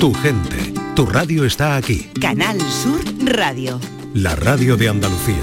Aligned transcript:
Tu 0.00 0.14
gente, 0.14 0.72
tu 0.94 1.06
radio 1.06 1.44
está 1.44 1.74
aquí. 1.74 2.08
Canal 2.20 2.60
Sur 2.60 3.00
Radio. 3.34 3.80
La 4.14 4.36
radio 4.36 4.76
de 4.76 4.88
Andalucía. 4.88 5.42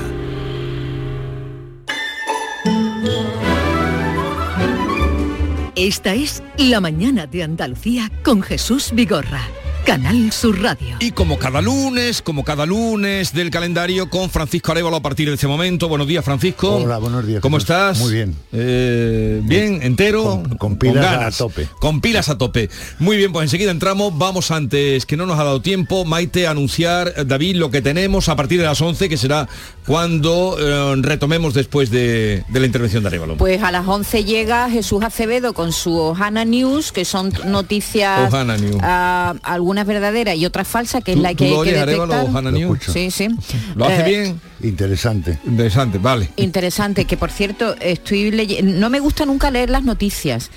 Esta 5.75 6.13
es 6.13 6.41
La 6.57 6.79
mañana 6.79 7.27
de 7.27 7.43
Andalucía 7.43 8.09
con 8.23 8.41
Jesús 8.41 8.91
Vigorra. 8.93 9.41
Canal 9.85 10.31
Sur 10.31 10.61
Radio. 10.63 10.95
Y 10.99 11.11
como 11.11 11.37
cada 11.37 11.61
lunes, 11.61 12.21
como 12.23 12.43
cada 12.43 12.65
lunes 12.65 13.33
del 13.33 13.51
calendario 13.51 14.09
con 14.09 14.31
Francisco 14.31 14.71
Arevalo 14.71 14.95
a 14.97 15.01
partir 15.01 15.27
de 15.27 15.35
este 15.35 15.45
momento. 15.47 15.87
Buenos 15.87 16.07
días, 16.07 16.25
Francisco. 16.25 16.77
Hola, 16.77 16.97
buenos 16.97 17.25
días. 17.27 17.39
¿Cómo 17.41 17.57
estás? 17.57 17.99
Muy 17.99 18.11
bien. 18.11 18.35
Eh, 18.51 19.41
bien, 19.43 19.79
entero. 19.83 20.23
Con- 20.23 20.57
con 20.57 20.75
pilas 20.77 21.03
ganas. 21.05 21.35
a 21.35 21.37
tope. 21.37 21.67
Con 21.79 22.01
pilas 22.01 22.29
a 22.29 22.37
tope. 22.37 22.69
Muy 22.97 23.15
bien, 23.17 23.31
pues 23.31 23.43
enseguida 23.43 23.69
entramos. 23.69 24.17
Vamos 24.17 24.49
antes, 24.49 25.05
que 25.05 25.17
no 25.17 25.27
nos 25.27 25.39
ha 25.39 25.43
dado 25.43 25.61
tiempo, 25.61 26.03
Maite, 26.03 26.47
a 26.47 26.51
anunciar, 26.51 27.13
eh, 27.15 27.23
David, 27.25 27.57
lo 27.57 27.69
que 27.69 27.83
tenemos 27.83 28.27
a 28.27 28.35
partir 28.35 28.59
de 28.59 28.65
las 28.65 28.81
11, 28.81 29.07
que 29.07 29.17
será 29.17 29.47
cuando 29.85 30.57
eh, 30.59 30.95
retomemos 31.03 31.53
después 31.53 31.91
de, 31.91 32.43
de 32.49 32.59
la 32.59 32.65
intervención 32.65 33.03
de 33.03 33.09
Arevalo. 33.09 33.37
Pues 33.37 33.61
a 33.61 33.71
las 33.71 33.87
11 33.87 34.23
llega 34.23 34.67
Jesús 34.69 35.03
Acevedo 35.03 35.53
con 35.53 35.71
su 35.71 35.95
Ohana 35.95 36.43
News, 36.43 36.91
que 36.91 37.05
son 37.05 37.31
noticias 37.45 38.33
Ohana 38.33 38.57
News. 38.57 38.77
algunas 38.81 39.74
verdaderas 39.83 40.35
y 40.37 40.45
otras 40.45 40.67
falsas, 40.67 41.03
que 41.03 41.11
es 41.11 41.17
¿Tú- 41.17 41.23
la 41.23 41.33
que 41.33 41.45
hay 41.45 41.49
que 41.63 41.73
detectar. 41.73 42.07
Lo. 42.29 42.93
Sí, 42.93 43.11
sí. 43.11 43.27
¿Lo 43.75 43.85
hace 43.85 44.01
Eh, 44.01 44.09
bien? 44.09 44.41
Interesante. 44.61 45.39
Interesante, 45.45 45.97
vale. 45.97 46.29
Interesante, 46.37 47.05
que 47.05 47.17
por 47.17 47.31
cierto, 47.31 47.75
estoy 47.81 48.31
leyendo, 48.31 48.71
no 48.79 48.89
me 48.89 48.99
gusta 48.99 49.25
nunca 49.25 49.51
leer 49.51 49.69
las 49.69 49.83
noticias, 49.83 50.49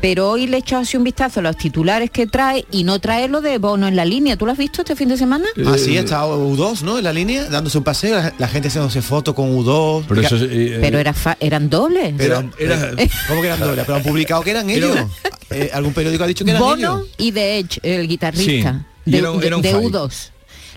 pero 0.00 0.30
hoy 0.30 0.46
le 0.46 0.56
he 0.56 0.60
echado 0.60 0.82
así 0.82 0.96
un 0.96 1.04
vistazo 1.04 1.40
a 1.40 1.42
los 1.42 1.56
titulares 1.56 2.10
que 2.10 2.26
trae 2.26 2.64
y 2.70 2.84
no 2.84 2.98
trae 3.00 3.28
lo 3.28 3.40
de 3.40 3.58
Bono 3.58 3.86
en 3.88 3.96
la 3.96 4.04
línea. 4.04 4.36
¿Tú 4.36 4.46
lo 4.46 4.52
has 4.52 4.58
visto 4.58 4.82
este 4.82 4.96
fin 4.96 5.08
de 5.08 5.16
semana? 5.16 5.44
Ah, 5.66 5.76
sí, 5.78 5.96
está 5.96 6.24
U2, 6.26 6.82
¿no? 6.82 6.98
En 6.98 7.04
la 7.04 7.12
línea, 7.12 7.44
dándose 7.46 7.78
un 7.78 7.84
paseo, 7.84 8.16
la, 8.16 8.32
la 8.38 8.48
gente 8.48 8.68
haciéndose 8.68 9.02
foto 9.02 9.34
con 9.34 9.54
U2. 9.56 10.04
Pero 10.08 10.20
eso 10.20 10.36
eh, 10.36 10.78
Pero 10.80 10.98
era 10.98 11.12
fa- 11.12 11.36
eran 11.40 11.68
dobles. 11.70 12.14
pero, 12.16 12.42
era- 12.58 12.90
eh, 12.96 13.08
¿Cómo 13.28 13.40
que 13.42 13.46
eran 13.48 13.60
dobles? 13.60 13.84
Pero 13.84 13.96
han 13.96 14.02
publicado 14.02 14.42
que 14.42 14.50
eran 14.50 14.70
ellos. 14.70 14.96
Eh, 15.52 15.68
¿Algún 15.74 15.92
periódico 15.92 16.22
ha 16.22 16.28
dicho 16.28 16.44
que 16.44 16.52
eran 16.52 16.62
Bono 16.62 16.76
ellos? 17.00 17.08
y 17.18 17.32
The 17.32 17.58
Edge, 17.58 17.80
el 17.82 18.06
guitarrista 18.06 18.86
Sí, 19.04 19.10
de, 19.10 19.18
era 19.18 19.32
un- 19.32 19.40
de- 19.40 19.46
era 19.48 19.56
un 19.56 19.62
de 19.62 19.72
fight. 19.72 19.84
U2. 19.92 20.30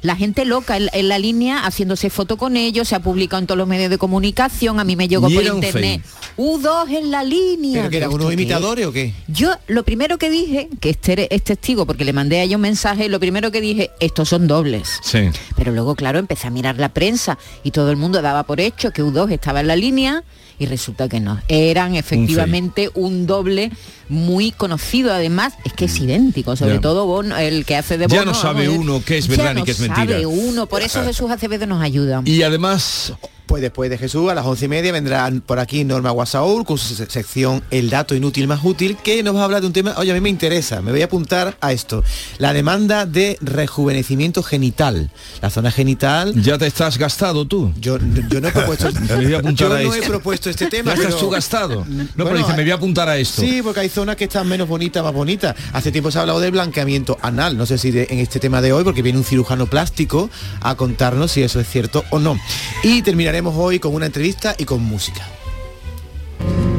La 0.04 0.16
gente 0.16 0.46
loca 0.46 0.78
en, 0.78 0.90
en 0.94 1.08
la 1.08 1.18
línea 1.18 1.66
haciéndose 1.66 2.09
foto 2.09 2.38
con 2.38 2.58
ellos, 2.58 2.90
se 2.90 2.96
ha 2.96 3.00
publicado 3.00 3.40
en 3.40 3.48
todos 3.48 3.58
los 3.58 3.68
medios 3.68 3.90
de 3.90 3.98
comunicación, 3.98 4.80
a 4.80 4.84
mí 4.84 4.96
me 4.96 5.08
llegó 5.08 5.30
por 5.30 5.44
internet. 5.44 6.02
U2 6.38 6.90
en 6.90 7.12
la 7.12 7.23
línea. 7.23 7.82
¿Pero 7.82 7.90
que 7.90 7.98
eran 7.98 8.09
unos 8.09 8.22
¿esto 8.22 8.28
qué 8.28 8.34
imitadores 8.34 8.86
o 8.86 8.92
qué? 8.92 9.14
Yo 9.28 9.54
lo 9.68 9.84
primero 9.84 10.18
que 10.18 10.30
dije, 10.30 10.70
que 10.80 10.90
este 10.90 11.34
es 11.34 11.44
testigo 11.44 11.86
porque 11.86 12.06
le 12.06 12.14
mandé 12.14 12.40
a 12.40 12.44
ella 12.44 12.58
un 12.58 12.62
mensaje, 12.62 13.08
lo 13.09 13.20
primero 13.20 13.52
que 13.52 13.62
dije, 13.62 13.92
estos 14.00 14.30
son 14.30 14.48
dobles. 14.48 15.00
Sí. 15.04 15.30
Pero 15.56 15.72
luego, 15.72 15.96
claro, 15.96 16.20
empecé 16.20 16.48
a 16.48 16.50
mirar 16.50 16.78
la 16.78 16.90
prensa 16.90 17.38
y 17.64 17.72
todo 17.72 17.90
el 17.90 17.98
mundo 17.98 18.22
daba 18.22 18.44
por 18.44 18.59
hecho 18.59 18.92
que 18.92 19.04
U2 19.04 19.31
estaba 19.31 19.62
en 19.62 19.68
la 19.68 19.76
línea 19.76 20.24
y 20.64 20.66
resulta 20.66 21.08
que 21.09 21.19
no. 21.19 21.39
Eran 21.47 21.95
efectivamente 21.95 22.89
un, 22.94 23.28
doble 23.28 23.72
muy 24.09 24.52
conocido. 24.52 25.14
Además, 25.14 25.53
es 25.64 25.73
que 25.73 25.86
es 25.86 26.00
idéntico, 26.00 26.56
sobre 26.56 26.75
Ya. 26.75 26.81
todo 26.81 27.06
Bono, 27.06 27.38
el 27.38 27.66
que 27.66 27.75
hace 27.75 27.97
de 27.97 28.08
Bono. 28.08 28.22
Ya 28.22 28.25
no 28.25 28.33
sabe 28.33 28.67
vamos, 28.67 28.84
uno 28.84 29.03
qué 29.06 29.17
es 29.17 29.28
ya 29.28 29.36
verdad 29.38 29.53
ni 29.53 29.59
no 29.61 29.66
qué 29.66 29.72
es 29.72 29.80
mentira. 29.80 30.06
sabe 30.06 30.25
uno, 30.25 30.66
por 30.66 30.81
eso 30.81 31.03
Jesús 31.03 31.30
Acevedo 31.30 31.67
nos 31.67 31.81
ayuda. 31.81 32.22
Y 32.25 32.41
además, 32.44 33.14
Pues 33.45 33.61
después 33.61 33.89
de 33.89 33.97
Jesús, 33.97 34.31
a 34.31 34.36
las 34.36 34.45
once 34.45 34.66
y 34.66 34.67
media, 34.67 34.91
vendrá 34.91 35.30
por 35.45 35.59
aquí 35.59 35.83
Norma 35.83 36.11
Guasaúl 36.11 36.66
con 36.66 36.77
su 36.77 36.95
se- 36.95 37.09
sección 37.09 37.61
El 37.72 37.89
dato 37.89 38.16
inútil 38.16 38.47
más 38.47 38.61
útil, 38.63 38.97
que 39.03 39.22
nos 39.22 39.35
va 39.35 39.41
a 39.41 39.44
hablar 39.44 39.61
de 39.61 39.67
un 39.67 39.73
tema, 39.73 39.94
oye, 39.97 40.11
a 40.11 40.13
mí 40.13 40.22
me 40.22 40.30
interesa, 40.30 40.81
me 40.81 40.91
voy 40.91 41.02
a 41.02 41.05
apuntar 41.05 41.58
a 41.61 41.72
esto. 41.73 42.03
La 42.38 42.53
demanda 42.53 43.05
de 43.05 43.38
rejuvenecimiento 43.41 44.44
genital. 44.44 45.11
La 45.41 45.50
zona 45.50 45.72
genital, 45.72 46.33
ya 46.41 46.58
te 46.58 46.67
estás 46.67 46.97
gastado 46.97 47.45
tú. 47.45 47.73
yo, 47.80 47.97
yo 48.30 48.39
no 48.41 48.47
he 48.47 48.52
propuesto, 48.52 48.89
yo 49.53 49.69
no 49.69 49.78
he 49.78 49.83
esto. 49.97 50.07
propuesto 50.07 50.50
este 50.50 50.68
tema. 50.68 50.95
Ya 50.95 51.01
estás 51.03 51.19
tú 51.19 51.29
gastado. 51.29 51.85
No, 52.16 52.23
pero 52.23 52.38
dice, 52.38 52.53
me 52.53 52.63
voy 52.63 52.72
a 52.72 52.75
apuntar 52.75 53.09
a 53.09 53.18
esto. 53.18 53.41
Sí, 53.41 53.62
porque 53.62 53.81
hay 53.81 53.89
zonas 53.89 54.16
que 54.16 54.23
están 54.23 54.47
menos 54.47 54.68
bonitas, 54.69 55.03
más 55.03 55.13
bonitas. 55.13 55.53
Hace 55.73 55.91
tiempo 55.91 56.12
se 56.12 56.18
ha 56.18 56.22
hablado 56.22 56.39
del 56.39 56.51
blanqueamiento 56.51 57.18
anal. 57.22 57.57
No 57.57 57.66
sé 57.66 57.78
si 57.78 57.91
de- 57.91 58.07
en 58.09 58.19
este 58.19 58.39
tema 58.39 58.62
de 58.62 58.72
hoy, 58.72 58.84
porque 58.85 59.01
viene 59.01 59.18
un 59.19 59.25
cirujano 59.25 59.66
plástico 59.68 60.29
a 60.62 60.75
contarnos 60.75 61.31
si 61.31 61.44
eso 61.44 61.59
es 61.59 61.68
cierto 61.68 62.06
o 62.09 62.19
no. 62.19 62.39
Y 62.84 63.01
terminaremos 63.01 63.43
hoy 63.52 63.80
con 63.80 63.94
una 63.94 64.06
entrevista 64.06 64.56
y 64.58 64.66
con 64.66 64.81
música. 64.84 65.28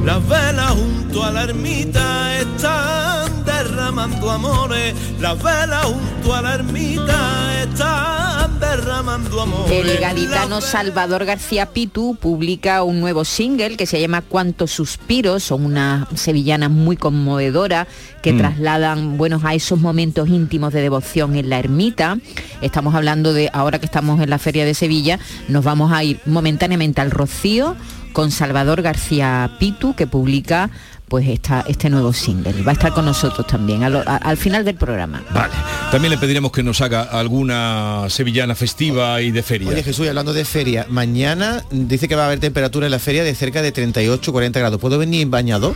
Las 0.05 0.27
velas 0.29 0.71
junto 0.73 1.25
a 1.25 1.31
la 1.31 1.45
ermita 1.45 2.39
están 2.39 3.45
derramando 3.45 4.31
amores. 4.31 4.95
Las 5.21 5.43
velas 5.43 5.85
junto 5.85 6.35
a 6.35 6.43
la 6.43 6.55
ermita 6.55 7.63
están 7.63 8.24
derramando. 8.49 9.67
El 9.71 9.99
gaditano 9.99 10.61
Salvador 10.61 11.25
García 11.25 11.67
Pitu 11.67 12.17
publica 12.17 12.83
un 12.83 13.01
nuevo 13.01 13.25
single 13.25 13.77
que 13.77 13.87
se 13.87 14.01
llama 14.01 14.23
Cuántos 14.23 14.71
suspiros, 14.71 15.45
son 15.45 15.65
unas 15.65 16.07
sevillanas 16.15 16.71
muy 16.71 16.97
conmovedoras 16.97 17.87
que 18.23 18.33
trasladan 18.33 19.17
buenos 19.17 19.45
a 19.45 19.55
esos 19.55 19.79
momentos 19.79 20.29
íntimos 20.29 20.73
de 20.73 20.81
devoción 20.81 21.37
en 21.37 21.51
la 21.51 21.59
ermita. 21.59 22.19
Estamos 22.61 22.95
hablando 22.95 23.33
de 23.33 23.51
ahora 23.53 23.79
que 23.79 23.87
estamos 23.87 24.21
en 24.21 24.31
la 24.31 24.39
feria 24.39 24.65
de 24.65 24.75
Sevilla, 24.75 25.19
nos 25.49 25.65
vamos 25.65 25.93
a 25.93 26.05
ir 26.05 26.21
momentáneamente 26.27 27.01
al 27.01 27.11
Rocío 27.11 27.77
con 28.13 28.31
Salvador 28.31 28.81
García 28.81 29.51
Pitu 29.59 29.95
que 29.95 30.07
publica 30.07 30.71
pues 31.09 31.29
esta, 31.29 31.65
este 31.69 31.91
nuevo 31.91 32.13
single. 32.13 32.63
Va 32.63 32.71
a 32.71 32.75
estar 32.75 32.93
con 32.93 33.05
nosotros 33.05 33.47
también 33.47 33.85
a 33.85 33.91
lo- 33.91 34.01
a- 34.07 34.17
al 34.17 34.37
final 34.37 34.65
del 34.65 34.75
programa. 34.75 35.23
Vale. 35.33 35.53
También 35.91 36.11
le 36.11 36.19
pediremos 36.19 36.51
que 36.51 36.63
nos 36.63 36.81
haga 36.81 37.03
alguna 37.03 38.07
sevillana 38.09 38.55
festiva 38.55 39.21
y 39.21 39.31
de 39.31 39.43
feria. 39.43 39.69
Oye 39.69 39.83
Jesús, 39.83 40.07
y 40.07 40.09
hablando 40.09 40.33
de 40.33 40.45
feria, 40.45 40.87
mañana 40.89 41.63
dice 41.71 42.09
que 42.09 42.17
va 42.17 42.23
a 42.25 42.27
haber 42.27 42.41
temperatura 42.41 42.87
en 42.87 42.91
la 42.93 42.99
feria 42.99 43.23
de 43.23 43.35
cerca 43.35 43.63
de 43.63 43.73
38-40 43.73 44.53
grados. 44.59 44.81
¿Puedo 44.81 44.99
venir 44.99 45.23
en 45.23 45.31
bañado? 45.31 45.75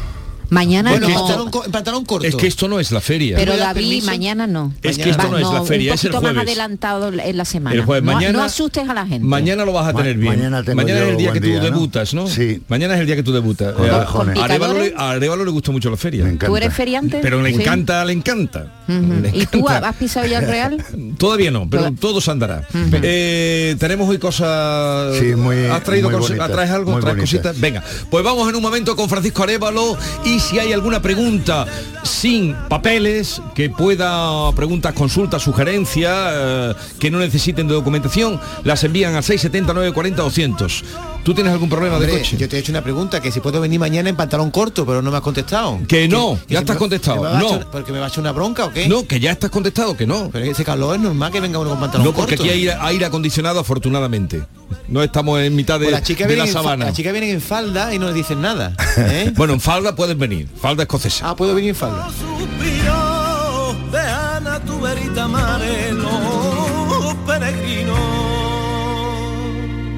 Mañana 0.51 0.91
Bueno, 0.93 1.07
en 1.09 1.13
no. 1.15 1.21
pantalón, 1.21 1.51
co- 1.51 1.65
en 1.65 1.71
pantalón 1.73 2.05
corto. 2.05 2.27
es 2.27 2.35
que 2.37 2.47
esto 2.47 2.69
no 2.69 2.81
es 2.81 2.91
la 2.91 3.01
feria. 3.01 3.37
Pero 3.37 3.53
¿Me 3.53 3.59
das 3.59 3.69
David, 3.69 3.81
permiso? 3.89 4.07
mañana 4.07 4.47
no. 4.47 4.73
Es 4.83 4.97
que 4.99 5.11
esto 5.11 5.25
Va- 5.25 5.29
no 5.31 5.39
es 5.39 5.53
la 5.53 5.63
feria, 5.65 5.93
un 5.93 5.95
es 5.95 6.05
el 6.05 6.13
más 6.13 6.37
adelantado 6.37 7.09
en 7.09 7.37
la 7.37 7.45
semana. 7.45 7.77
El 7.77 7.85
jueves, 7.85 8.03
mañana- 8.05 8.39
no, 8.39 8.43
asustes 8.45 8.89
a 8.89 8.95
la 8.95 9.07
gente. 9.07 9.27
Mañana 9.27 9.65
lo 9.65 9.73
vas 9.73 9.89
a 9.89 9.93
Ma- 9.93 9.99
tener 9.99 10.17
bien. 10.17 10.37
mañana 10.37 10.63
tengo 10.63 10.81
es 10.83 10.89
el 10.89 11.17
día 11.17 11.33
que 11.33 11.41
tú 11.41 11.49
debutas, 11.49 12.15
¿no? 12.15 12.27
Sí. 12.27 12.63
Mañana 12.69 12.95
es 12.95 13.01
el 13.01 13.07
día 13.07 13.17
que 13.17 13.23
tú 13.23 13.33
debutas. 13.33 13.75
Eh, 13.79 13.91
a 13.91 14.45
Arevalo 14.45 14.79
le, 14.79 14.95
a 14.97 15.11
Arevalo 15.11 15.45
le 15.45 15.51
gusta 15.51 15.71
mucho 15.73 15.91
la 15.91 15.97
feria. 15.97 16.25
Me 16.25 16.31
encanta. 16.31 16.47
¿Tú 16.47 16.57
eres 16.57 16.73
feriante? 16.75 17.19
Pero 17.23 17.43
le 17.43 17.51
Sí. 17.55 17.61
encanta, 17.61 18.05
le 18.05 18.13
encanta. 18.13 18.73
Le 18.89 19.31
¿Y 19.35 19.45
tú 19.47 19.69
has 19.69 19.95
pisado 19.97 20.27
ya 20.27 20.39
el 20.39 20.47
Real? 20.47 20.83
Todavía 21.19 21.51
no, 21.51 21.69
pero 21.69 21.93
todo 21.93 22.21
se 22.23 22.31
andará. 22.31 22.63
Eh, 23.03 23.77
tenemos 23.79 24.09
hoy 24.09 24.19
cosas. 24.19 25.17
Sí, 25.19 25.35
muy- 25.37 25.67
¿Has 25.67 25.83
traído 25.83 26.09
muy 26.09 26.19
cosas? 26.19 26.37
bonitas, 26.39 26.53
¿Traes 26.53 26.71
algo? 26.71 26.99
¿Traes 27.01 27.19
cositas? 27.19 27.61
Venga, 27.61 27.83
pues 28.11 28.25
vamos 28.25 28.49
en 28.49 28.57
un 28.57 28.63
momento 28.63 28.97
con 28.97 29.09
Francisco 29.09 29.43
Arevalo 29.43 29.97
y 30.25 30.38
si 30.41 30.59
hay 30.59 30.73
alguna 30.73 31.01
pregunta 31.01 31.67
sin 32.03 32.55
papeles, 32.69 33.43
que 33.55 33.71
pueda, 33.71 34.53
preguntas, 34.53 34.93
consultas, 34.95 35.43
sugerencias, 35.43 36.33
eh, 36.33 36.75
que 36.99 37.11
no 37.11 37.19
necesiten 37.19 37.69
de 37.69 37.75
documentación, 37.75 38.41
las 38.65 38.85
envían 38.85 39.15
al 39.15 39.25
670 39.25 39.75
940 39.75 40.23
200. 40.23 40.85
¿Tú 41.29 41.35
tienes 41.35 41.53
algún 41.53 41.69
problema 41.69 41.99
de 41.99 42.09
coche? 42.09 42.39
yo 42.39 42.49
te 42.49 42.57
he 42.57 42.61
hecho 42.61 42.73
una 42.73 42.81
pregunta, 42.81 43.21
que 43.21 43.31
si 43.31 43.41
puedo 43.41 43.61
venir 43.61 43.79
mañana 43.79 44.09
en 44.09 44.17
pantalón 44.17 44.51
corto, 44.51 44.87
pero 44.87 45.03
no 45.03 45.11
me 45.11 45.19
has 45.19 45.23
contestado. 45.23 45.79
Que 45.87 46.09
no, 46.09 46.39
ya 46.49 46.61
estás 46.61 46.77
me- 46.77 46.81
contestado, 46.81 47.23
me 47.23 47.39
no. 47.39 47.71
¿Porque 47.71 47.93
me 47.93 47.99
va 47.99 48.07
a 48.07 48.09
echar 48.09 48.21
una 48.21 48.33
bronca 48.33 48.65
o 48.65 48.73
qué? 48.73 48.89
No, 48.89 49.07
que 49.07 49.21
ya 49.21 49.33
estás 49.33 49.51
contestado, 49.51 49.95
que 49.95 50.07
no. 50.07 50.31
Pero 50.33 50.47
ese 50.47 50.65
calor 50.65 50.97
es 50.97 51.03
normal 51.03 51.31
que 51.31 51.41
venga 51.41 51.59
uno 51.59 51.69
con 51.69 51.81
pantalón 51.81 52.07
No, 52.07 52.15
porque 52.15 52.39
corto. 52.39 52.51
aquí 52.51 52.67
hay 52.67 52.69
aire, 52.81 53.05
acondicionado 53.05 53.61
afortunadamente. 53.61 54.43
No 54.89 55.03
estamos 55.03 55.39
en 55.43 55.55
mitad 55.55 55.75
de, 55.79 55.91
Pues 55.91 56.03
de 56.03 56.15
la 56.15 56.27
vienen 56.29 56.47
en 56.47 56.53
fa- 56.55 56.63
sabana. 56.63 56.85
las 56.87 56.95
chicas 56.95 57.13
vienen 57.13 57.31
en 57.35 57.43
falda 57.43 57.93
y 57.93 57.99
no 57.99 58.07
les 58.07 58.15
dicen 58.15 58.41
nada. 58.41 58.73
¿eh? 58.97 59.31
Bueno, 59.37 59.53
en 59.53 59.61
falda 59.61 59.95
puedes 59.95 60.17
venir, 60.17 60.49
falda 60.59 60.85
escocesa. 60.85 61.29
ah, 61.29 61.37
puedo 61.37 61.55
venir 61.55 61.69
en 61.69 61.77
falda. 61.77 62.09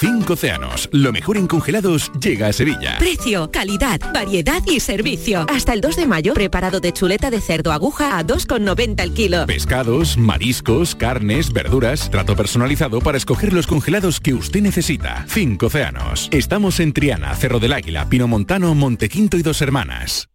Cinco 0.00 0.34
océanos, 0.34 0.88
lo 0.92 1.10
mejor 1.10 1.38
en 1.38 1.48
congelados 1.48 2.12
llega 2.20 2.46
a 2.46 2.52
Sevilla. 2.52 2.98
Precio, 3.00 3.50
calidad, 3.50 3.98
variedad 4.14 4.62
y 4.64 4.78
servicio. 4.78 5.44
Hasta 5.48 5.72
el 5.72 5.80
2 5.80 5.96
de 5.96 6.06
mayo, 6.06 6.34
preparado 6.34 6.78
de 6.78 6.92
chuleta 6.92 7.32
de 7.32 7.40
cerdo 7.40 7.72
aguja 7.72 8.16
a 8.16 8.24
2,90 8.24 9.02
el 9.02 9.12
kilo. 9.12 9.44
Pescados, 9.46 10.16
mariscos, 10.16 10.94
carnes, 10.94 11.52
verduras, 11.52 12.10
trato 12.12 12.36
personalizado 12.36 13.00
para 13.00 13.18
escoger 13.18 13.52
los 13.52 13.66
congelados 13.66 14.20
que 14.20 14.34
usted 14.34 14.60
necesita. 14.60 15.26
Cinco 15.28 15.66
océanos. 15.66 16.28
Estamos 16.30 16.78
en 16.78 16.92
Triana, 16.92 17.34
Cerro 17.34 17.58
del 17.58 17.72
Águila, 17.72 18.08
Pino 18.08 18.28
Montano, 18.28 18.76
Montequinto 18.76 19.36
y 19.36 19.42
Dos 19.42 19.60
Hermanas. 19.62 20.28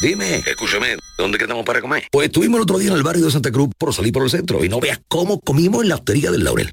Dime, 0.00 0.42
escúchame, 0.46 0.96
¿dónde 1.16 1.38
quedamos 1.38 1.64
para 1.64 1.80
comer? 1.80 2.08
Pues 2.10 2.26
estuvimos 2.26 2.58
el 2.58 2.62
otro 2.62 2.78
día 2.78 2.90
en 2.90 2.96
el 2.96 3.04
barrio 3.04 3.24
de 3.24 3.30
Santa 3.30 3.52
Cruz 3.52 3.68
por 3.78 3.94
salir 3.94 4.12
por 4.12 4.24
el 4.24 4.30
centro 4.30 4.64
y 4.64 4.68
no 4.68 4.80
veas 4.80 5.00
cómo 5.06 5.38
comimos 5.38 5.82
en 5.82 5.90
la 5.90 5.94
hostería 5.94 6.32
del 6.32 6.42
Laurel. 6.42 6.72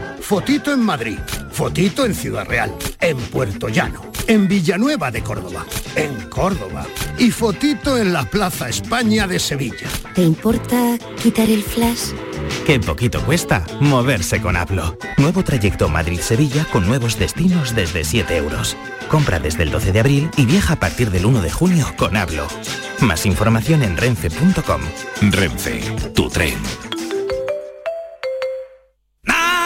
Fotito 0.21 0.71
en 0.71 0.79
Madrid, 0.79 1.19
fotito 1.51 2.05
en 2.05 2.15
Ciudad 2.15 2.45
Real, 2.45 2.73
en 3.01 3.17
Puerto 3.17 3.67
Llano, 3.67 4.01
en 4.27 4.47
Villanueva 4.47 5.11
de 5.11 5.21
Córdoba, 5.21 5.65
en 5.95 6.29
Córdoba 6.29 6.85
y 7.17 7.31
fotito 7.31 7.97
en 7.97 8.13
la 8.13 8.23
Plaza 8.23 8.69
España 8.69 9.27
de 9.27 9.39
Sevilla. 9.39 9.89
¿Te 10.15 10.23
importa 10.23 10.97
quitar 11.21 11.49
el 11.49 11.63
flash? 11.63 12.11
Qué 12.65 12.79
poquito 12.79 13.21
cuesta 13.25 13.65
moverse 13.79 14.41
con 14.41 14.55
Hablo. 14.55 14.97
Nuevo 15.17 15.43
trayecto 15.43 15.89
Madrid-Sevilla 15.89 16.65
con 16.71 16.87
nuevos 16.87 17.17
destinos 17.19 17.75
desde 17.75 18.03
7 18.03 18.37
euros. 18.37 18.77
Compra 19.09 19.39
desde 19.39 19.63
el 19.63 19.71
12 19.71 19.91
de 19.91 19.99
abril 19.99 20.31
y 20.37 20.45
viaja 20.45 20.73
a 20.73 20.79
partir 20.79 21.11
del 21.11 21.25
1 21.25 21.41
de 21.41 21.51
junio 21.51 21.87
con 21.97 22.15
Hablo. 22.15 22.47
Más 23.01 23.25
información 23.25 23.83
en 23.83 23.97
renfe.com. 23.97 24.81
Renfe, 25.31 25.81
tu 26.13 26.29
tren. 26.29 26.90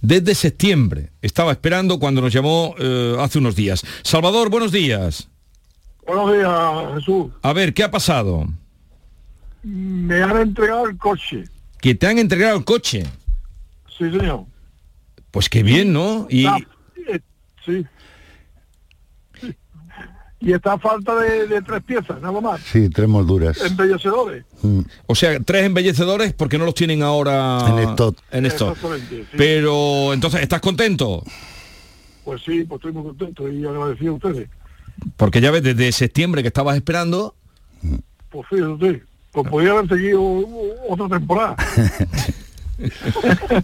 Desde 0.00 0.34
septiembre. 0.34 1.10
Estaba 1.20 1.52
esperando 1.52 1.98
cuando 1.98 2.20
nos 2.22 2.32
llamó 2.32 2.74
eh, 2.78 3.16
hace 3.20 3.38
unos 3.38 3.54
días. 3.54 3.84
Salvador, 4.02 4.48
buenos 4.50 4.72
días. 4.72 5.28
Buenos 6.06 6.32
días, 6.32 6.94
Jesús. 6.94 7.26
A 7.42 7.52
ver, 7.52 7.72
¿qué 7.74 7.84
ha 7.84 7.90
pasado? 7.90 8.46
Me 9.62 10.20
han 10.22 10.36
entregado 10.38 10.86
el 10.88 10.96
coche. 10.96 11.44
Que 11.80 11.94
te 11.94 12.06
han 12.08 12.18
entregado 12.18 12.56
el 12.58 12.64
coche. 12.64 13.04
Sí, 13.98 14.10
señor. 14.10 14.44
Pues 15.30 15.48
qué 15.48 15.62
bien, 15.62 15.92
¿no? 15.92 16.26
Y 16.28 16.44
Está- 16.46 16.58
eh, 17.08 17.20
sí. 17.64 17.86
Sí. 19.40 19.56
Y 20.40 20.52
está 20.52 20.72
a 20.74 20.78
falta 20.78 21.14
de, 21.16 21.46
de 21.46 21.62
tres 21.62 21.82
piezas, 21.84 22.20
nada 22.20 22.40
más. 22.40 22.60
Sí, 22.60 22.88
tres 22.88 23.08
molduras. 23.08 23.60
Embellecedores. 23.64 24.44
Mm. 24.62 24.80
O 25.06 25.14
sea, 25.14 25.38
tres 25.40 25.64
embellecedores 25.64 26.32
porque 26.34 26.58
no 26.58 26.64
los 26.64 26.74
tienen 26.74 27.02
ahora 27.02 27.64
En 27.68 27.78
stock. 27.90 28.18
En 28.30 28.46
stock. 28.46 28.76
Sí. 29.08 29.24
Pero 29.36 30.12
entonces, 30.12 30.42
¿estás 30.42 30.60
contento? 30.60 31.22
Pues 32.24 32.42
sí, 32.42 32.64
pues 32.64 32.78
estoy 32.80 32.92
muy 32.92 33.04
contento 33.04 33.48
y 33.50 33.64
agradecido 33.64 34.12
a 34.12 34.16
ustedes. 34.16 34.48
Porque 35.16 35.40
ya 35.40 35.50
ves, 35.50 35.62
desde 35.62 35.90
septiembre 35.92 36.42
que 36.42 36.48
estabas 36.48 36.76
esperando, 36.76 37.34
Pues 38.30 38.46
fíjate 38.48 38.68
usted, 38.68 39.02
pues 39.32 39.48
podría 39.48 39.72
haber 39.72 39.88
seguido 39.88 40.22
otra 40.88 41.08
temporada. 41.08 41.56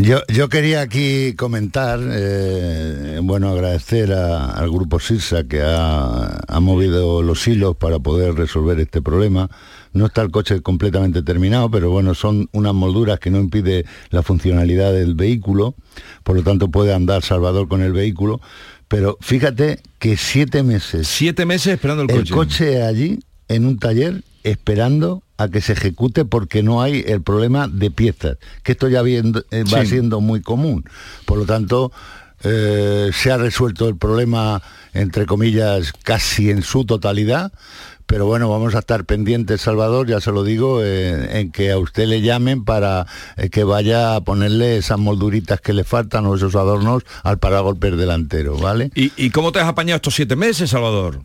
Yo, 0.00 0.20
yo 0.28 0.48
quería 0.48 0.80
aquí 0.82 1.34
comentar, 1.34 2.00
eh, 2.02 3.18
bueno, 3.22 3.48
agradecer 3.50 4.12
a- 4.12 4.52
al 4.52 4.70
grupo 4.70 5.00
SIRSA 5.00 5.44
que 5.44 5.60
ha, 5.62 6.40
ha 6.46 6.60
movido 6.60 7.22
los 7.22 7.46
hilos 7.48 7.76
para 7.76 7.98
poder 7.98 8.34
resolver 8.34 8.78
este 8.80 9.02
problema. 9.02 9.50
No 9.92 10.06
está 10.06 10.22
el 10.22 10.30
coche 10.30 10.60
completamente 10.60 11.22
terminado, 11.22 11.70
pero 11.70 11.90
bueno, 11.90 12.14
son 12.14 12.48
unas 12.52 12.74
molduras 12.74 13.18
que 13.18 13.30
no 13.30 13.38
impide 13.40 13.84
la 14.10 14.22
funcionalidad 14.22 14.92
del 14.92 15.14
vehículo, 15.14 15.74
por 16.22 16.36
lo 16.36 16.42
tanto 16.42 16.68
puede 16.70 16.94
andar 16.94 17.22
Salvador 17.22 17.68
con 17.68 17.82
el 17.82 17.92
vehículo. 17.92 18.40
Pero 18.88 19.18
fíjate 19.20 19.80
que 19.98 20.16
siete 20.16 20.62
meses. 20.62 21.06
Siete 21.08 21.46
meses 21.46 21.74
esperando 21.74 22.02
el 22.04 22.10
El 22.10 22.16
coche. 22.18 22.34
coche 22.34 22.82
allí, 22.82 23.20
en 23.48 23.64
un 23.66 23.78
taller, 23.78 24.22
esperando 24.42 25.22
a 25.42 25.48
que 25.48 25.60
se 25.60 25.72
ejecute 25.72 26.24
porque 26.24 26.62
no 26.62 26.82
hay 26.82 27.02
el 27.06 27.22
problema 27.22 27.66
de 27.68 27.90
piezas, 27.90 28.36
que 28.62 28.72
esto 28.72 28.88
ya 28.88 29.02
viendo- 29.02 29.44
eh, 29.50 29.64
va 29.72 29.82
Sí. 29.82 29.88
siendo 29.92 30.20
muy 30.20 30.42
común. 30.42 30.84
Por 31.24 31.38
lo 31.38 31.46
tanto, 31.46 31.92
eh, 32.42 33.10
se 33.12 33.30
ha 33.32 33.36
resuelto 33.38 33.88
el 33.88 33.96
problema, 33.96 34.62
entre 34.94 35.26
comillas, 35.26 35.92
casi 36.04 36.50
en 36.50 36.62
su 36.62 36.84
totalidad. 36.84 37.52
Pero 38.06 38.26
bueno, 38.26 38.48
vamos 38.50 38.74
a 38.74 38.80
estar 38.80 39.04
pendientes, 39.04 39.60
Salvador, 39.60 40.08
ya 40.08 40.20
se 40.20 40.32
lo 40.32 40.42
digo, 40.42 40.80
eh, 40.82 41.38
en 41.40 41.52
que 41.52 41.70
a 41.70 41.78
usted 41.78 42.06
le 42.08 42.22
llamen 42.22 42.64
para 42.64 43.06
eh, 43.36 43.50
que 43.50 43.62
vaya 43.62 44.16
a 44.16 44.20
ponerle 44.22 44.78
esas 44.78 44.98
molduritas 44.98 45.60
que 45.60 45.72
le 45.72 45.84
faltan 45.84 46.26
o 46.26 46.34
esos 46.34 46.56
adornos 46.56 47.04
al 47.22 47.38
paragolpes 47.38 47.96
delantero, 47.96 48.58
¿vale? 48.58 48.90
¿Y, 48.96 49.12
y 49.16 49.30
cómo 49.30 49.52
te 49.52 49.60
has 49.60 49.68
apañado 49.68 49.96
estos 49.96 50.16
siete 50.16 50.34
meses, 50.34 50.70
Salvador? 50.70 51.20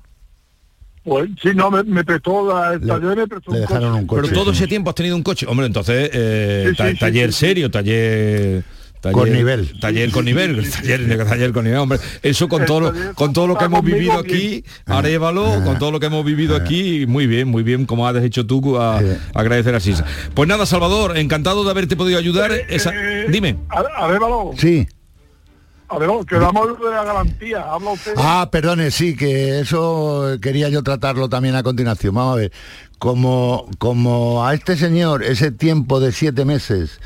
Pues 1.05 1.29
sí, 1.41 1.49
no, 1.53 1.69
me, 1.69 1.83
me 1.83 2.03
prestó 2.03 2.47
la, 2.51 2.73
el 2.73 2.81
taller, 2.81 3.15
me 3.15 3.27
prestó 3.27 3.51
un 3.51 3.63
coche. 4.07 4.21
Pero 4.23 4.33
todo 4.33 4.51
ese 4.51 4.65
tiempo 4.67 4.89
has 4.89 4.95
tenido 4.95 5.15
un 5.15 5.21
coche. 5.23 5.45
Hombre, 5.47 5.67
entonces, 5.67 6.09
eh, 6.11 6.65
Sí, 6.71 6.75
ta- 6.75 6.87
sí, 6.87 6.93
sí, 6.93 6.99
taller 6.99 7.31
sí, 7.31 7.39
serio, 7.39 7.69
taller... 7.71 8.63
taller- 9.01 9.13
Con 9.13 9.31
nivel. 9.31 9.79
Taller 9.79 10.09
con 10.09 10.25
nivel, 10.25 10.67
taller, 10.71 11.25
taller 11.27 11.53
con 11.53 11.63
nivel, 11.65 11.79
hombre. 11.79 11.99
Eso 12.23 12.47
con 12.49 12.65
todo, 12.65 12.79
lo- 12.79 12.91
taller 12.91 13.13
con 13.13 13.33
todo 13.33 13.45
lo 13.45 13.55
que 13.55 13.65
hemos 13.65 13.83
vivido 13.83 14.13
aquí, 14.13 14.63
Arévalo, 14.87 15.61
con 15.63 15.77
todo 15.77 15.91
lo 15.91 15.99
que 15.99 16.07
hemos 16.07 16.25
vivido 16.25 16.55
aquí, 16.55 17.05
muy 17.07 17.27
bien, 17.27 17.47
muy 17.49 17.61
bien, 17.61 17.85
como 17.85 18.07
has 18.07 18.15
hecho 18.23 18.47
tú, 18.47 18.77
a, 18.79 18.99
agradecer 19.35 19.75
a 19.75 19.79
Sisa. 19.79 20.05
Pues 20.33 20.49
nada, 20.49 20.65
Salvador, 20.65 21.17
encantado 21.19 21.63
de 21.63 21.69
haberte 21.69 21.95
podido 21.95 22.17
ayudar. 22.17 22.51
Esa- 22.67 22.93
dime. 23.29 23.57
A, 23.69 23.83
a 24.05 24.07
ver, 24.07 24.19
Balón, 24.19 24.57
Sí. 24.57 24.87
A 25.87 25.97
ver, 25.99 26.09
que 26.27 26.35
vamos 26.35 26.79
de 26.79 26.89
la 26.89 27.03
garantía, 27.03 27.61
habla 27.61 27.91
usted. 27.91 28.13
Ah, 28.17 28.49
perdone, 28.51 28.91
sí, 28.91 29.15
que 29.15 29.59
eso 29.59 30.37
quería 30.41 30.69
yo 30.69 30.83
tratarlo 30.83 31.29
también 31.29 31.55
a 31.55 31.63
continuación. 31.63 32.15
Vamos 32.15 32.33
a 32.33 32.37
ver, 32.37 32.51
como, 32.97 33.69
como 33.77 34.45
a 34.45 34.53
este 34.53 34.77
señor 34.77 35.23
ese 35.23 35.51
tiempo 35.51 35.99
de 35.99 36.11
siete 36.11 36.45
meses, 36.45 36.99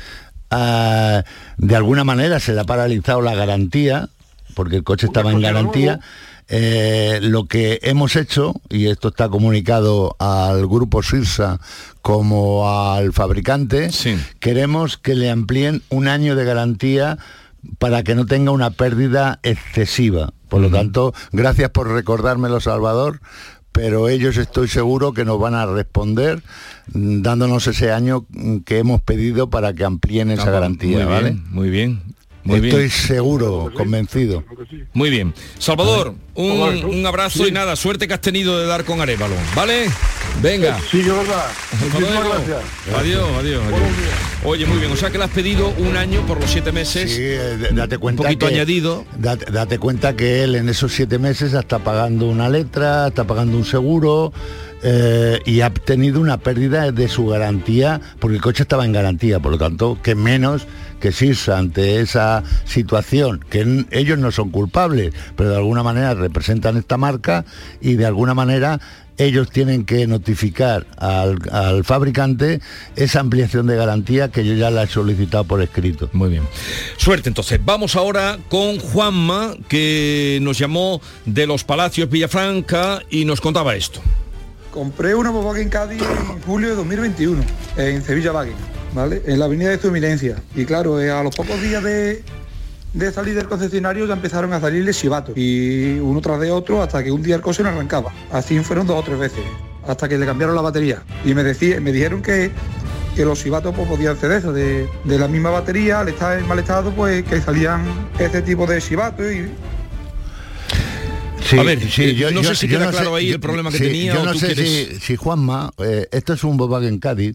ah, 0.50 1.22
de 1.58 1.76
alguna 1.76 2.04
manera 2.04 2.40
se 2.40 2.54
le 2.54 2.60
ha 2.60 2.64
paralizado 2.64 3.20
la 3.20 3.34
garantía, 3.34 4.08
porque 4.54 4.76
el 4.76 4.84
coche 4.84 5.06
estaba 5.06 5.30
en 5.30 5.40
garantía, 5.40 6.00
eh, 6.48 7.20
lo 7.22 7.44
que 7.44 7.78
hemos 7.82 8.16
hecho, 8.16 8.54
y 8.68 8.86
esto 8.86 9.08
está 9.08 9.28
comunicado 9.28 10.16
al 10.18 10.66
grupo 10.66 11.02
Sirsa 11.02 11.60
como 12.02 12.68
al 12.68 13.12
fabricante, 13.12 13.90
queremos 14.40 14.96
que 14.96 15.14
le 15.14 15.30
amplíen 15.30 15.82
un 15.90 16.08
año 16.08 16.34
de 16.34 16.44
garantía 16.44 17.18
para 17.78 18.02
que 18.02 18.14
no 18.14 18.26
tenga 18.26 18.50
una 18.50 18.70
pérdida 18.70 19.38
excesiva. 19.42 20.32
Por 20.48 20.60
lo 20.62 20.70
tanto, 20.70 21.14
gracias 21.32 21.70
por 21.70 21.88
recordármelo, 21.88 22.60
Salvador, 22.60 23.20
pero 23.72 24.08
ellos 24.08 24.36
estoy 24.36 24.66
seguro 24.68 25.12
que 25.12 25.24
nos 25.24 25.38
van 25.38 25.54
a 25.54 25.64
responder 25.66 26.42
mm, 26.92 27.22
dándonos 27.22 27.66
ese 27.68 27.92
año 27.92 28.26
mm, 28.30 28.58
que 28.58 28.78
hemos 28.78 29.00
pedido 29.02 29.48
para 29.48 29.72
que 29.74 29.84
amplíen 29.84 30.30
esa 30.30 30.48
Ah, 30.48 30.50
garantía, 30.50 31.04
muy 31.04 31.06
¿vale? 31.06 31.30
bien, 31.30 31.44
muy 31.50 31.70
bien. 31.70 32.02
Muy 32.42 32.56
Estoy 32.56 32.70
bien. 32.80 32.90
seguro, 32.90 33.70
convencido. 33.74 34.42
Muy 34.94 35.10
bien. 35.10 35.34
Salvador, 35.58 36.14
un, 36.34 36.84
un 36.84 37.06
abrazo 37.06 37.46
y 37.46 37.52
nada, 37.52 37.76
suerte 37.76 38.08
que 38.08 38.14
has 38.14 38.20
tenido 38.20 38.58
de 38.58 38.66
dar 38.66 38.84
con 38.84 39.00
Arevalo, 39.00 39.34
¿vale? 39.54 39.86
Venga. 40.42 40.78
Sí, 40.90 41.02
yo 41.04 41.16
verdad. 41.18 41.44
Muchísimas 41.80 42.24
gracias. 42.28 42.58
Adiós, 42.96 43.28
adiós, 43.38 43.62
adiós. 43.66 43.80
Oye, 44.44 44.64
muy 44.64 44.78
bien, 44.78 44.90
o 44.90 44.96
sea 44.96 45.10
que 45.10 45.18
le 45.18 45.24
has 45.24 45.30
pedido 45.30 45.68
un 45.76 45.96
año 45.98 46.24
por 46.26 46.40
los 46.40 46.50
siete 46.50 46.72
meses. 46.72 47.10
Sí, 47.14 47.20
eh, 47.22 47.68
date 47.72 47.98
cuenta 47.98 48.22
un 48.22 48.26
poquito 48.28 48.46
que- 48.46 48.54
añadido. 48.54 49.04
Date, 49.18 49.50
date 49.50 49.78
cuenta 49.78 50.16
que 50.16 50.42
él 50.44 50.54
en 50.54 50.68
esos 50.70 50.92
siete 50.92 51.18
meses 51.18 51.52
está 51.52 51.80
pagando 51.80 52.26
una 52.26 52.48
letra, 52.48 53.08
está 53.08 53.24
pagando 53.24 53.58
un 53.58 53.64
seguro 53.66 54.32
eh, 54.82 55.40
y 55.44 55.60
ha 55.60 55.68
tenido 55.68 56.20
una 56.20 56.38
pérdida 56.38 56.90
de 56.90 57.06
su 57.08 57.26
garantía, 57.26 58.00
porque 58.18 58.36
el 58.36 58.42
coche 58.42 58.62
estaba 58.62 58.86
en 58.86 58.92
garantía, 58.92 59.40
por 59.40 59.52
lo 59.52 59.58
tanto, 59.58 59.98
que 60.02 60.14
menos 60.14 60.66
que 61.00 61.12
Sirsa 61.12 61.58
ante 61.58 62.00
esa 62.00 62.42
situación, 62.64 63.44
que 63.50 63.86
ellos 63.90 64.18
no 64.18 64.30
son 64.30 64.50
culpables, 64.50 65.12
pero 65.36 65.50
de 65.50 65.56
alguna 65.56 65.82
manera 65.82 66.14
representan 66.14 66.76
esta 66.76 66.96
marca 66.96 67.44
y 67.80 67.94
de 67.94 68.06
alguna 68.06 68.34
manera 68.34 68.80
ellos 69.20 69.50
tienen 69.50 69.84
que 69.84 70.06
notificar 70.06 70.86
al, 70.96 71.38
al 71.52 71.84
fabricante 71.84 72.60
esa 72.96 73.20
ampliación 73.20 73.66
de 73.66 73.76
garantía 73.76 74.30
que 74.30 74.44
yo 74.46 74.54
ya 74.54 74.70
la 74.70 74.84
he 74.84 74.86
solicitado 74.86 75.44
por 75.44 75.60
escrito. 75.60 76.08
Muy 76.12 76.30
bien. 76.30 76.42
Suerte 76.96 77.28
entonces. 77.28 77.60
Vamos 77.62 77.96
ahora 77.96 78.38
con 78.48 78.78
Juanma, 78.78 79.56
que 79.68 80.38
nos 80.40 80.58
llamó 80.58 81.02
de 81.26 81.46
los 81.46 81.64
Palacios 81.64 82.08
Villafranca 82.08 83.02
y 83.10 83.26
nos 83.26 83.40
contaba 83.40 83.76
esto. 83.76 84.00
Compré 84.72 85.16
una 85.16 85.30
Volkswagen 85.30 85.68
Caddy 85.68 85.98
en 85.98 86.42
julio 86.42 86.68
de 86.68 86.74
2021 86.76 87.42
en 87.76 88.04
Sevilla 88.04 88.32
Wagen, 88.32 88.54
¿vale? 88.94 89.20
En 89.26 89.40
la 89.40 89.46
avenida 89.46 89.70
de 89.70 89.78
su 89.78 89.88
eminencia. 89.88 90.36
Y 90.54 90.64
claro, 90.64 91.00
eh, 91.00 91.10
a 91.10 91.24
los 91.24 91.34
pocos 91.34 91.60
días 91.60 91.82
de, 91.82 92.22
salir 93.12 93.34
del 93.34 93.48
concesionario 93.48 94.06
ya 94.06 94.12
empezaron 94.12 94.52
a 94.52 94.60
salirle 94.60 94.92
chivatos. 94.94 95.36
Y 95.36 95.98
uno 95.98 96.20
tras 96.20 96.38
de 96.38 96.52
otro 96.52 96.82
hasta 96.82 97.02
que 97.02 97.10
un 97.10 97.20
día 97.20 97.34
el 97.34 97.40
coche 97.40 97.64
no 97.64 97.70
arrancaba. 97.70 98.12
Así 98.30 98.60
fueron 98.60 98.86
dos 98.86 99.00
o 99.00 99.02
tres 99.02 99.18
veces. 99.18 99.40
Hasta 99.88 100.08
que 100.08 100.16
le 100.16 100.24
cambiaron 100.24 100.54
la 100.54 100.62
batería. 100.62 101.02
Y 101.24 101.34
me, 101.34 101.42
me 101.42 101.92
dijeron 101.92 102.22
que, 102.22 102.52
los 103.16 103.42
chivatos 103.42 103.74
pues, 103.74 103.88
podían 103.88 104.16
ser 104.16 104.40
de, 104.40 104.88
de 105.04 105.18
la 105.18 105.28
misma 105.28 105.50
batería, 105.50 106.00
al 106.00 106.08
estar 106.08 106.38
en 106.38 106.46
mal 106.46 106.58
estado, 106.58 106.90
pues 106.92 107.22
que 107.24 107.40
salían 107.40 107.84
este 108.18 108.40
tipo 108.40 108.66
de 108.66 108.80
chivatos 108.80 109.26
y 109.30 109.50
Sí, 111.50 111.58
A 111.58 111.62
ver, 111.64 111.80
sí, 111.90 112.02
eh, 112.04 112.14
yo- 112.14 112.30
no 112.30 112.42
yo- 112.42 112.50
sé 112.50 112.54
si 112.54 112.68
yo 112.68 112.76
queda 112.78 112.86
no 112.86 112.90
claro 112.92 113.10
sé- 113.10 113.16
ahí 113.16 113.26
yo- 113.28 113.34
el 113.34 113.40
problema 113.40 113.70
que 113.70 113.78
sí, 113.78 113.84
tenía 113.84 114.14
Yo 114.14 114.22
o 114.22 114.24
no 114.26 114.32
tú 114.32 114.38
sé 114.38 114.46
quieres- 114.54 114.88
si, 114.88 115.00
si 115.00 115.16
Juanma, 115.16 115.72
eh, 115.78 116.06
esto 116.12 116.32
es 116.34 116.44
un 116.44 116.56
Volkswagen 116.56 116.98
Caddy 117.00 117.34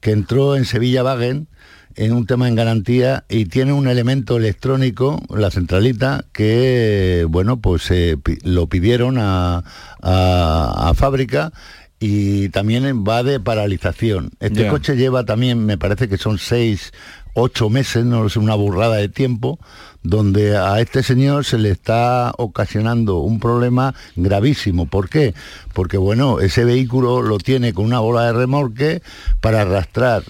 que 0.00 0.10
entró 0.10 0.56
en 0.56 0.64
Sevilla 0.64 1.04
Wagen 1.04 1.48
en 1.94 2.12
un 2.14 2.24
tema 2.24 2.48
en 2.48 2.54
garantía 2.54 3.24
y 3.28 3.44
tiene 3.44 3.74
un 3.74 3.86
elemento 3.86 4.38
electrónico, 4.38 5.20
la 5.28 5.50
centralita, 5.50 6.24
que 6.32 7.26
bueno, 7.28 7.60
pues 7.60 7.90
eh, 7.90 8.16
lo 8.44 8.66
pidieron 8.68 9.18
a, 9.18 9.62
a- 10.00 10.88
a 10.88 10.94
fábrica 10.94 11.52
y 12.00 12.48
también 12.48 13.04
va 13.06 13.22
de 13.22 13.38
paralización. 13.38 14.30
Este 14.40 14.66
coche 14.68 14.96
lleva 14.96 15.24
también, 15.24 15.64
me 15.66 15.76
parece 15.78 16.08
que 16.08 16.16
son 16.18 16.38
seis, 16.38 16.92
ocho 17.34 17.70
meses, 17.70 18.04
no 18.04 18.26
es 18.26 18.36
una 18.36 18.54
burrada 18.54 18.96
de 18.96 19.08
tiempo, 19.08 19.58
donde 20.02 20.56
a 20.56 20.80
este 20.80 21.02
señor 21.02 21.44
se 21.44 21.58
le 21.58 21.70
está 21.70 22.32
ocasionando 22.36 23.18
un 23.18 23.40
problema 23.40 23.94
gravísimo. 24.16 24.86
¿Por 24.86 25.08
qué? 25.08 25.34
Porque 25.72 25.96
bueno, 25.96 26.40
ese 26.40 26.64
vehículo 26.64 27.22
lo 27.22 27.38
tiene 27.38 27.72
con 27.72 27.84
una 27.86 28.00
bola 28.00 28.24
de 28.26 28.32
remolque 28.32 29.02
para 29.40 29.62
arrastrar 29.62 30.22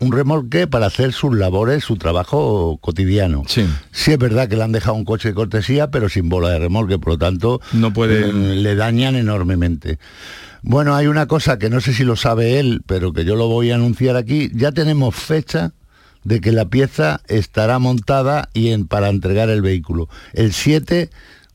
un 0.00 0.10
remolque 0.12 0.66
para 0.66 0.86
hacer 0.86 1.12
sus 1.14 1.34
labores, 1.34 1.84
su 1.84 1.96
trabajo 1.96 2.76
cotidiano. 2.82 3.44
Sí. 3.46 3.64
es 3.92 4.18
verdad 4.18 4.48
que 4.48 4.56
le 4.56 4.64
han 4.64 4.72
dejado 4.72 4.96
un 4.96 5.04
coche 5.04 5.28
de 5.28 5.34
cortesía, 5.34 5.90
pero 5.90 6.08
sin 6.10 6.28
bola 6.28 6.50
de 6.50 6.58
remolque, 6.58 6.98
por 6.98 7.14
lo 7.14 7.18
tanto, 7.18 7.60
No 7.72 7.92
puede- 7.92 8.30
mm, 8.30 8.62
le 8.62 8.74
dañan 8.74 9.14
enormemente. 9.14 9.98
Bueno, 10.62 10.94
hay 10.94 11.06
una 11.06 11.26
cosa 11.26 11.58
que 11.58 11.70
no 11.70 11.80
sé 11.80 11.94
si 11.94 12.04
lo 12.04 12.16
sabe 12.16 12.58
él, 12.58 12.82
pero 12.86 13.12
que 13.14 13.24
yo 13.24 13.36
lo 13.36 13.46
voy 13.48 13.70
a 13.70 13.76
anunciar 13.76 14.16
aquí. 14.16 14.50
Ya 14.52 14.72
tenemos 14.72 15.14
fecha 15.14 15.72
de 16.24 16.40
que 16.40 16.52
la 16.52 16.64
pieza 16.66 17.20
estará 17.28 17.78
montada 17.78 18.48
y 18.54 18.70
en, 18.70 18.86
para 18.86 19.08
entregar 19.08 19.50
el 19.50 19.62
vehículo. 19.62 20.08
El 20.32 20.52
7 20.52 21.10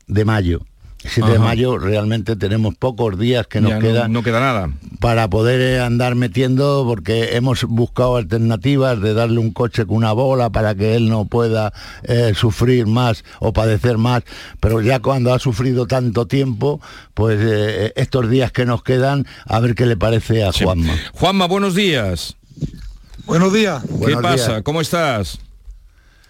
de 0.06 0.24
mayo. 0.24 0.62
El 1.02 1.10
7 1.10 1.30
de 1.30 1.38
mayo 1.38 1.78
realmente 1.78 2.36
tenemos 2.36 2.74
pocos 2.74 3.18
días 3.18 3.46
que 3.46 3.62
nos 3.62 3.70
Ya 3.70 3.78
quedan 3.78 4.12
no 4.12 4.22
queda 4.22 4.38
nada. 4.38 4.70
para 5.00 5.30
poder 5.30 5.58
eh, 5.62 5.80
andar 5.80 6.14
metiendo 6.14 6.84
porque 6.86 7.36
hemos 7.36 7.64
buscado 7.64 8.16
alternativas 8.16 9.00
de 9.00 9.14
darle 9.14 9.38
un 9.38 9.50
coche 9.50 9.86
con 9.86 9.96
una 9.96 10.12
bola 10.12 10.50
para 10.50 10.74
que 10.74 10.96
él 10.96 11.08
no 11.08 11.24
pueda 11.24 11.72
eh, 12.02 12.32
sufrir 12.36 12.86
más 12.86 13.24
o 13.38 13.54
padecer 13.54 13.96
más 13.96 14.24
pero 14.60 14.82
ya 14.82 14.98
cuando 15.00 15.32
ha 15.32 15.38
sufrido 15.38 15.86
tanto 15.86 16.26
tiempo 16.26 16.82
pues 17.14 17.38
eh, 17.40 17.94
estos 17.96 18.28
días 18.28 18.52
que 18.52 18.66
nos 18.66 18.82
quedan 18.82 19.26
a 19.46 19.58
ver 19.60 19.74
qué 19.74 19.86
le 19.86 19.96
parece 19.96 20.44
a 20.44 20.52
Juanma 20.52 20.92
Juanma, 21.14 21.46
buenos 21.46 21.74
días. 21.74 22.36
Buenos 23.26 23.52
días. 23.52 23.82
¿Qué 23.82 23.92
Buenos 23.92 24.22
pasa? 24.22 24.46
días. 24.52 24.62
¿Cómo 24.62 24.80
estás? 24.80 25.38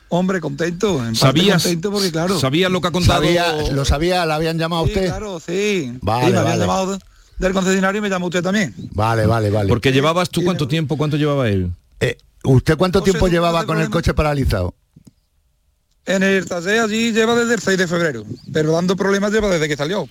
Hombre, 0.09 0.41
contento. 0.41 0.91
En 0.99 0.99
parte 1.15 1.17
¿Sabías, 1.17 1.63
contento 1.63 1.93
porque 1.93 2.11
claro. 2.11 2.39
¿Sabías 2.39 2.71
lo 2.71 2.81
que 2.81 2.89
ha 2.89 2.91
contado? 2.91 3.23
Sabía- 3.23 3.71
lo 3.73 3.85
sabía 3.85 4.27
le 4.27 4.33
habían 4.33 4.59
llamado 4.59 4.83
a 4.83 4.87
Sí, 4.87 4.93
usted 4.93 5.07
claro, 5.07 5.41
sí. 5.41 5.93
Vale, 6.03 6.27
Sí, 6.27 6.33
me 6.33 6.39
habían 6.39 6.45
vale. 6.45 6.61
llamado 6.61 6.99
del 7.39 7.53
concesionario 7.53 7.99
y 8.01 8.03
me 8.03 8.09
llama 8.11 8.27
usted 8.27 8.43
también. 8.43 8.75
vale 8.93 9.25
vale 9.27 9.51
vale 9.51 9.69
Porque 9.69 9.93
llevabas 9.93 10.29
tú 10.31 10.43
cuánto 10.45 10.67
tiempo, 10.69 10.97
cuánto 10.97 11.17
llevaba 11.17 11.49
él? 11.49 11.71
Eh, 12.01 12.19
¿usted 12.45 12.77
cuánto 12.77 12.99
No 12.99 13.05
tiempo 13.05 13.29
llevaba 13.29 13.65
con 13.67 13.81
el 13.81 13.89
coche 13.89 14.13
paralizado? 14.15 14.75
En 16.07 16.23
el 16.25 16.45
taller 16.47 16.81
allí 16.81 17.13
lleva 17.13 17.35
desde 17.37 17.55
el 17.55 17.61
6 17.61 17.79
de 17.79 17.87
febrero, 17.87 18.25
pero 18.53 18.73
dando 18.73 18.97
problemas 18.97 19.31
lleva 19.33 19.49
desde 19.49 19.69
que 19.69 19.77
salió. 19.77 20.09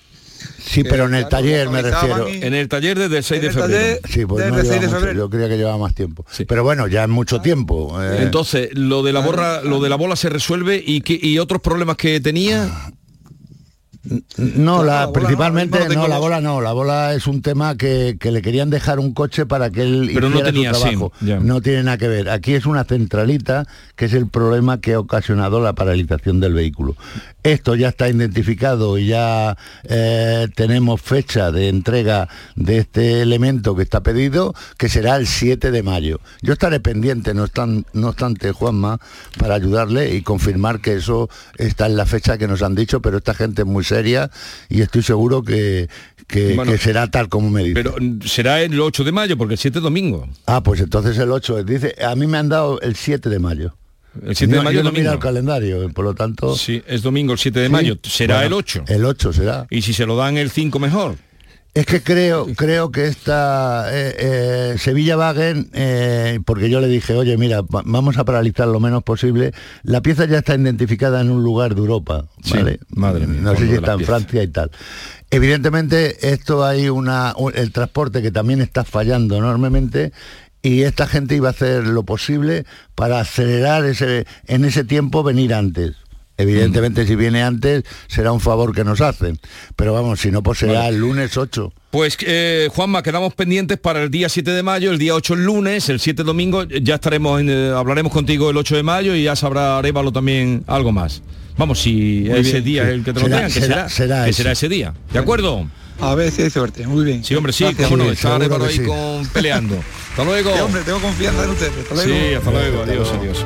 Sí, 0.62 0.84
pero 0.84 1.06
en 1.06 1.14
el 1.14 1.22
claro, 1.22 1.28
taller 1.44 1.68
me 1.68 1.82
refiero. 1.82 2.28
y- 2.28 2.42
En 2.42 2.54
el 2.54 2.68
taller 2.68 2.98
desde 2.98 3.18
el 3.18 3.24
6 3.24 3.42
de 3.42 3.50
febrero. 3.50 3.98
Sí, 4.08 4.24
pues 4.26 4.46
no 4.46 4.56
Desde 4.56 4.68
lleva 4.68 4.80
6 4.80 4.92
de 4.92 4.98
mucho, 4.98 5.18
yo 5.18 5.30
creía 5.30 5.48
que 5.48 5.56
llevaba 5.56 5.78
más 5.78 5.94
tiempo. 5.94 6.24
Pero 6.46 6.62
bueno, 6.62 6.86
ya 6.86 7.02
es 7.04 7.08
mucho 7.08 7.40
tiempo. 7.40 8.00
eh. 8.02 8.18
Entonces, 8.22 8.70
lo 8.74 9.02
de 9.02 9.12
la 9.12 9.20
borra, 9.20 9.62
lo 9.62 9.80
de 9.80 9.88
la 9.88 9.96
bola 9.96 10.16
se 10.16 10.28
resuelve 10.28 10.82
y, 10.84 11.38
otros 11.38 11.60
problemas 11.60 11.96
que 11.96 12.20
tenía. 12.20 12.68
No, 14.38 14.82
la, 14.82 15.04
bola 15.06 15.12
principalmente 15.12 15.78
no, 15.94 16.08
la 16.08 16.18
bola 16.18 16.40
no, 16.40 16.62
la 16.62 16.72
bola 16.72 17.12
es 17.14 17.26
un 17.26 17.42
tema 17.42 17.76
que, 17.76 18.16
que 18.18 18.30
le 18.32 18.40
querían 18.40 18.70
dejar 18.70 18.98
un 18.98 19.12
coche 19.12 19.44
para 19.44 19.68
que 19.68 19.82
él 19.82 20.10
Pero 20.14 20.30
no 20.30 20.42
tenía 20.42 20.72
su 20.72 20.80
trabajo. 20.80 21.12
SIM. 21.20 21.46
No 21.46 21.60
tiene 21.60 21.82
nada 21.82 21.98
que 21.98 22.08
ver. 22.08 22.30
Aquí 22.30 22.54
es 22.54 22.64
una 22.64 22.84
centralita 22.84 23.66
que 23.96 24.06
es 24.06 24.14
el 24.14 24.26
problema 24.26 24.80
que 24.80 24.94
ha 24.94 25.00
ocasionado 25.00 25.60
la 25.60 25.74
paralización 25.74 26.40
del 26.40 26.54
vehículo. 26.54 26.96
Esto 27.42 27.74
ya 27.74 27.88
está 27.88 28.08
identificado 28.08 28.96
y 28.96 29.08
ya 29.08 29.56
eh, 29.84 30.48
tenemos 30.54 31.02
fecha 31.02 31.52
de 31.52 31.68
entrega 31.68 32.28
de 32.56 32.78
este 32.78 33.20
elemento 33.20 33.76
que 33.76 33.82
está 33.82 34.02
pedido, 34.02 34.54
que 34.78 34.88
será 34.88 35.16
el 35.16 35.26
7 35.26 35.70
de 35.70 35.82
mayo. 35.82 36.20
Yo 36.40 36.54
estaré 36.54 36.80
pendiente, 36.80 37.34
no, 37.34 37.44
obstan- 37.46 37.84
no 37.92 38.08
obstante, 38.08 38.52
Juanma, 38.52 38.98
para 39.38 39.54
ayudarle 39.56 40.14
y 40.14 40.22
confirmar 40.22 40.80
que 40.80 40.94
eso 40.94 41.28
está 41.58 41.84
en 41.86 41.96
la 41.96 42.06
fecha 42.06 42.38
que 42.38 42.48
nos 42.48 42.62
han 42.62 42.74
dicho, 42.74 43.00
pero 43.02 43.18
esta 43.18 43.34
gente 43.34 43.62
es 43.62 43.68
muy 43.68 43.84
seria 43.84 43.99
y 44.68 44.80
estoy 44.80 45.02
seguro 45.02 45.42
que, 45.42 45.88
que- 46.26 46.54
Bueno, 46.54 46.72
que 46.72 46.78
será 46.78 47.08
tal 47.10 47.28
como 47.28 47.50
me 47.50 47.62
dice. 47.62 47.74
Pero 47.74 47.94
mm, 48.00 48.20
será 48.22 48.60
el 48.62 48.80
8 48.80 49.04
de 49.04 49.12
mayo, 49.12 49.36
porque 49.38 49.54
el 49.54 49.58
7 49.58 49.78
es 49.78 49.82
domingo. 49.82 50.28
Ah, 50.46 50.62
pues 50.62 50.80
entonces 50.80 51.16
el 51.18 51.30
8, 51.30 51.64
dice, 51.64 51.94
a 52.04 52.14
mí 52.16 52.26
me 52.26 52.38
han 52.38 52.48
dado 52.48 52.80
el 52.80 52.96
7 52.96 53.28
de 53.28 53.38
mayo. 53.38 53.74
El 54.26 54.34
7 54.34 54.50
de 54.52 54.56
No, 54.58 54.64
mayo 54.64 54.78
yo 54.78 54.82
no 54.84 54.90
domingo. 54.90 55.12
el 55.12 55.18
calendario, 55.20 55.88
por 55.90 56.04
lo 56.04 56.14
tanto... 56.14 56.56
Sí, 56.56 56.82
es 56.88 57.02
domingo 57.02 57.32
el 57.32 57.38
7 57.38 57.60
de 57.60 57.66
Sí. 57.66 57.72
mayo. 57.72 57.96
Será 58.02 58.36
Bueno, 58.40 58.46
el 58.48 58.52
8. 58.54 58.84
El 58.88 59.04
8 59.04 59.32
será. 59.32 59.66
Y 59.70 59.82
si 59.82 59.92
se 59.92 60.04
lo 60.06 60.16
dan 60.16 60.36
el 60.36 60.50
5 60.50 60.78
mejor. 60.80 61.16
Es 61.72 61.86
que 61.86 62.02
creo, 62.02 62.48
creo 62.56 62.90
que 62.90 63.06
esta 63.06 63.86
eh, 63.92 64.16
eh, 64.18 64.74
Sevilla 64.78 65.16
Wagen, 65.16 65.70
eh, 65.72 66.40
porque 66.44 66.68
yo 66.68 66.80
le 66.80 66.88
dije, 66.88 67.14
oye, 67.14 67.36
mira, 67.36 67.60
va- 67.62 67.82
vamos 67.84 68.18
a 68.18 68.24
paralizar 68.24 68.66
lo 68.66 68.80
menos 68.80 69.04
posible. 69.04 69.52
La 69.84 70.00
pieza 70.00 70.24
ya 70.24 70.38
está 70.38 70.56
identificada 70.56 71.20
en 71.20 71.30
un 71.30 71.44
lugar 71.44 71.76
de 71.76 71.80
Europa, 71.82 72.24
Sí, 72.42 72.54
¿vale? 72.54 72.80
madre 72.90 73.28
mía, 73.28 73.40
No 73.42 73.54
sé 73.56 73.68
si 73.68 73.74
está 73.74 73.92
en. 73.92 74.00
Francia 74.04 74.42
y 74.42 74.48
tal. 74.48 74.72
Evidentemente, 75.30 76.32
esto 76.32 76.64
hay 76.64 76.88
una, 76.88 77.34
un- 77.36 77.52
el 77.56 77.70
transporte 77.70 78.20
que 78.20 78.32
también 78.32 78.60
está 78.60 78.84
fallando 78.84 79.36
enormemente. 79.36 80.12
Y 80.62 80.82
esta 80.82 81.06
gente 81.06 81.36
iba 81.36 81.48
a 81.48 81.52
hacer 81.52 81.86
lo 81.86 82.02
posible 82.02 82.66
para 82.94 83.20
acelerar 83.20 83.84
ese, 83.86 84.26
en 84.46 84.64
ese 84.66 84.84
tiempo 84.84 85.22
venir 85.22 85.54
antes. 85.54 85.92
Mm. 86.40 86.48
Evidentemente, 86.48 87.06
si 87.06 87.16
viene 87.16 87.42
antes, 87.42 87.84
será 88.08 88.32
un 88.32 88.40
favor 88.40 88.74
que 88.74 88.84
nos 88.84 89.00
hacen. 89.00 89.38
Pero 89.76 89.92
vamos, 89.92 90.20
si 90.20 90.30
no, 90.30 90.42
pues 90.42 90.58
será 90.58 90.88
el 90.88 90.98
lunes 90.98 91.36
8. 91.36 91.72
Pues 91.90 92.16
eh, 92.20 92.68
Juanma, 92.74 93.02
quedamos 93.02 93.34
pendientes 93.34 93.78
para 93.78 94.02
el 94.02 94.10
día 94.10 94.28
7 94.28 94.50
de 94.52 94.62
mayo, 94.62 94.90
el 94.92 94.98
día 94.98 95.14
8 95.14 95.34
el 95.34 95.44
lunes, 95.44 95.88
el 95.88 95.98
7 96.00 96.22
domingo, 96.22 96.64
ya 96.64 96.94
estaremos, 96.96 97.40
en, 97.40 97.50
eh, 97.50 97.70
hablaremos 97.76 98.12
contigo 98.12 98.50
el 98.50 98.56
8 98.56 98.76
de 98.76 98.82
mayo 98.82 99.14
y 99.14 99.24
ya 99.24 99.34
sabrá 99.36 99.78
Arevalo 99.78 100.12
también 100.12 100.62
algo 100.66 100.92
más. 100.92 101.22
Vamos, 101.58 101.80
si 101.82 102.24
Muy 102.28 102.38
ese 102.38 102.52
bien, 102.60 102.64
día 102.64 102.82
sí. 102.84 102.88
es 102.88 102.94
el 102.94 103.04
que 103.04 103.12
te 103.12 103.20
lo 103.20 103.26
Será- 103.26 103.36
tengan, 103.38 103.52
que 103.52 103.60
será- 103.60 103.74
será, 103.74 103.88
será 103.88 104.24
que 104.24 104.30
ese. 104.30 104.36
será 104.38 104.52
ese 104.52 104.68
día. 104.68 104.94
¿De 105.12 105.18
acuerdo? 105.18 105.66
A 106.00 106.14
ver 106.14 106.30
si 106.30 106.40
hay 106.42 106.48
suerte, 106.50 106.86
muy 106.86 107.04
bien. 107.04 107.22
Sí, 107.24 107.34
hombre, 107.34 107.52
sí, 107.52 107.64
Gracias. 107.64 107.88
cómo 107.88 107.98
no, 107.98 108.04
Sí, 108.04 108.10
está 108.12 108.36
Arevalo 108.36 108.64
ahí 108.64 108.76
sí. 108.78 108.84
con, 108.84 109.26
peleando. 109.34 109.76
Hasta 110.10 110.24
luego. 110.24 110.54
Sí, 110.54 110.60
hombre, 110.60 110.82
tengo 110.82 111.00
confianza 111.00 111.44
en 111.44 111.50
ustedes. 111.50 111.72
Hasta 111.82 111.94
luego. 111.94 112.10
Sí, 112.14 112.34
hasta 112.34 112.50
luego, 112.50 112.82
adiós, 112.84 113.12
adiós. 113.18 113.44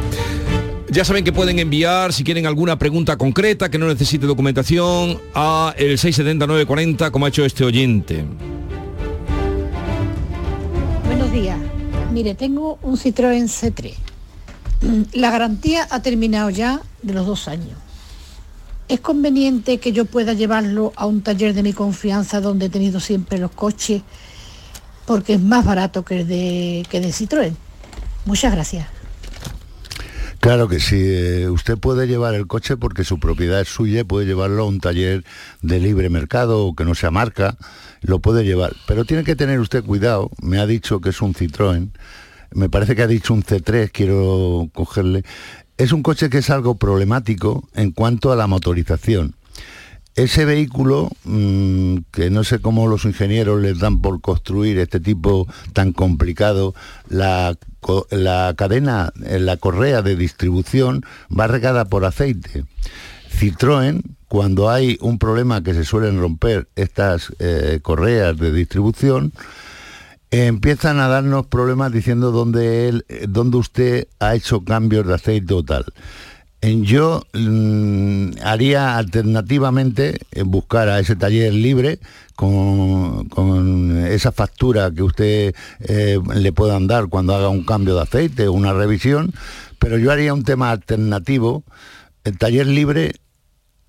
Ya 0.94 1.04
saben 1.04 1.24
que 1.24 1.32
pueden 1.32 1.58
enviar, 1.58 2.12
si 2.12 2.22
quieren 2.22 2.46
alguna 2.46 2.78
pregunta 2.78 3.16
concreta 3.16 3.68
que 3.68 3.78
no 3.78 3.88
necesite 3.88 4.26
documentación, 4.26 5.20
a 5.34 5.74
el 5.76 5.98
67940, 5.98 7.10
como 7.10 7.26
ha 7.26 7.30
hecho 7.30 7.44
este 7.44 7.64
oyente. 7.64 8.24
Buenos 11.04 11.32
días. 11.32 11.58
Mire, 12.12 12.36
tengo 12.36 12.78
un 12.82 12.96
Citroën 12.96 13.48
C3. 13.48 13.94
La 15.14 15.32
garantía 15.32 15.84
ha 15.90 16.00
terminado 16.00 16.48
ya 16.50 16.80
de 17.02 17.12
los 17.12 17.26
dos 17.26 17.48
años. 17.48 17.76
¿Es 18.86 19.00
conveniente 19.00 19.78
que 19.78 19.90
yo 19.90 20.04
pueda 20.04 20.32
llevarlo 20.32 20.92
a 20.94 21.06
un 21.06 21.22
taller 21.22 21.54
de 21.54 21.64
mi 21.64 21.72
confianza 21.72 22.40
donde 22.40 22.66
he 22.66 22.70
tenido 22.70 23.00
siempre 23.00 23.38
los 23.38 23.50
coches? 23.50 24.02
Porque 25.06 25.34
es 25.34 25.40
más 25.40 25.64
barato 25.64 26.04
que 26.04 26.20
el 26.20 26.28
de, 26.28 26.86
que 26.88 27.00
de 27.00 27.08
Citroën. 27.08 27.52
Muchas 28.26 28.52
gracias. 28.52 28.93
Claro 30.44 30.68
que 30.68 30.78
sí, 30.78 31.00
eh, 31.00 31.48
usted 31.48 31.78
puede 31.78 32.06
llevar 32.06 32.34
el 32.34 32.46
coche 32.46 32.76
porque 32.76 33.02
su 33.02 33.18
propiedad 33.18 33.62
es 33.62 33.68
suya, 33.68 34.04
puede 34.04 34.26
llevarlo 34.26 34.64
a 34.64 34.66
un 34.66 34.78
taller 34.78 35.24
de 35.62 35.80
libre 35.80 36.10
mercado 36.10 36.66
o 36.66 36.74
que 36.74 36.84
no 36.84 36.94
sea 36.94 37.10
marca, 37.10 37.56
lo 38.02 38.18
puede 38.18 38.44
llevar. 38.44 38.76
Pero 38.86 39.06
tiene 39.06 39.24
que 39.24 39.36
tener 39.36 39.58
usted 39.58 39.82
cuidado, 39.82 40.30
me 40.42 40.58
ha 40.58 40.66
dicho 40.66 41.00
que 41.00 41.08
es 41.08 41.22
un 41.22 41.32
Citroën, 41.32 41.88
me 42.52 42.68
parece 42.68 42.94
que 42.94 43.00
ha 43.00 43.06
dicho 43.06 43.32
un 43.32 43.42
C3, 43.42 43.90
quiero 43.90 44.68
cogerle. 44.74 45.24
Es 45.78 45.92
un 45.92 46.02
coche 46.02 46.28
que 46.28 46.36
es 46.36 46.50
algo 46.50 46.74
problemático 46.74 47.66
en 47.72 47.92
cuanto 47.92 48.30
a 48.30 48.36
la 48.36 48.46
motorización. 48.46 49.36
Ese 50.16 50.44
vehículo, 50.44 51.10
mm, 51.24 51.96
que 52.12 52.30
no 52.30 52.44
sé 52.44 52.60
cómo 52.60 52.86
los 52.86 53.04
ingenieros 53.04 53.60
les 53.60 53.80
dan 53.80 54.00
por 54.00 54.20
construir 54.20 54.78
este 54.78 55.00
tipo 55.00 55.48
tan 55.72 55.92
complicado, 55.92 56.72
la, 57.08 57.56
la 58.10 58.54
cadena, 58.56 59.12
eh, 59.24 59.40
la 59.40 59.56
correa 59.56 60.02
de 60.02 60.14
distribución 60.14 61.04
va 61.36 61.48
regada 61.48 61.86
por 61.86 62.04
aceite. 62.04 62.64
Citroën, 63.28 64.02
cuando 64.28 64.70
hay 64.70 64.98
un 65.00 65.18
problema 65.18 65.64
que 65.64 65.74
se 65.74 65.84
suelen 65.84 66.20
romper 66.20 66.68
estas 66.76 67.32
eh, 67.40 67.80
correas 67.82 68.36
de 68.36 68.52
distribución, 68.52 69.32
empiezan 70.30 71.00
a 71.00 71.08
darnos 71.08 71.46
problemas 71.46 71.92
diciendo 71.92 72.30
dónde, 72.30 72.88
él, 72.88 73.04
eh, 73.08 73.26
dónde 73.28 73.56
usted 73.56 74.08
ha 74.20 74.34
hecho 74.34 74.64
cambios 74.64 75.06
de 75.06 75.14
aceite 75.14 75.54
o 75.54 75.64
tal. 75.64 75.84
Yo 76.82 77.22
mm, 77.34 78.38
haría 78.42 78.96
alternativamente 78.96 80.20
eh, 80.32 80.42
buscar 80.44 80.88
a 80.88 80.98
ese 80.98 81.14
taller 81.14 81.52
libre 81.52 81.98
con, 82.36 83.28
con 83.28 84.06
esa 84.06 84.32
factura 84.32 84.90
que 84.90 85.02
usted 85.02 85.54
eh, 85.80 86.18
le 86.34 86.52
puedan 86.52 86.86
dar 86.86 87.08
cuando 87.08 87.34
haga 87.34 87.48
un 87.50 87.64
cambio 87.64 87.96
de 87.96 88.02
aceite 88.02 88.48
o 88.48 88.52
una 88.52 88.72
revisión, 88.72 89.34
pero 89.78 89.98
yo 89.98 90.10
haría 90.10 90.32
un 90.32 90.44
tema 90.44 90.70
alternativo, 90.70 91.64
el 92.24 92.38
taller 92.38 92.66
libre 92.66 93.12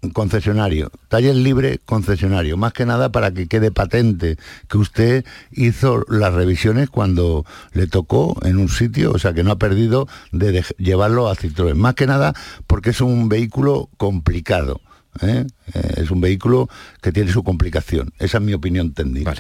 concesionario, 0.10 0.92
taller 1.08 1.36
libre 1.36 1.80
concesionario, 1.86 2.58
más 2.58 2.74
que 2.74 2.86
nada 2.86 3.12
para 3.12 3.32
que 3.32 3.48
quede 3.48 3.72
patente 3.72 4.38
que 4.68 4.78
usted 4.78 5.26
hizo 5.52 6.04
las 6.08 6.34
revisiones 6.34 6.90
cuando 6.90 7.46
le 7.74 7.88
tocó 7.88 8.38
en 8.44 8.58
un 8.58 8.70
sitio, 8.70 9.12
o 9.12 9.20
sea 9.20 9.34
que 9.34 9.44
no 9.44 9.52
ha 9.52 9.58
perdido 9.58 10.08
de 10.32 10.64
llevarlo 10.78 11.30
a 11.30 11.36
Citroën, 11.36 11.76
más 11.76 11.96
que 11.96 12.08
nada 12.08 12.34
porque 12.68 12.92
es 12.92 13.02
un 13.02 13.30
vehículo 13.30 13.90
complicado. 13.98 14.82
¿Eh? 15.22 15.46
Eh, 15.74 15.94
es 15.98 16.12
un 16.12 16.22
vehículo 16.22 16.70
que 17.02 17.12
tiene 17.12 17.32
su 17.32 17.44
complicación. 17.44 18.12
Esa 18.20 18.38
es 18.38 18.44
mi 18.44 18.54
opinión 18.54 18.94
técnica. 18.94 19.34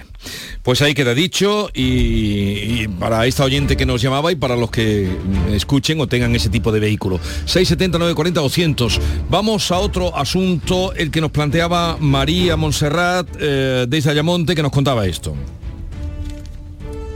Pues 0.63 0.81
ahí 0.81 0.93
queda 0.93 1.13
dicho 1.13 1.69
y, 1.73 2.87
para 2.99 3.25
esta 3.25 3.43
oyente 3.43 3.77
que 3.77 3.85
nos 3.85 4.01
llamaba 4.01 4.31
y 4.31 4.35
para 4.35 4.55
los 4.55 4.71
que 4.71 5.09
escuchen 5.51 5.99
o 5.99 6.07
tengan 6.07 6.35
ese 6.35 6.49
tipo 6.49 6.71
de 6.71 6.79
vehículo. 6.79 7.19
670 7.45 7.97
940 7.99 8.41
200. 8.41 9.01
Vamos 9.29 9.71
a 9.71 9.77
otro 9.77 10.15
asunto, 10.15 10.93
el 10.93 11.11
que 11.11 11.21
nos 11.21 11.31
planteaba 11.31 11.97
María 11.99 12.55
Montserrat 12.55 13.27
eh, 13.39 13.85
de 13.87 14.09
Ayamonte, 14.09 14.55
que 14.55 14.61
nos 14.61 14.71
contaba 14.71 15.05
esto. 15.05 15.35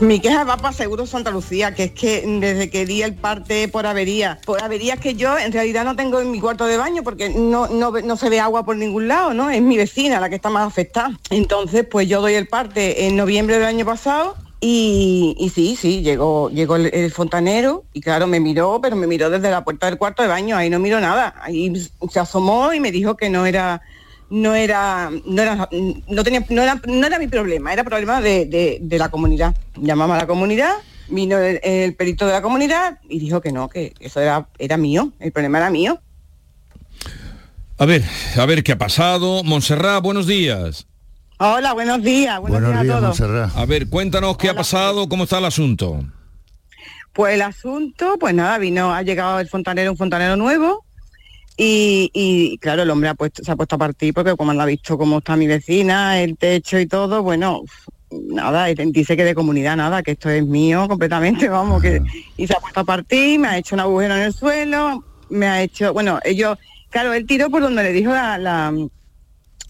Mi 0.02 0.22
queja 0.22 0.46
va 0.46 0.56
para 0.56 0.74
Seguro 0.74 1.06
Santa 1.06 1.30
Lucía, 1.30 1.74
que 1.74 1.86
es 1.86 1.92
que 1.92 2.24
desde 2.26 2.70
que 2.70 2.86
di 2.86 3.02
el 3.02 3.16
parte 3.16 3.68
por 3.68 3.86
avería, 3.86 4.40
por 4.46 4.64
averías 4.64 4.98
que 4.98 5.16
yo 5.16 5.38
en 5.38 5.52
realidad 5.52 5.84
no 5.84 5.98
tengo 5.98 6.22
en 6.22 6.32
mi 6.32 6.40
cuarto 6.40 6.66
de 6.66 6.78
baño 6.78 7.04
porque 7.04 7.30
no, 7.30 7.68
no, 7.68 7.92
no 7.92 8.16
se 8.16 8.30
ve 8.30 8.40
agua 8.40 8.64
por 8.64 8.78
ningún 8.78 9.10
lado, 9.10 9.34
¿no? 9.34 9.50
Es 9.50 9.62
mi 9.62 9.76
vecina 9.76 10.22
la 10.22 10.30
que 10.30 10.36
está 10.36 10.50
más 10.50 10.66
afectada. 10.66 11.20
Entonces, 11.30 11.86
pues 11.86 12.08
yo 12.08 12.22
doy 12.22 12.36
el 12.36 12.48
parte 12.48 13.08
en 13.08 13.18
noviembre 13.18 13.60
del 13.60 13.68
año 13.68 13.86
pasado 13.86 14.38
y, 14.62 15.36
y 15.38 15.50
sí, 15.50 15.76
sí, 15.76 16.02
llegó, 16.02 16.50
llegó 16.50 16.78
el, 16.78 16.94
el 16.94 17.12
fontanero 17.12 17.84
y 17.92 18.00
claro, 18.00 18.26
me 18.26 18.40
miró, 18.40 18.80
pero 18.82 18.96
me 18.96 19.06
miró 19.06 19.30
desde 19.30 19.52
la 19.52 19.66
puerta 19.66 19.88
del 19.88 19.98
cuarto 19.98 20.24
de 20.24 20.30
baño, 20.30 20.56
ahí 20.56 20.70
no 20.70 20.80
miró 20.80 21.02
nada. 21.02 21.36
Ahí 21.42 21.74
se 22.10 22.20
asomó 22.22 22.74
y 22.74 22.80
me 22.80 22.94
dijo 22.94 23.18
que 23.18 23.30
no 23.30 23.46
era 23.46 23.82
no 24.30 24.56
era, 24.56 25.10
no 25.26 25.42
era, 25.42 25.70
no 26.08 26.24
tenía, 26.24 26.46
no 26.50 26.62
era, 26.62 26.82
no 26.86 27.08
era 27.08 27.20
mi 27.20 27.28
problema, 27.28 27.74
era 27.74 27.84
problema 27.84 28.22
de, 28.22 28.46
de- 28.46 28.80
de 28.82 28.98
la 28.98 29.10
comunidad. 29.10 29.56
Llamamos 29.76 30.16
a 30.16 30.20
la 30.22 30.28
comunidad, 30.28 30.74
vino 31.10 31.38
el, 31.38 31.60
el 31.64 31.96
perito 31.96 32.26
de 32.28 32.34
la 32.34 32.42
comunidad 32.42 33.00
y 33.10 33.20
dijo 33.20 33.42
que 33.42 33.52
no, 33.52 33.70
que 33.70 33.94
eso 34.00 34.20
era, 34.22 34.48
era 34.58 34.78
mío, 34.78 35.12
el 35.20 35.32
problema 35.32 35.58
era 35.60 35.70
mío. 35.70 36.00
A 37.78 37.86
ver, 37.86 38.04
a 38.38 38.46
ver 38.46 38.64
qué 38.64 38.74
ha 38.74 38.78
pasado. 38.78 39.44
Montserrat, 39.44 40.04
buenos 40.04 40.28
días. 40.28 40.86
Hola, 41.40 41.72
buenos 41.74 42.04
días, 42.04 42.38
buenos, 42.42 42.84
días, 42.84 42.96
a 42.98 43.00
todos. 43.00 43.56
A 43.56 43.66
ver, 43.66 43.88
cuéntanos 43.90 44.38
qué 44.38 44.50
ha 44.50 44.54
pasado, 44.54 45.08
cómo 45.08 45.24
está 45.24 45.38
el 45.38 45.46
asunto. 45.46 46.04
Pues 47.14 47.36
el 47.36 47.42
asunto, 47.42 48.18
pues 48.20 48.34
nada, 48.34 48.58
vino, 48.58 48.94
ha 48.94 49.02
llegado 49.02 49.40
el 49.40 49.48
fontanero, 49.48 49.92
un 49.92 49.98
fontanero 49.98 50.36
nuevo, 50.36 50.86
y, 51.62 52.10
y, 52.14 52.58
claro, 52.60 52.84
el 52.84 52.90
hombre 52.90 53.10
ha 53.10 53.16
puesto, 53.16 53.44
se 53.44 53.52
ha 53.52 53.56
puesto 53.58 53.76
a 53.76 53.80
partir 53.80 54.14
porque 54.14 54.34
como 54.38 54.52
ha 54.52 54.66
visto 54.66 54.98
cómo 54.98 55.18
está 55.18 55.36
mi 55.36 55.46
vecina, 55.46 56.22
el 56.22 56.38
techo 56.38 56.80
y 56.80 56.88
todo, 56.88 57.22
bueno, 57.22 57.64
nada, 58.10 58.68
dice 58.68 59.18
que 59.18 59.26
de 59.26 59.36
comunidad 59.36 59.76
nada, 59.76 60.02
que 60.02 60.12
esto 60.12 60.30
es 60.30 60.46
mío 60.46 60.88
completamente, 60.88 61.50
vamos, 61.50 61.82
que 61.82 62.02
y 62.38 62.48
se 62.48 62.54
ha 62.54 62.62
puesto 62.62 62.80
a 62.80 62.86
partir, 62.86 63.42
me 63.42 63.50
ha 63.50 63.58
hecho 63.58 63.76
un 63.76 63.82
agujero 63.82 64.16
en 64.16 64.22
el 64.22 64.34
suelo, 64.34 65.04
me 65.30 65.48
ha 65.48 65.62
hecho, 65.62 65.92
bueno, 65.92 66.22
ellos, 66.24 66.58
claro, 66.90 67.12
él 67.12 67.26
tiró 67.26 67.50
por 67.50 67.62
donde 67.62 67.84
le 67.84 67.92
dijo 67.92 68.12
la, 68.14 68.38
la, 68.38 68.74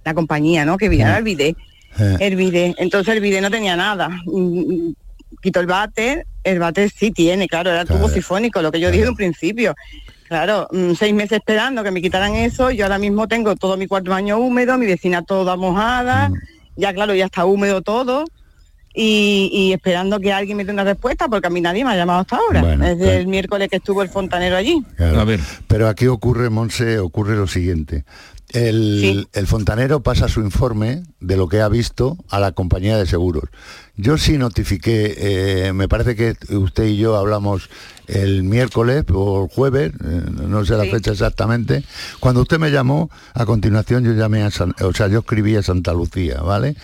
la 0.06 0.14
compañía, 0.14 0.66
¿no? 0.66 0.78
Que 0.78 0.86
Eh. 0.86 1.18
el 1.18 1.24
bidet. 1.24 1.58
Eh. 2.00 2.18
El 2.20 2.36
bidet. 2.36 2.76
Entonces 2.78 3.16
el 3.16 3.20
bidet 3.20 3.42
no 3.42 3.50
tenía 3.50 3.76
nada. 3.76 4.10
Mm, 4.26 4.92
Quito 5.42 5.60
el 5.60 5.66
váter, 5.68 6.28
el 6.44 6.60
váter 6.60 6.90
sí 6.90 7.12
tiene, 7.12 7.48
claro, 7.48 7.72
era 7.72 7.82
el 7.82 7.88
tubo 7.88 8.10
sifónico, 8.10 8.62
lo 8.62 8.72
que 8.72 8.80
yo 8.80 8.92
dije 8.92 9.06
de 9.06 9.10
un 9.10 9.16
principio. 9.16 9.74
Claro, 10.30 10.68
mm, 10.72 10.94
seis 10.94 11.12
meses 11.12 11.40
esperando 11.40 11.84
que 11.84 11.90
me 11.90 12.04
quitaran 12.04 12.36
eso, 12.36 12.70
yo 12.70 12.86
ahora 12.86 13.00
mismo 13.00 13.28
tengo 13.28 13.56
todo 13.56 13.78
mi 13.78 13.88
cuarto 13.88 14.12
baño 14.12 14.38
húmedo, 14.38 14.78
mi 14.78 14.86
vecina 14.86 15.24
toda 15.24 15.56
mojada, 15.56 16.32
ya 16.76 16.94
claro, 16.94 17.16
ya 17.16 17.26
está 17.26 17.46
húmedo 17.46 17.82
todo. 17.82 18.26
Y, 18.94 19.50
y 19.52 19.74
esperando 19.74 20.20
que 20.20 20.32
alguien 20.32 20.58
me 20.58 20.66
dé 20.66 20.72
una 20.72 20.84
respuesta 20.84 21.28
porque 21.28 21.48
a 21.48 21.50
mí 21.50 21.62
nadie 21.62 21.86
me 21.86 21.92
ha 21.92 21.96
llamado 21.96 22.22
hasta 22.22 22.38
ahora 22.38 22.62
Bueno, 22.62 22.86
desde 22.86 23.18
el 23.18 23.28
miércoles 23.28 23.70
que 23.70 23.76
estuvo 23.76 24.02
el 24.02 24.10
fontanero 24.10 24.56
allí 24.58 24.84
Claro. 24.98 25.26
Pero 25.68 25.88
aquí 25.88 26.08
ocurre, 26.08 26.50
Monse, 26.50 26.98
ocurre 26.98 27.36
lo 27.36 27.46
siguiente. 27.46 28.04
El, 28.50 29.28
el 29.32 29.48
fontanero 29.48 30.02
pasa 30.02 30.28
su 30.28 30.42
informe 30.42 31.04
de 31.20 31.38
lo 31.38 31.48
que 31.48 31.62
ha 31.62 31.70
visto 31.70 32.18
a 32.30 32.40
la 32.40 32.52
compañía 32.52 32.98
de 32.98 33.06
seguros. 33.06 33.44
Yo 33.96 34.18
sí 34.18 34.40
notifiqué, 34.40 35.68
eh, 35.68 35.74
me 35.74 35.88
parece 35.88 36.16
que 36.16 36.36
usted 36.56 36.86
y 36.86 36.98
yo 36.98 37.16
hablamos 37.16 37.70
el 38.10 38.44
miércoles 38.44 39.06
o 39.14 39.44
el 39.44 39.50
jueves, 39.50 39.92
eh, 40.04 40.22
no 40.48 40.66
sé 40.66 40.76
la 40.76 40.86
fecha 40.86 41.12
exactamente. 41.12 41.84
Cuando 42.20 42.42
usted 42.42 42.60
me 42.60 42.72
llamó, 42.72 43.10
a 43.34 43.46
continuación 43.46 44.04
yo 44.04 44.14
llamé 44.14 44.44
a 44.44 44.52
San- 44.52 44.76
o 44.82 44.94
sea, 44.94 45.08
yo 45.08 45.20
escribí 45.20 45.56
a 45.56 45.64
Santa 45.64 45.94
Lucía, 45.94 46.42
¿vale? 46.42 46.76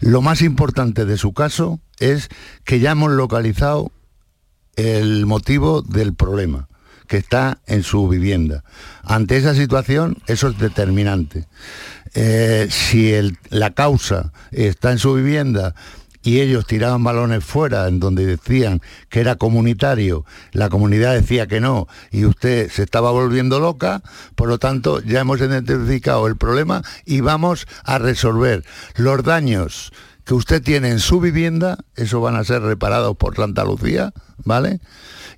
Lo 0.00 0.22
más 0.22 0.42
importante 0.42 1.04
de 1.04 1.16
su 1.16 1.32
caso 1.32 1.80
es 1.98 2.28
que 2.64 2.80
ya 2.80 2.92
hemos 2.92 3.10
localizado 3.12 3.90
el 4.76 5.26
motivo 5.26 5.82
del 5.82 6.14
problema 6.14 6.68
que 7.08 7.16
está 7.16 7.58
en 7.66 7.82
su 7.82 8.06
vivienda. 8.06 8.62
Ante 9.02 9.36
esa 9.38 9.54
situación, 9.54 10.18
eso 10.26 10.48
es 10.48 10.58
determinante. 10.58 11.46
Eh, 12.14 12.68
si 12.70 13.12
el- 13.12 13.38
la 13.48 13.70
causa 13.70 14.32
está 14.52 14.92
en 14.92 14.98
su 14.98 15.14
vivienda 15.14 15.74
y 16.28 16.42
ellos 16.42 16.66
tiraban 16.66 17.02
balones 17.02 17.42
fuera 17.42 17.88
en 17.88 18.00
donde 18.00 18.26
decían 18.26 18.82
que 19.08 19.20
era 19.20 19.36
comunitario, 19.36 20.26
la 20.52 20.68
comunidad 20.68 21.14
decía 21.14 21.46
que 21.46 21.58
no 21.58 21.88
y 22.10 22.26
usted 22.26 22.70
se 22.70 22.82
estaba 22.82 23.10
volviendo 23.12 23.60
loca, 23.60 24.02
por 24.34 24.48
lo 24.48 24.58
tanto 24.58 25.00
ya 25.00 25.20
hemos 25.20 25.40
identificado 25.40 26.26
el 26.26 26.36
problema 26.36 26.82
y 27.06 27.22
vamos 27.22 27.66
a 27.82 27.96
resolver 27.96 28.62
los 28.96 29.24
daños 29.24 29.90
que 30.26 30.34
usted 30.34 30.62
tiene 30.62 30.90
en 30.90 30.98
su 30.98 31.18
vivienda, 31.18 31.78
eso 31.96 32.20
van 32.20 32.36
a 32.36 32.44
ser 32.44 32.60
reparados 32.60 33.16
por 33.16 33.34
Santa 33.34 33.64
Lucía, 33.64 34.12
¿vale? 34.44 34.80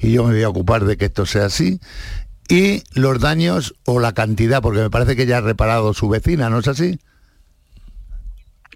Y 0.00 0.10
yo 0.10 0.24
me 0.24 0.32
voy 0.32 0.42
a 0.42 0.48
ocupar 0.48 0.86
de 0.86 0.96
que 0.96 1.04
esto 1.04 1.24
sea 1.24 1.44
así. 1.44 1.78
Y 2.48 2.82
los 2.94 3.20
daños 3.20 3.76
o 3.84 4.00
la 4.00 4.12
cantidad, 4.12 4.60
porque 4.60 4.80
me 4.80 4.90
parece 4.90 5.14
que 5.14 5.26
ya 5.26 5.38
ha 5.38 5.40
reparado 5.40 5.94
su 5.94 6.08
vecina, 6.08 6.50
¿no 6.50 6.58
es 6.58 6.66
así? 6.66 6.98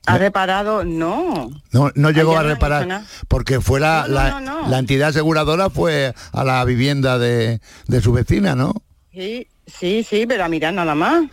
Ha 0.06 0.18
reparado 0.18 0.84
no 0.84 1.50
No, 1.72 1.90
no 1.94 2.10
llegó 2.10 2.36
a 2.36 2.42
reparar, 2.42 3.02
porque 3.28 3.60
fue 3.60 3.80
la, 3.80 4.06
No, 4.08 4.40
no, 4.40 4.68
la, 4.68 4.78
entidad 4.78 5.08
aseguradora 5.08 5.70
fue 5.70 6.14
a 6.32 6.44
la 6.44 6.64
vivienda 6.64 7.18
de, 7.18 7.60
de 7.86 8.00
su 8.00 8.12
vecina, 8.12 8.54
¿no? 8.54 8.74
sí 9.12 9.46
sí 9.66 10.04
sí 10.08 10.26
pero 10.26 10.44
a 10.44 10.48
mirar 10.48 10.74
nada 10.74 10.94
más 10.94 11.24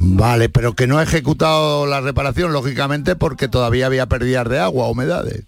Vale, 0.00 0.48
pero 0.48 0.74
que 0.74 0.86
no 0.86 0.98
ha 0.98 1.02
ejecutado 1.02 1.84
la 1.84 2.00
reparación, 2.00 2.52
lógicamente, 2.52 3.16
porque 3.16 3.48
todavía 3.48 3.86
había 3.86 4.06
pérdidas 4.06 4.48
de 4.48 4.60
agua, 4.60 4.88
humedades. 4.88 5.42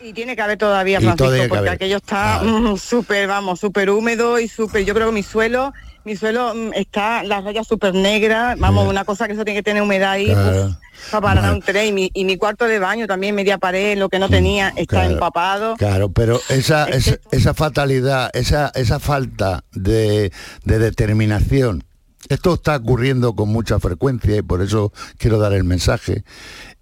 Y 0.00 0.14
tiene 0.14 0.34
que 0.36 0.40
haber 0.40 0.56
todavía, 0.56 1.00
Francisco, 1.00 1.26
todavía 1.26 1.48
porque 1.48 1.58
haber. 1.58 1.72
aquello 1.72 1.96
está 1.98 2.40
mm, 2.42 2.76
súper, 2.78 3.28
vamos, 3.28 3.60
súper 3.60 3.90
húmedo 3.90 4.38
y 4.38 4.48
súper, 4.48 4.86
yo 4.86 4.94
creo 4.94 5.08
que 5.08 5.12
mi 5.14 5.22
suelo, 5.22 5.74
mi 6.04 6.16
suelo 6.16 6.54
mm, 6.54 6.72
está, 6.74 7.22
las 7.24 7.44
rayas 7.44 7.66
súper 7.66 7.92
negras, 7.92 8.58
vamos, 8.58 8.88
una 8.88 9.04
cosa 9.04 9.26
que 9.26 9.34
eso 9.34 9.44
tiene 9.44 9.58
que 9.60 9.62
tener 9.64 9.82
humedad 9.82 10.12
ahí, 10.12 10.26
Claro. 10.26 10.66
uf, 10.68 10.76
para 11.10 11.22
parar 11.22 11.52
un 11.54 11.60
tren, 11.60 11.88
y 11.88 11.92
mi, 11.92 12.10
y 12.14 12.24
mi 12.24 12.36
cuarto 12.36 12.66
de 12.66 12.78
baño 12.78 13.06
también, 13.06 13.34
media 13.34 13.58
pared, 13.58 13.98
lo 13.98 14.08
que 14.08 14.18
no 14.18 14.28
tenía, 14.28 14.68
está 14.76 15.00
claro. 15.00 15.12
empapado. 15.12 15.76
Claro, 15.76 16.10
pero 16.10 16.40
esa, 16.48 16.84
Es 16.86 17.08
esa, 17.08 17.18
esa 17.30 17.54
fatalidad, 17.54 18.30
esa, 18.34 18.70
esa 18.74 18.98
falta 18.98 19.64
de, 19.72 20.32
de 20.64 20.78
determinación, 20.78 21.84
esto 22.28 22.54
está 22.54 22.76
ocurriendo 22.76 23.34
con 23.34 23.50
mucha 23.50 23.78
frecuencia 23.80 24.36
y 24.36 24.42
por 24.42 24.62
eso 24.62 24.92
quiero 25.18 25.38
dar 25.38 25.52
el 25.52 25.64
mensaje. 25.64 26.24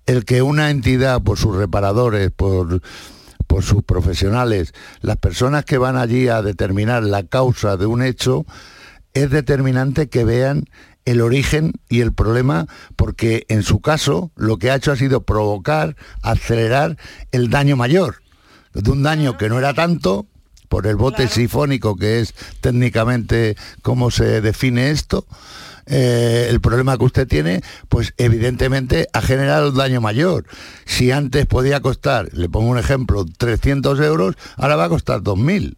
El 0.06 0.24
que 0.24 0.42
una 0.42 0.70
entidad, 0.70 1.22
por 1.22 1.38
sus 1.38 1.56
reparadores, 1.56 2.30
por, 2.30 2.80
por 3.46 3.62
sus 3.62 3.82
profesionales, 3.82 4.72
las 5.00 5.16
personas 5.16 5.64
que 5.64 5.78
van 5.78 5.96
allí 5.96 6.28
a 6.28 6.42
determinar 6.42 7.02
la 7.02 7.24
causa 7.24 7.76
de 7.76 7.86
un 7.86 8.02
hecho, 8.02 8.44
es 9.14 9.30
determinante 9.30 10.08
que 10.08 10.24
vean 10.24 10.64
el 11.04 11.20
origen 11.20 11.72
y 11.88 12.00
el 12.00 12.12
problema, 12.12 12.66
porque 12.96 13.44
en 13.48 13.62
su 13.62 13.80
caso 13.80 14.30
lo 14.36 14.58
que 14.58 14.70
ha 14.70 14.76
hecho 14.76 14.92
ha 14.92 14.96
sido 14.96 15.22
provocar, 15.22 15.96
acelerar 16.22 16.96
el 17.32 17.50
daño 17.50 17.76
mayor, 17.76 18.22
de 18.74 18.90
un 18.90 19.02
daño 19.02 19.36
que 19.36 19.48
no 19.48 19.58
era 19.58 19.74
tanto, 19.74 20.26
por 20.72 20.86
el 20.86 20.96
bote 20.96 21.28
sifónico, 21.28 21.96
que 21.96 22.20
es 22.20 22.34
técnicamente 22.62 23.58
cómo 23.82 24.10
se 24.10 24.40
define 24.40 24.90
esto, 24.90 25.26
eh, 25.84 26.46
el 26.48 26.62
problema 26.62 26.96
que 26.96 27.04
usted 27.04 27.28
tiene, 27.28 27.60
pues 27.90 28.14
evidentemente 28.16 29.06
ha 29.12 29.20
generado 29.20 29.68
un 29.68 29.76
daño 29.76 30.00
mayor. 30.00 30.46
Si 30.86 31.10
antes 31.10 31.44
podía 31.44 31.80
costar, 31.80 32.30
le 32.32 32.48
pongo 32.48 32.70
un 32.70 32.78
ejemplo, 32.78 33.26
300 33.36 34.00
euros, 34.00 34.36
ahora 34.56 34.76
va 34.76 34.84
a 34.84 34.88
costar 34.88 35.20
2.000. 35.20 35.76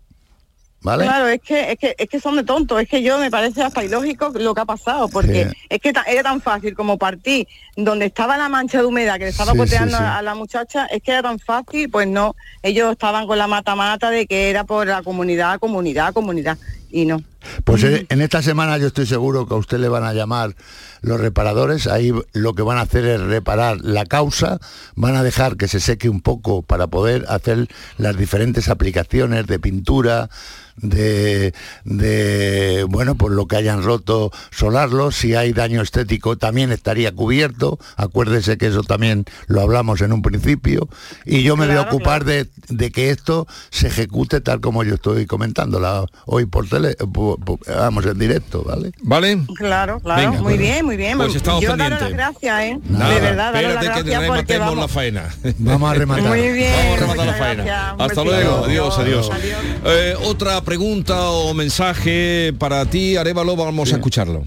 ¿Vale? 0.85 1.05
Claro, 1.05 1.29
es 1.29 1.40
que, 1.40 1.73
es 1.73 1.79
que 1.79 1.94
es 1.99 2.09
que 2.11 2.20
son 2.20 2.37
de 2.37 2.44
tontos, 2.44 2.79
es 2.81 2.87
que 2.88 3.03
yo 3.03 3.18
me 3.18 3.31
parece 3.31 3.62
hasta 3.62 3.83
ilógico 3.83 4.31
lo 4.35 4.55
que 4.55 4.61
ha 4.61 4.64
pasado, 4.66 5.09
porque 5.09 5.49
Sí. 5.51 5.57
es 5.70 5.81
que 5.81 5.92
era 6.07 6.23
tan 6.23 6.42
fácil 6.42 6.75
como 6.75 6.99
partir 6.99 7.49
donde 7.75 8.05
estaba 8.05 8.37
la 8.37 8.51
mancha 8.51 8.79
de 8.81 8.85
humedad 8.85 9.14
que 9.14 9.25
le 9.25 9.31
estaba 9.31 9.53
Sí, 9.53 9.59
goteando 9.59 9.97
sí, 9.97 10.03
sí. 10.03 10.07
A, 10.07 10.18
a 10.18 10.23
la 10.23 10.35
muchacha, 10.35 10.85
es 10.87 11.03
que 11.03 11.12
era 11.12 11.23
tan 11.23 11.38
fácil, 11.38 11.88
pues 11.90 12.07
no, 12.07 12.37
ellos 12.62 12.92
estaban 12.92 13.27
con 13.27 13.38
la 13.38 13.47
mata-mata 13.47 14.11
de 14.11 14.27
que 14.27 14.51
era 14.51 14.64
por 14.64 14.87
la 14.87 15.03
comunidad, 15.03 15.59
comunidad, 15.59 16.12
comunidad, 16.12 16.59
y 16.90 17.07
no. 17.07 17.23
Pues 17.64 17.83
en 17.85 18.07
en 18.09 18.20
esta 18.20 18.42
semana 18.42 18.78
yo 18.78 18.87
estoy 18.88 19.07
seguro 19.07 19.46
que 19.46 19.54
a 19.54 19.59
usted 19.59 19.78
le 19.78 19.88
van 19.88 20.04
a 20.04 20.12
llamar 20.12 20.54
los 21.02 21.20
reparadores, 21.20 21.87
ahí 21.87 22.12
lo 22.33 22.54
que 22.54 22.62
van 22.62 22.78
a 22.78 22.83
hacer 22.83 23.04
es 23.04 23.20
reparar 23.20 23.78
la 23.83 24.07
causa, 24.07 24.59
van 24.94 25.16
a 25.16 25.22
dejar 25.22 25.57
que 25.57 25.68
se 25.68 25.80
seque 25.80 26.09
un 26.09 26.20
poco 26.20 26.62
para 26.62 26.87
poder 26.87 27.24
hacer 27.28 27.68
las 27.98 28.16
diferentes 28.16 28.68
aplicaciones 28.68 29.46
de 29.46 29.59
pintura, 29.59 30.30
de, 30.76 31.54
de 31.85 32.85
bueno, 32.88 33.14
pues 33.16 33.33
lo 33.35 33.46
que 33.46 33.57
hayan 33.57 33.83
roto, 33.83 34.33
solarlo, 34.50 35.12
si 35.12 35.35
hay 35.35 35.52
daño 35.52 35.83
estético 35.83 36.37
también 36.37 36.72
estaría 36.72 37.12
cubierto, 37.14 37.78
acuérdese 37.96 38.59
que 38.59 38.66
eso 38.68 38.83
también 38.83 39.24
lo 39.46 39.61
hablamos 39.61 40.00
en 40.00 40.12
un 40.12 40.22
principio, 40.22 40.88
y 41.24 41.42
yo 41.42 41.57
me 41.57 41.66
voy 41.66 41.76
a 41.76 41.83
Claro, 41.83 41.96
ocupar 41.96 42.24
de, 42.24 42.48
de 42.68 42.90
que 42.90 43.11
esto 43.11 43.46
se 43.70 43.88
ejecute 43.88 44.40
tal 44.40 44.61
como 44.61 44.83
yo 44.85 44.94
estoy 44.94 45.26
comentándola 45.26 46.07
hoy 46.26 46.46
por 46.46 46.68
tele, 46.68 46.94
por- 47.12 47.34
vamos 47.38 48.07
en 48.07 48.18
directo, 48.18 48.62
¿vale? 48.64 48.92
¿Vale? 49.03 49.38
Claro, 49.57 50.01
claro, 50.01 50.20
Venga, 50.23 50.33
muy 50.42 50.42
bueno. 50.42 50.59
bien, 50.59 50.85
muy 50.87 50.97
bien. 50.97 51.16
Pues 51.18 51.35
estamos 51.35 51.62
yo 51.62 51.77
daros 51.77 52.01
las 52.01 52.11
gracias, 52.12 52.62
¿eh? 52.62 52.79
Nada, 52.88 53.14
de 53.14 53.20
verdad, 53.20 53.53
daros 53.53 53.75
las 53.75 53.83
espérate 53.85 54.05
que 54.05 54.11
gracias 54.11 54.29
porque 54.29 54.55
rematemos 54.55 54.68
la 54.68 54.75
vamos. 54.75 54.90
faena. 54.92 55.35
Vamos 55.59 55.90
a 55.90 55.94
rematar. 55.94 56.25
Muy 56.29 56.49
bien, 56.53 56.73
Vamos 56.77 56.97
a 56.97 57.01
rematar 57.01 57.27
la 57.27 57.35
faena. 57.35 57.64
gracias. 57.64 57.94
Hasta 58.01 58.25
luego. 58.25 58.64
Adiós, 58.64 58.99
adiós. 58.99 59.31
Adiós. 59.31 59.59
Eh, 59.85 60.14
otra 60.25 60.61
pregunta 60.62 61.31
o 61.31 61.55
mensaje 61.55 62.53
para 62.59 62.85
ti, 62.87 63.16
Arevalo, 63.16 63.57
vamos 63.57 63.92
a 63.92 63.97
escucharlo. 63.97 64.44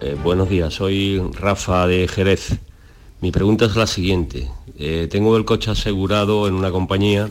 Eh, 0.00 0.16
buenos 0.22 0.48
días, 0.48 0.74
soy 0.74 1.22
Rafa 1.34 1.86
de 1.86 2.06
Jerez. 2.08 2.56
Mi 3.20 3.30
pregunta 3.32 3.64
es 3.64 3.76
la 3.76 3.86
siguiente. 3.86 4.50
Eh, 4.78 5.08
tengo 5.10 5.36
el 5.36 5.44
coche 5.44 5.70
asegurado 5.70 6.46
en 6.48 6.54
una 6.54 6.70
compañía 6.70 7.30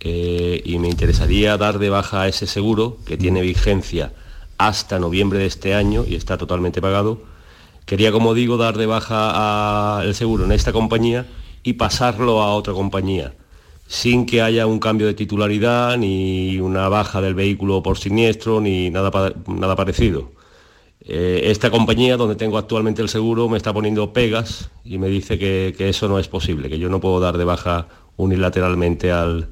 eh, 0.00 0.62
y 0.64 0.78
me 0.78 0.88
interesaría 0.88 1.56
dar 1.56 1.78
de 1.78 1.90
baja 1.90 2.26
ese 2.28 2.46
seguro 2.46 2.98
que 3.06 3.16
tiene 3.16 3.42
vigencia 3.42 4.12
hasta 4.58 4.98
noviembre 4.98 5.38
de 5.38 5.46
este 5.46 5.74
año 5.74 6.04
y 6.06 6.14
está 6.14 6.36
totalmente 6.38 6.80
pagado. 6.80 7.22
Quería, 7.86 8.12
como 8.12 8.34
digo, 8.34 8.56
dar 8.56 8.76
de 8.78 8.86
baja 8.86 10.00
el 10.04 10.14
seguro 10.14 10.44
en 10.44 10.52
esta 10.52 10.72
compañía 10.72 11.26
y 11.62 11.74
pasarlo 11.74 12.42
a 12.42 12.54
otra 12.54 12.72
compañía, 12.72 13.34
sin 13.88 14.26
que 14.26 14.42
haya 14.42 14.66
un 14.66 14.78
cambio 14.78 15.06
de 15.06 15.14
titularidad, 15.14 15.96
ni 15.98 16.58
una 16.60 16.88
baja 16.88 17.20
del 17.20 17.34
vehículo 17.34 17.82
por 17.82 17.98
siniestro, 17.98 18.60
ni 18.60 18.90
nada, 18.90 19.10
pa- 19.10 19.32
nada 19.46 19.76
parecido. 19.76 20.30
Eh, 21.02 21.42
esta 21.50 21.70
compañía 21.70 22.16
donde 22.16 22.36
tengo 22.36 22.58
actualmente 22.58 23.00
el 23.02 23.08
seguro 23.08 23.48
me 23.48 23.56
está 23.56 23.72
poniendo 23.72 24.12
pegas 24.12 24.70
y 24.84 24.98
me 24.98 25.08
dice 25.08 25.38
que, 25.38 25.74
que 25.76 25.88
eso 25.88 26.08
no 26.08 26.18
es 26.18 26.28
posible, 26.28 26.68
que 26.68 26.78
yo 26.78 26.88
no 26.90 27.00
puedo 27.00 27.18
dar 27.20 27.38
de 27.38 27.44
baja 27.44 27.88
unilateralmente 28.16 29.10
al, 29.10 29.48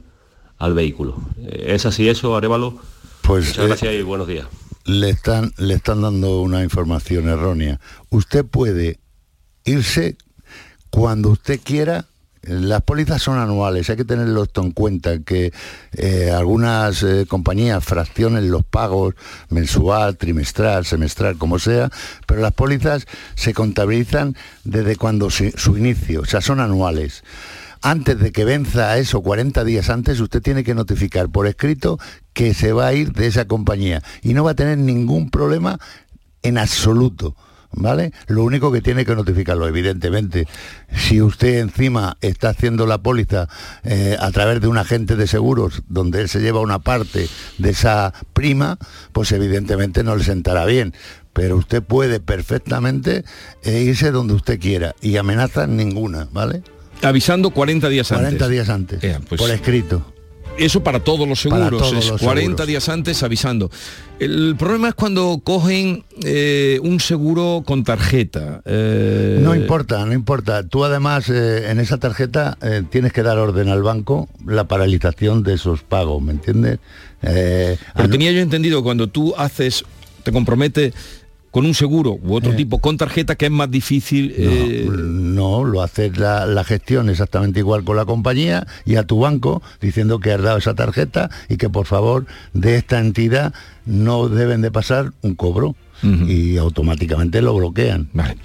al 0.58 0.74
vehículo. 0.74 1.16
Eh, 1.40 1.74
¿Es 1.74 1.86
así 1.86 2.08
eso, 2.08 2.36
Arevalo? 2.36 2.78
Pues 3.22 3.48
Muchas 3.48 3.64
eh, 3.64 3.68
gracias 3.68 3.94
y 3.94 4.02
buenos 4.02 4.26
días. 4.26 4.46
le 4.84 5.10
están 5.10 5.52
le 5.58 5.74
están 5.74 6.02
dando 6.02 6.40
una 6.40 6.62
información 6.62 7.28
errónea. 7.28 7.80
Usted 8.10 8.44
puede 8.44 8.98
irse 9.64 10.16
cuando 10.90 11.30
usted 11.30 11.60
quiera 11.62 12.06
Las 12.42 12.82
pólizas 12.82 13.20
son 13.20 13.36
anuales, 13.36 13.90
hay 13.90 13.96
que 13.96 14.04
tenerlo 14.06 14.44
esto 14.44 14.62
en 14.62 14.70
cuenta, 14.70 15.18
que 15.18 15.52
eh, 15.92 16.30
algunas 16.30 17.02
eh, 17.02 17.26
compañías 17.28 17.84
fraccionen 17.84 18.50
los 18.50 18.64
pagos 18.64 19.14
mensual, 19.50 20.16
trimestral, 20.16 20.86
semestral, 20.86 21.36
como 21.36 21.58
sea, 21.58 21.90
pero 22.26 22.40
las 22.40 22.52
pólizas 22.52 23.06
se 23.34 23.52
contabilizan 23.52 24.34
desde 24.64 24.96
cuando 24.96 25.28
su 25.30 25.76
inicio, 25.76 26.22
o 26.22 26.24
sea, 26.24 26.40
son 26.40 26.60
anuales 26.60 27.22
antes 27.82 28.18
de 28.18 28.32
que 28.32 28.44
venza 28.44 28.96
eso 28.98 29.22
40 29.22 29.64
días 29.64 29.90
antes, 29.90 30.20
usted 30.20 30.42
tiene 30.42 30.64
que 30.64 30.74
notificar 30.74 31.28
por 31.28 31.46
escrito 31.46 31.98
que 32.32 32.54
se 32.54 32.72
va 32.72 32.88
a 32.88 32.94
ir 32.94 33.12
de 33.12 33.26
esa 33.26 33.46
compañía 33.46 34.02
y 34.22 34.34
no 34.34 34.44
va 34.44 34.52
a 34.52 34.54
tener 34.54 34.78
ningún 34.78 35.30
problema 35.30 35.78
en 36.42 36.58
absoluto. 36.58 37.34
¿Vale? 37.70 38.12
Lo 38.28 38.44
único 38.44 38.72
que 38.72 38.80
tiene 38.80 39.04
que 39.04 39.14
notificarlo, 39.14 39.68
evidentemente, 39.68 40.48
si 40.90 41.20
usted 41.20 41.58
encima 41.58 42.16
está 42.22 42.48
haciendo 42.48 42.86
la 42.86 42.96
póliza 42.96 43.46
eh, 43.84 44.16
a 44.18 44.30
través 44.30 44.62
de 44.62 44.68
un 44.68 44.78
agente 44.78 45.16
de 45.16 45.26
seguros 45.26 45.82
donde 45.86 46.22
él 46.22 46.30
se 46.30 46.40
lleva 46.40 46.60
una 46.60 46.78
parte 46.78 47.28
de 47.58 47.70
esa 47.70 48.14
prima, 48.32 48.78
pues 49.12 49.32
evidentemente 49.32 50.02
no 50.02 50.16
le 50.16 50.24
sentará 50.24 50.64
bien. 50.64 50.94
Pero 51.34 51.58
usted 51.58 51.82
puede 51.82 52.20
perfectamente 52.20 53.24
eh, 53.62 53.82
irse 53.82 54.12
donde 54.12 54.32
usted 54.32 54.58
quiera 54.58 54.94
y 55.02 55.18
amenaza 55.18 55.66
ninguna, 55.66 56.26
¿vale? 56.32 56.62
Avisando 57.02 57.50
40 57.50 57.88
días 57.88 58.12
antes. 58.12 58.26
40 58.26 58.48
días 58.48 58.68
antes. 58.68 59.00
Pues 59.28 59.40
por 59.40 59.50
escrito. 59.50 60.04
Eso 60.58 60.82
para 60.82 61.00
todos 61.00 61.28
los 61.28 61.40
seguros, 61.40 61.92
es 61.92 62.10
40 62.20 62.66
días 62.66 62.88
antes 62.88 63.22
avisando. 63.22 63.70
El 64.18 64.56
problema 64.58 64.88
es 64.88 64.94
cuando 64.94 65.40
cogen 65.44 66.04
eh, 66.24 66.80
un 66.82 66.98
seguro 66.98 67.62
con 67.64 67.84
tarjeta. 67.84 68.60
Eh, 68.64 69.38
no 69.40 69.54
importa, 69.54 70.04
no 70.04 70.12
importa. 70.12 70.66
Tú 70.66 70.84
además 70.84 71.30
eh, 71.30 71.70
en 71.70 71.78
esa 71.78 71.98
tarjeta 71.98 72.58
tienes 72.90 73.12
que 73.12 73.22
dar 73.22 73.38
orden 73.38 73.68
al 73.68 73.84
banco 73.84 74.28
la 74.44 74.66
paralización 74.66 75.44
de 75.44 75.54
esos 75.54 75.84
pagos, 75.84 76.20
¿me 76.20 76.32
entiendes? 76.32 76.80
Pero 77.20 78.08
tenía 78.10 78.32
yo 78.32 78.40
entendido 78.40 78.82
cuando 78.82 79.06
tú 79.06 79.34
haces, 79.36 79.84
te 80.24 80.32
compromete 80.32 80.92
con 81.58 81.66
un 81.66 81.74
seguro 81.74 82.16
u 82.22 82.34
otro 82.36 82.52
eh. 82.52 82.54
tipo 82.54 82.78
con 82.78 82.96
tarjeta 82.96 83.34
que 83.34 83.46
es 83.46 83.50
más 83.50 83.68
difícil 83.68 84.32
no, 85.34 85.66
eh, 85.66 85.70
lo 85.72 85.82
haces 85.82 86.16
la, 86.16 86.62
gestión 86.62 87.10
exactamente 87.10 87.58
igual 87.58 87.82
con 87.82 87.96
la 87.96 88.04
compañía 88.04 88.64
y 88.86 88.94
a 88.94 89.02
tu 89.02 89.18
banco 89.18 89.60
diciendo 89.80 90.20
que 90.20 90.30
has 90.30 90.40
dado 90.40 90.58
esa 90.58 90.74
tarjeta 90.74 91.30
y 91.48 91.56
que 91.56 91.68
por 91.68 91.86
favor 91.86 92.26
de 92.52 92.76
esta 92.76 93.00
entidad 93.00 93.52
no 93.86 94.28
deben 94.28 94.62
de 94.62 94.70
pasar 94.70 95.10
un 95.22 95.34
cobro 95.34 95.74
y 96.28 96.58
automáticamente 96.58 97.42
lo 97.42 97.56
bloquean 97.56 98.08
vale. 98.12 98.36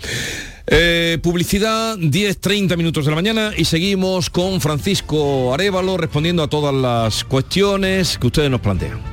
Eh, 0.65 1.19
publicidad 1.21 1.95
10-30 1.99 2.75
minutos 2.77 3.05
de 3.05 3.11
la 3.11 3.15
mañana 3.15 3.51
y 3.55 3.65
seguimos 3.65 4.31
con 4.31 4.59
Francisco 4.59 5.53
Arevalo 5.53 5.97
respondiendo 5.97 6.41
a 6.41 6.47
todas 6.47 6.73
las 6.73 7.23
cuestiones 7.25 8.17
que 8.17 8.25
ustedes 8.25 8.49
nos 8.49 8.61
plantean. 8.61 9.12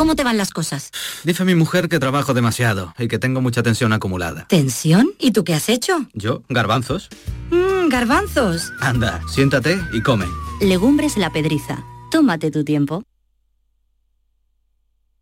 ¿Cómo 0.00 0.16
te 0.16 0.24
van 0.24 0.38
las 0.38 0.50
cosas? 0.50 0.92
Dice 1.24 1.44
mi 1.44 1.54
mujer 1.54 1.90
que 1.90 1.98
trabajo 1.98 2.32
demasiado 2.32 2.94
y 2.98 3.06
que 3.06 3.18
tengo 3.18 3.42
mucha 3.42 3.62
tensión 3.62 3.92
acumulada. 3.92 4.46
¿Tensión? 4.48 5.10
¿Y 5.18 5.32
tú 5.32 5.44
qué 5.44 5.52
has 5.52 5.68
hecho? 5.68 6.06
Yo, 6.14 6.42
garbanzos. 6.48 7.10
Mmm, 7.50 7.90
garbanzos. 7.90 8.72
Anda, 8.80 9.20
siéntate 9.28 9.78
y 9.92 10.00
come. 10.00 10.24
Legumbres 10.62 11.18
la 11.18 11.30
pedriza. 11.30 11.84
Tómate 12.10 12.50
tu 12.50 12.64
tiempo. 12.64 13.02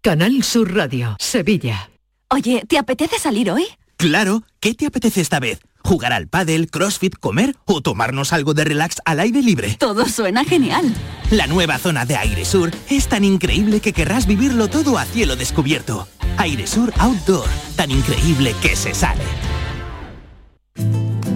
Canal 0.00 0.44
Sur 0.44 0.72
Radio, 0.72 1.16
Sevilla. 1.18 1.90
Oye, 2.30 2.62
¿te 2.68 2.78
apetece 2.78 3.18
salir 3.18 3.50
hoy? 3.50 3.66
Claro, 3.96 4.44
¿qué 4.60 4.74
te 4.74 4.86
apetece 4.86 5.20
esta 5.20 5.40
vez? 5.40 5.58
¿Jugar 5.84 6.12
al 6.12 6.28
pádel, 6.28 6.70
crossfit, 6.70 7.16
comer 7.18 7.56
o 7.64 7.80
tomarnos 7.80 8.32
algo 8.32 8.54
de 8.54 8.64
relax 8.64 8.96
al 9.04 9.20
aire 9.20 9.42
libre? 9.42 9.76
Todo 9.78 10.06
suena 10.06 10.44
genial. 10.44 10.92
La 11.30 11.46
nueva 11.46 11.78
zona 11.78 12.04
de 12.04 12.16
Aire 12.16 12.44
Sur 12.44 12.70
es 12.88 13.08
tan 13.08 13.24
increíble 13.24 13.80
que 13.80 13.92
querrás 13.92 14.26
vivirlo 14.26 14.68
todo 14.68 14.98
a 14.98 15.04
cielo 15.04 15.36
descubierto. 15.36 16.08
Aire 16.36 16.66
Sur 16.66 16.92
Outdoor, 16.98 17.48
tan 17.76 17.90
increíble 17.90 18.54
que 18.62 18.76
se 18.76 18.94
sale. 18.94 19.24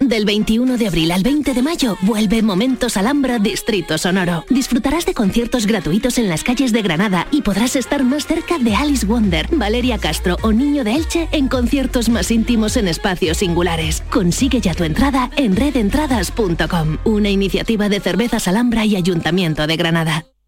Del 0.00 0.24
21 0.24 0.78
de 0.78 0.86
abril 0.86 1.12
al 1.12 1.22
20 1.22 1.52
de 1.52 1.60
mayo 1.60 1.98
vuelve 2.00 2.40
Momentos 2.40 2.96
Alhambra 2.96 3.38
Distrito 3.38 3.98
Sonoro. 3.98 4.46
Disfrutarás 4.48 5.04
de 5.04 5.12
conciertos 5.12 5.66
gratuitos 5.66 6.16
en 6.16 6.30
las 6.30 6.42
calles 6.42 6.72
de 6.72 6.80
Granada 6.80 7.26
y 7.30 7.42
podrás 7.42 7.76
estar 7.76 8.02
más 8.02 8.26
cerca 8.26 8.58
de 8.58 8.74
Alice 8.74 9.04
Wonder, 9.04 9.46
Valeria 9.52 9.98
Castro 9.98 10.38
o 10.42 10.52
Niño 10.52 10.84
de 10.84 10.94
Elche 10.94 11.28
en 11.32 11.48
conciertos 11.48 12.08
más 12.08 12.30
íntimos 12.30 12.78
en 12.78 12.88
espacios 12.88 13.36
singulares. 13.36 14.02
Consigue 14.10 14.62
ya 14.62 14.72
tu 14.74 14.84
entrada 14.84 15.30
en 15.36 15.54
redentradas.com, 15.54 16.96
una 17.04 17.28
iniciativa 17.28 17.90
de 17.90 18.00
Cervezas 18.00 18.48
Alhambra 18.48 18.86
y 18.86 18.96
Ayuntamiento 18.96 19.66
de 19.66 19.76
Granada. 19.76 20.29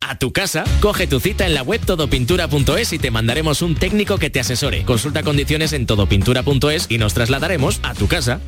A 0.00 0.18
tu 0.18 0.32
casa. 0.32 0.64
Coge 0.80 1.06
tu 1.06 1.20
cita 1.20 1.46
en 1.46 1.54
la 1.54 1.62
web 1.62 1.80
todopintura.es 1.84 2.92
y 2.92 2.98
te 2.98 3.10
mandaremos 3.10 3.62
un 3.62 3.74
técnico 3.74 4.18
que 4.18 4.30
te 4.30 4.40
asesore. 4.40 4.84
Consulta 4.84 5.22
condiciones 5.22 5.72
en 5.72 5.86
todopintura.es 5.86 6.86
y 6.88 6.98
nos 6.98 7.14
trasladaremos 7.14 7.80
a 7.82 7.94
tu 7.94 8.08
casa. 8.08 8.40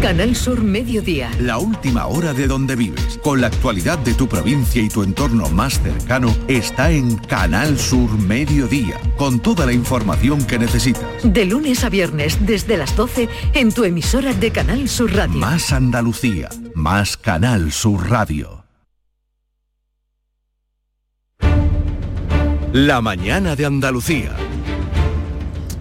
Canal 0.00 0.34
Sur 0.34 0.62
Mediodía. 0.62 1.30
La 1.40 1.58
última 1.58 2.06
hora 2.06 2.32
de 2.32 2.46
donde 2.46 2.74
vives, 2.74 3.18
con 3.22 3.42
la 3.42 3.48
actualidad 3.48 3.98
de 3.98 4.14
tu 4.14 4.28
provincia 4.28 4.80
y 4.80 4.88
tu 4.88 5.02
entorno 5.02 5.50
más 5.50 5.82
cercano, 5.82 6.34
está 6.48 6.90
en 6.90 7.16
Canal 7.16 7.78
Sur 7.78 8.10
Mediodía, 8.12 8.98
con 9.18 9.40
toda 9.40 9.66
la 9.66 9.74
información 9.74 10.46
que 10.46 10.58
necesitas. 10.58 11.04
De 11.22 11.44
lunes 11.44 11.84
a 11.84 11.90
viernes, 11.90 12.38
desde 12.46 12.78
las 12.78 12.96
12, 12.96 13.28
en 13.52 13.72
tu 13.72 13.84
emisora 13.84 14.32
de 14.32 14.50
Canal 14.50 14.88
Sur 14.88 15.14
Radio. 15.14 15.38
Más 15.38 15.70
Andalucía, 15.70 16.48
más 16.74 17.18
Canal 17.18 17.70
Sur 17.70 18.08
Radio. 18.08 18.59
La 22.72 23.00
mañana 23.00 23.56
de 23.56 23.66
Andalucía. 23.66 24.30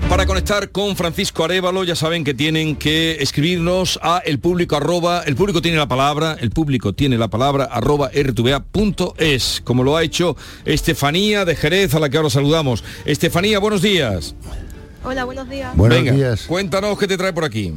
Para 0.09 0.25
conectar 0.25 0.71
con 0.71 0.95
Francisco 0.95 1.43
Arevalo, 1.43 1.83
ya 1.83 1.95
saben 1.95 2.23
que 2.23 2.33
tienen 2.33 2.75
que 2.75 3.21
escribirnos 3.21 3.99
a 4.01 4.23
el 4.25 4.39
público 4.39 4.75
arroba, 4.75 5.21
el 5.21 5.35
público 5.35 5.61
tiene 5.61 5.77
la 5.77 5.87
palabra, 5.87 6.35
el 6.39 6.49
público 6.49 6.93
tiene 6.93 7.19
la 7.19 7.27
palabra 7.27 7.65
arroba 7.65 8.09
rtva.es, 8.09 9.61
como 9.63 9.83
lo 9.83 9.97
ha 9.97 10.03
hecho 10.03 10.35
Estefanía 10.65 11.45
de 11.45 11.55
Jerez, 11.55 11.93
a 11.93 11.99
la 11.99 12.09
que 12.09 12.17
ahora 12.17 12.31
saludamos. 12.31 12.83
Estefanía, 13.05 13.59
buenos 13.59 13.83
días. 13.83 14.33
Hola, 15.03 15.25
buenos 15.25 15.47
días. 15.47 15.77
Buenos 15.77 16.15
días. 16.15 16.45
Cuéntanos 16.47 16.97
qué 16.97 17.07
te 17.07 17.17
trae 17.17 17.33
por 17.33 17.43
aquí. 17.43 17.71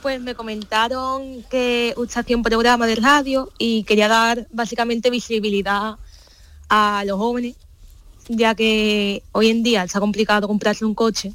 Pues 0.00 0.22
me 0.22 0.34
comentaron 0.34 1.42
que 1.50 1.92
usted 1.98 2.20
hacía 2.22 2.34
un 2.34 2.42
programa 2.42 2.86
de 2.86 2.94
radio 2.94 3.52
y 3.58 3.82
quería 3.82 4.08
dar 4.08 4.46
básicamente 4.52 5.10
visibilidad 5.10 5.96
a 6.68 7.04
los 7.06 7.18
jóvenes, 7.18 7.56
ya 8.28 8.54
que 8.54 9.22
hoy 9.32 9.48
en 9.48 9.62
día 9.62 9.86
se 9.88 9.96
ha 9.96 10.00
complicado 10.00 10.48
comprarse 10.48 10.84
un 10.84 10.94
coche 10.94 11.32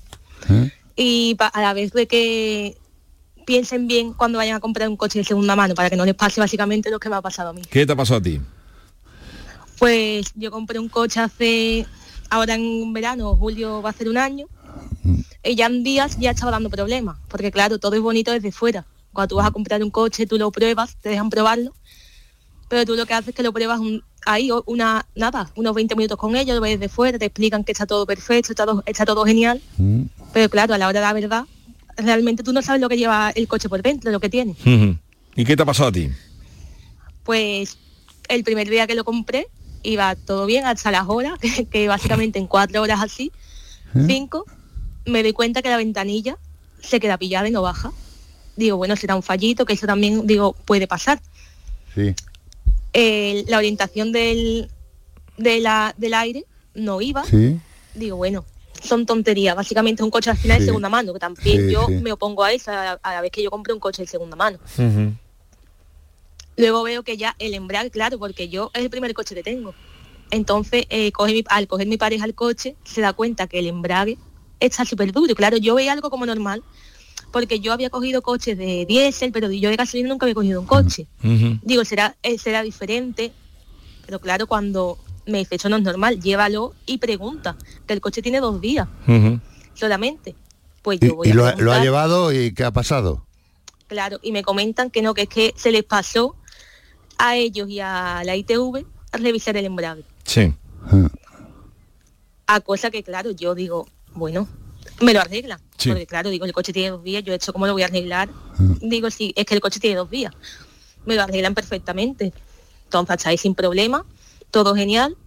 y 0.96 1.36
a 1.39 1.62
la 1.62 1.74
vez 1.74 1.91
de 1.93 2.08
que 2.08 2.78
piensen 3.46 3.88
bien 3.88 4.13
cuando 4.13 4.38
vayan 4.38 4.56
a 4.56 4.60
comprar 4.60 4.88
un 4.88 4.98
coche 4.98 5.19
de 5.19 5.26
segunda 5.26 5.56
mano 5.56 5.74
para 5.76 5.89
que 5.89 5.96
no 5.96 6.06
les 6.06 6.15
pase 6.15 6.39
básicamente 6.39 6.89
lo 6.89 7.00
que 7.00 7.10
me 7.10 7.15
ha 7.15 7.22
pasado 7.22 7.50
a 7.50 7.54
mí. 7.54 7.62
¿Qué 7.69 7.86
te 7.86 7.93
ha 7.93 7.96
pasado 7.96 8.19
a 8.19 8.24
ti? 8.24 8.39
Pues 9.80 10.28
yo 10.36 10.52
compré 10.52 10.80
un 10.80 10.89
coche 10.89 11.19
hace, 11.19 11.86
ahora 12.30 12.56
en 12.56 12.93
verano, 12.93 13.36
julio 13.36 13.82
va 13.82 13.89
a 13.89 13.93
ser 13.93 14.08
un 14.08 14.17
año, 14.17 14.48
y 15.43 15.56
ya 15.56 15.65
en 15.65 15.84
días 15.84 16.17
ya 16.19 16.32
estaba 16.32 16.52
dando 16.52 16.69
problemas, 16.69 17.17
porque 17.28 17.52
claro, 17.52 17.80
todo 17.80 17.96
es 17.96 18.02
bonito 18.02 18.32
desde 18.32 18.52
fuera. 18.52 18.86
Cuando 19.12 19.30
tú 19.30 19.36
vas 19.36 19.48
a 19.48 19.52
comprar 19.52 19.84
un 19.84 19.91
coche, 19.91 20.26
tú 20.26 20.38
lo 20.38 20.52
pruebas, 20.52 20.96
te 21.02 21.10
dejan 21.10 21.30
probarlo, 21.30 21.74
pero 22.74 22.86
tú 22.88 22.96
lo 22.96 23.06
que 23.06 23.14
haces 23.14 23.30
es 23.30 23.36
que 23.36 23.44
lo 23.44 23.54
pruebas 23.54 23.80
un- 23.80 24.04
ahí, 24.26 24.50
una, 24.66 25.06
nada, 25.16 25.52
unos 25.56 25.76
20 25.76 25.96
minutos 25.96 26.18
con 26.18 26.36
ellos, 26.36 26.56
lo 26.56 26.62
ves 26.62 26.80
desde 26.80 26.92
fuera, 26.92 27.20
te 27.20 27.26
explican 27.26 27.64
que 27.64 27.72
está 27.72 27.86
todo 27.86 28.06
perfecto, 28.08 28.52
está 28.52 28.66
todo, 28.66 28.82
está 28.88 29.06
todo 29.06 29.24
genial, 29.26 29.62
pero 30.34 30.50
claro, 30.50 30.74
a 30.74 30.80
la 30.80 30.88
hora 30.88 31.00
de 31.00 31.06
la 31.06 31.14
verdad, 31.14 31.46
realmente 31.98 32.42
tú 32.42 32.52
no 32.52 32.64
sabes 32.64 32.82
lo 32.82 32.90
que 32.90 32.98
lleva 32.98 33.30
el 33.36 33.48
coche 33.48 33.70
por 33.70 33.84
dentro, 33.84 34.10
lo 34.12 34.20
que 34.20 34.30
tiene. 34.30 34.56
¿Y 35.36 35.46
qué 35.46 35.56
te 35.56 35.62
ha 35.62 35.66
pasado 35.68 35.90
a 35.90 35.92
ti? 35.92 36.10
pues 37.24 37.78
el 38.28 38.44
primer 38.44 38.70
día 38.70 38.88
que 38.88 38.96
lo 38.96 39.04
compré 39.04 39.48
iba 39.84 40.16
todo 40.16 40.46
bien 40.46 40.66
hasta 40.66 40.92
las 40.92 41.08
horas, 41.08 41.38
que, 41.40 41.66
que 41.72 41.88
básicamente 41.88 42.40
en 42.40 42.48
cuatro 42.48 42.82
horas 42.82 43.02
así, 43.04 43.32
cinco, 44.08 44.46
me 45.06 45.22
doy 45.22 45.34
cuenta 45.34 45.62
que 45.62 45.70
la 45.70 45.78
ventanilla 45.78 46.38
se 46.82 47.00
queda 47.00 47.18
pillada 47.18 47.48
y 47.48 47.52
no 47.52 47.62
baja. 47.62 47.92
Digo, 48.56 48.78
bueno, 48.78 48.96
será 48.96 49.16
un 49.16 49.24
fallito, 49.24 49.66
que 49.66 49.74
eso 49.74 49.86
también, 49.88 50.26
digo, 50.26 50.54
puede 50.66 50.88
pasar. 50.88 51.22
Sí. 51.94 52.16
La 52.93 53.58
orientación 53.58 54.12
del, 54.12 54.69
de 55.38 55.60
la- 55.60 55.93
del 55.97 56.13
aire 56.13 56.45
no 56.75 57.01
iba. 57.01 57.23
Sí. 57.25 57.60
Digo, 57.95 58.17
bueno, 58.17 58.45
son 58.82 59.06
tonterías. 59.06 59.56
Básicamente 59.56 60.01
es 60.01 60.03
un 60.03 60.12
coche 60.12 60.29
al 60.29 60.38
final 60.38 60.60
de 60.60 60.65
segunda 60.65 60.89
mano, 60.89 61.13
que 61.13 61.19
también 61.19 61.67
Sí, 61.67 61.71
yo 61.73 61.88
sí. 61.88 61.93
me 61.95 62.12
opongo 62.12 62.43
a 62.43 62.51
eso 62.51 62.71
a, 62.71 62.75
la- 62.75 62.99
a 63.01 63.13
la 63.13 63.21
vez 63.21 63.32
que 63.32 63.41
yo 63.43 63.49
compré 63.51 63.73
un 63.73 63.79
coche 63.79 64.03
de 64.03 64.08
segunda 64.08 64.36
mano. 64.36 64.60
Luego 66.56 66.84
veo 66.84 67.03
que 67.03 67.17
ya 67.17 67.36
el 67.39 67.53
embrague, 67.56 67.89
claro, 67.89 68.19
porque 68.19 68.47
yo 68.47 68.69
es 68.73 68.84
el 68.84 68.89
primer 68.89 69.13
coche 69.13 69.34
que 69.34 69.41
tengo. 69.43 69.73
Entonces, 70.29 70.86
eh, 70.89 71.12
coge 71.12 71.34
mi- 71.34 71.43
al 71.49 71.67
coger 71.67 71.88
mi 71.88 71.97
pareja 71.97 72.25
el 72.25 72.36
coche, 72.36 72.75
se 72.84 73.01
da 73.01 73.13
cuenta 73.13 73.47
que 73.47 73.60
el 73.60 73.67
embrague 73.67 74.17
está 74.60 74.86
súper 74.86 75.12
duro. 75.12 75.34
Claro, 75.36 75.58
yo 75.58 75.75
veía 75.75 75.93
algo 75.93 76.10
como 76.12 76.25
normal, 76.25 76.63
porque 77.34 77.60
yo 77.60 77.74
había 77.74 77.89
cogido 77.89 78.22
coches 78.22 78.58
de 78.58 78.86
diésel, 78.86 79.32
pero 79.34 79.52
yo 79.52 79.69
de 79.69 79.76
gasolina 79.76 80.08
nunca 80.08 80.26
había 80.26 80.36
cogido 80.36 80.62
un 80.62 80.67
coche. 80.67 81.08
Digo, 81.63 81.84
será, 81.84 82.15
eh, 82.24 82.38
será 82.38 82.62
diferente, 82.63 83.34
pero 84.06 84.19
claro, 84.19 84.48
cuando 84.48 84.98
me 85.26 85.39
dice, 85.39 85.56
eso 85.56 85.67
no 85.67 85.78
es 85.78 85.84
normal, 85.84 86.22
llévalo 86.22 86.74
y 86.86 87.00
pregunta, 87.00 87.58
que 87.88 87.93
el 87.93 88.02
coche 88.02 88.22
tiene 88.22 88.39
dos 88.39 88.62
días 88.62 88.88
solamente. 89.74 90.36
Pues 90.84 91.00
yo 91.00 91.15
voy 91.15 91.28
y 91.28 91.32
a 91.32 91.34
lo, 91.36 91.46
ha- 91.46 91.56
lo 91.56 91.72
ha 91.74 91.82
llevado 91.82 92.32
y 92.32 92.54
qué 92.54 92.63
ha 92.65 92.72
pasado? 92.72 93.26
Claro, 93.88 94.19
y 94.22 94.32
me 94.32 94.43
comentan 94.43 94.89
que 94.91 95.02
no, 95.02 95.13
que 95.13 95.24
es 95.24 95.30
que 95.30 95.54
se 95.58 95.72
les 95.72 95.84
pasó 95.84 96.36
a 97.17 97.36
ellos 97.36 97.69
y 97.69 97.80
a 97.80 98.22
la 98.26 98.36
ITV 98.36 98.86
a 99.12 99.17
revisar 99.17 99.56
el 99.58 99.65
embrague. 99.65 100.04
Sí. 100.26 100.54
A 102.48 102.60
cosa 102.60 102.91
que, 102.91 103.02
claro, 103.04 103.32
yo 103.32 103.56
digo, 103.56 103.88
bueno, 104.13 104.48
me 105.02 105.13
lo 105.13 105.22
arreglan. 105.22 105.60
Sí. 105.78 105.89
Porque, 105.89 106.06
claro, 106.08 106.30
digo, 106.30 106.46
el 106.46 106.54
coche 106.54 106.74
tiene 106.74 106.91
dos 106.91 107.04
vías, 107.04 107.24
yo 107.24 107.34
he 107.34 107.36
hecho 107.36 107.54
cómo 107.54 107.67
lo 107.67 107.74
voy 107.74 107.82
a 107.84 107.86
arreglar. 107.86 108.30
Digo, 108.82 109.10
sí, 109.10 109.34
es 109.36 109.46
que 109.46 109.56
el 109.56 109.62
coche 109.62 109.80
tiene 109.80 109.98
dos 109.98 110.10
vías. 110.10 110.34
Me 111.06 111.15
lo 111.15 111.24
arreglan 111.24 111.54
perfectamente. 111.54 112.34
Entonces, 112.86 113.26
ahí 113.26 113.38
sin 113.38 113.56
problema, 113.56 114.06
todo 114.52 114.76
genial. 114.76 115.17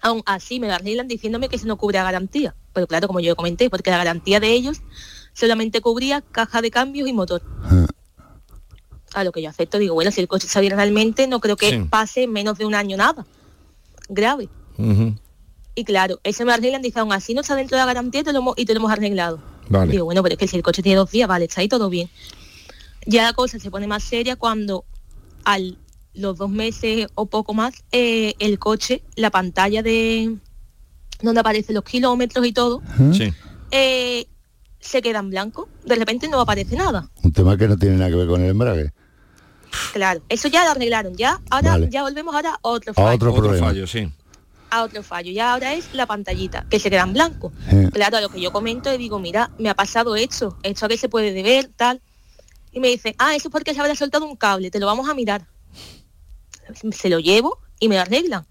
Aún 0.00 0.22
así 0.26 0.60
me 0.60 0.68
lo 0.68 0.74
arreglan 0.74 1.08
diciéndome 1.08 1.48
que 1.48 1.58
se 1.58 1.66
no 1.66 1.76
cubre 1.76 1.98
la 1.98 2.04
garantía. 2.04 2.54
Pero 2.72 2.86
claro, 2.86 3.08
como 3.08 3.20
yo 3.20 3.34
comenté, 3.36 3.68
porque 3.70 3.90
la 3.90 3.98
garantía 3.98 4.40
de 4.40 4.52
ellos 4.52 4.78
solamente 5.32 5.80
cubría 5.80 6.20
caja 6.20 6.62
de 6.62 6.70
cambios 6.70 7.08
y 7.08 7.12
motor. 7.12 7.42
A 9.14 9.24
lo 9.24 9.32
que 9.32 9.42
yo 9.42 9.48
acepto, 9.50 9.78
digo, 9.78 9.94
bueno, 9.94 10.10
si 10.10 10.20
el 10.20 10.28
coche 10.28 10.46
bien 10.60 10.76
realmente, 10.76 11.26
no 11.26 11.40
creo 11.40 11.56
que 11.56 11.70
Sí. 11.70 11.86
pase 11.90 12.26
menos 12.26 12.58
de 12.58 12.66
un 12.66 12.74
año 12.74 12.96
nada. 12.96 13.26
Grave. 14.08 14.48
Y 15.78 15.84
claro, 15.84 16.18
eso 16.24 16.44
me 16.44 16.52
arreglan, 16.52 16.82
dice, 16.82 16.98
aún 16.98 17.12
así 17.12 17.34
no 17.34 17.42
está 17.42 17.54
dentro 17.54 17.76
de 17.76 17.82
la 17.82 17.86
garantía 17.86 18.22
y 18.22 18.24
te 18.24 18.32
lo 18.32 18.40
hemos, 18.40 18.54
y 18.58 18.64
te 18.64 18.74
lo 18.74 18.80
hemos 18.80 18.90
arreglado. 18.90 19.40
Vale. 19.68 19.92
Digo, 19.92 20.04
bueno, 20.06 20.22
pero 20.24 20.32
es 20.32 20.38
que 20.38 20.48
si 20.48 20.56
el 20.56 20.62
coche 20.64 20.82
tiene 20.82 20.96
dos 20.96 21.10
días, 21.10 21.28
vale, 21.28 21.44
está 21.44 21.60
ahí 21.60 21.68
todo 21.68 21.88
bien. 21.88 22.08
Ya 23.06 23.22
la 23.22 23.32
cosa 23.32 23.58
se 23.60 23.70
pone 23.70 23.86
más 23.86 24.02
seria 24.02 24.34
cuando 24.36 24.84
al 25.44 25.78
los 26.14 26.36
dos 26.36 26.50
meses 26.50 27.06
o 27.14 27.26
poco 27.26 27.54
más, 27.54 27.74
eh, 27.92 28.34
el 28.40 28.58
coche, 28.58 29.02
la 29.14 29.30
pantalla 29.30 29.82
de 29.84 30.34
donde 31.22 31.40
aparecen 31.40 31.76
los 31.76 31.84
kilómetros 31.84 32.44
y 32.44 32.52
todo, 32.52 32.82
Sí. 33.12 33.32
eh, 33.70 34.26
se 34.80 35.00
queda 35.00 35.20
en 35.20 35.30
blanco. 35.30 35.68
De 35.84 35.94
repente 35.94 36.26
no 36.28 36.40
aparece 36.40 36.74
nada. 36.74 37.08
Un 37.22 37.32
tema 37.32 37.56
que 37.56 37.68
no 37.68 37.76
tiene 37.76 37.96
nada 37.98 38.10
que 38.10 38.16
ver 38.16 38.26
con 38.26 38.42
el 38.42 38.50
embrague. 38.50 38.92
Claro, 39.92 40.22
eso 40.28 40.48
ya 40.48 40.64
lo 40.64 40.70
arreglaron. 40.72 41.14
Ya, 41.16 41.40
ahora 41.50 41.70
Vale. 41.72 41.88
ya 41.90 42.02
volvemos 42.02 42.34
ahora 42.34 42.54
a 42.54 42.58
otro 42.62 42.92
A 42.92 42.94
fallo. 42.94 43.14
otro 43.14 43.34
problema. 43.34 43.66
fallo, 43.68 43.86
sí. 43.86 44.10
A 44.70 44.82
otro 44.82 45.02
fallo. 45.02 45.30
Ya 45.32 45.52
ahora 45.52 45.74
es 45.74 45.92
la 45.94 46.06
pantallita, 46.06 46.66
que 46.68 46.78
se 46.78 46.90
queda 46.90 47.02
en 47.02 47.12
blanco. 47.12 47.52
Sí. 47.70 47.88
Claro, 47.92 48.16
a 48.18 48.20
lo 48.20 48.28
que 48.28 48.40
yo 48.40 48.52
comento 48.52 48.92
y 48.92 48.98
digo, 48.98 49.18
mira, 49.18 49.50
me 49.58 49.68
ha 49.70 49.74
pasado 49.74 50.16
esto, 50.16 50.56
esto 50.62 50.86
a 50.86 50.88
qué 50.88 50.96
se 50.96 51.08
puede 51.08 51.32
deber, 51.32 51.70
tal. 51.76 52.00
Y 52.72 52.80
me 52.80 52.88
dice, 52.88 53.14
ah, 53.18 53.34
eso 53.34 53.48
es 53.48 53.52
porque 53.52 53.74
se 53.74 53.80
habrá 53.80 53.94
soltado 53.94 54.26
un 54.26 54.36
cable, 54.36 54.70
te 54.70 54.78
lo 54.80 54.86
vamos 54.86 55.08
a 55.08 55.14
mirar. 55.14 55.46
Se 56.92 57.08
lo 57.08 57.18
llevo 57.18 57.58
y 57.80 57.88
me 57.88 57.94
lo 57.96 58.02
arreglan. 58.02 58.46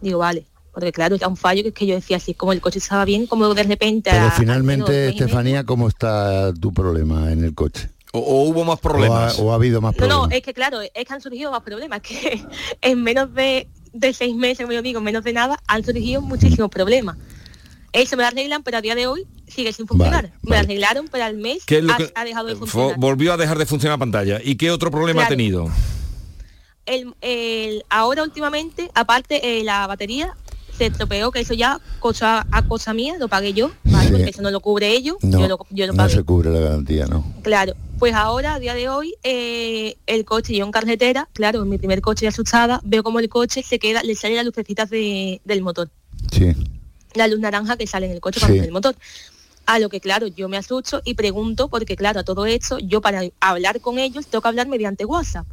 Digo, 0.00 0.18
vale. 0.18 0.46
Porque 0.72 0.92
claro, 0.92 1.16
era 1.16 1.28
un 1.28 1.36
fallo 1.36 1.62
que 1.62 1.68
es 1.70 1.74
que 1.74 1.86
yo 1.86 1.94
decía 1.96 2.16
así, 2.16 2.32
como 2.32 2.52
el 2.52 2.60
coche 2.60 2.78
estaba 2.78 3.04
bien, 3.04 3.26
como 3.26 3.52
de 3.52 3.62
repente... 3.64 4.10
Pero 4.12 4.26
a- 4.26 4.30
finalmente, 4.30 5.06
y 5.06 5.10
Estefanía, 5.10 5.64
¿cómo 5.64 5.88
está 5.88 6.52
tu 6.54 6.72
problema 6.72 7.32
en 7.32 7.44
el 7.44 7.54
coche? 7.54 7.90
¿O, 8.12 8.44
hubo 8.44 8.64
más 8.64 8.78
problemas? 8.80 9.38
O 9.38 9.42
ha, 9.42 9.44
o 9.46 9.52
ha 9.52 9.54
habido 9.56 9.80
más 9.80 9.92
No, 9.94 9.98
problemas? 9.98 10.28
no, 10.30 10.34
es 10.36 10.42
que 10.42 10.54
claro, 10.54 10.80
es 10.80 10.90
que 10.92 11.12
han 11.12 11.20
surgido 11.20 11.50
más 11.50 11.62
problemas, 11.62 12.00
que 12.02 12.42
en 12.80 13.02
menos 13.02 13.34
de, 13.34 13.68
de 13.92 14.12
seis 14.12 14.34
meses, 14.36 14.60
como 14.66 14.72
yo 14.72 14.82
digo, 14.82 15.00
menos 15.00 15.24
de 15.24 15.32
nada, 15.32 15.58
han 15.66 15.84
surgido 15.84 16.20
muchísimos 16.22 16.70
problemas. 16.70 17.16
Eso 17.92 18.16
me 18.16 18.22
lo 18.22 18.28
arreglan, 18.28 18.62
pero 18.62 18.78
a 18.78 18.80
día 18.80 18.94
de 18.94 19.06
hoy 19.08 19.26
sigue 19.48 19.72
sin 19.72 19.86
funcionar. 19.86 20.32
me 20.42 20.50
lo 20.56 20.60
arreglaron, 20.60 21.08
pero 21.10 21.24
al 21.24 21.36
mes 21.36 21.64
¿Qué 21.66 21.78
es 21.78 21.84
lo 21.84 21.92
ha, 21.92 21.96
que- 21.96 22.12
ha 22.14 22.24
dejado 22.24 22.46
de 22.46 22.54
Fo- 22.54 22.58
funcionar. 22.60 22.96
volvió 22.98 23.32
a 23.32 23.36
dejar 23.36 23.58
de 23.58 23.66
funcionar 23.66 23.94
la 23.98 23.98
pantalla. 23.98 24.40
¿Y 24.42 24.54
qué 24.56 24.70
otro 24.70 24.90
problema 24.92 25.24
ha 25.24 25.28
tenido? 25.28 25.68
El, 26.86 27.14
el- 27.20 27.84
ahora 27.90 28.22
últimamente, 28.22 28.90
aparte, 28.94 29.58
eh, 29.58 29.64
la 29.64 29.86
batería 29.86 30.34
se 30.84 30.86
estropeó, 30.86 31.30
que 31.30 31.40
eso 31.40 31.52
ya 31.54 31.78
cosa 31.98 32.46
a 32.50 32.62
cosa 32.66 32.94
mía, 32.94 33.16
lo 33.18 33.28
pagué 33.28 33.52
yo, 33.52 33.70
¿vale? 33.84 34.06
Sí. 34.08 34.12
porque 34.12 34.30
eso 34.30 34.40
no 34.42 34.50
lo 34.50 34.60
cubre 34.60 34.90
ellos, 34.92 35.16
No, 35.22 35.40
yo 35.40 35.46
lo, 35.48 35.66
yo 35.70 35.86
lo 35.86 35.92
no 35.92 36.08
se 36.08 36.22
cubre 36.22 36.50
la 36.50 36.60
garantía, 36.60 37.06
¿no? 37.06 37.24
Claro, 37.42 37.74
pues 37.98 38.14
ahora, 38.14 38.54
a 38.54 38.58
día 38.58 38.72
de 38.74 38.88
hoy, 38.88 39.14
eh, 39.22 39.96
el 40.06 40.24
coche, 40.24 40.54
yo 40.54 40.64
en 40.64 40.70
carretera, 40.72 41.28
claro, 41.34 41.62
en 41.62 41.68
mi 41.68 41.76
primer 41.76 42.00
coche 42.00 42.26
asustada, 42.26 42.80
veo 42.82 43.02
como 43.02 43.18
el 43.20 43.28
coche 43.28 43.62
se 43.62 43.78
queda, 43.78 44.02
le 44.02 44.14
sale 44.14 44.36
las 44.36 44.44
lucecitas 44.46 44.88
de- 44.88 45.40
del 45.44 45.60
motor, 45.62 45.90
Sí. 46.32 46.52
la 47.14 47.28
luz 47.28 47.40
naranja 47.40 47.76
que 47.76 47.86
sale 47.86 48.06
en 48.06 48.12
el 48.12 48.20
coche 48.20 48.40
cuando 48.40 48.54
Sí. 48.54 48.58
sale 48.60 48.68
el 48.68 48.72
motor. 48.72 48.96
A 49.66 49.78
lo 49.78 49.88
que, 49.90 50.00
claro, 50.00 50.26
yo 50.26 50.48
me 50.48 50.56
asusto 50.56 51.02
y 51.04 51.12
pregunto, 51.14 51.68
porque 51.68 51.94
claro, 51.94 52.20
a 52.20 52.24
todo 52.24 52.46
esto, 52.46 52.78
yo 52.78 53.00
para 53.02 53.22
hablar 53.38 53.80
con 53.80 53.98
ellos 53.98 54.26
tengo 54.26 54.40
que 54.42 54.48
hablar 54.48 54.66
mediante 54.66 55.04
WhatsApp. 55.04 55.46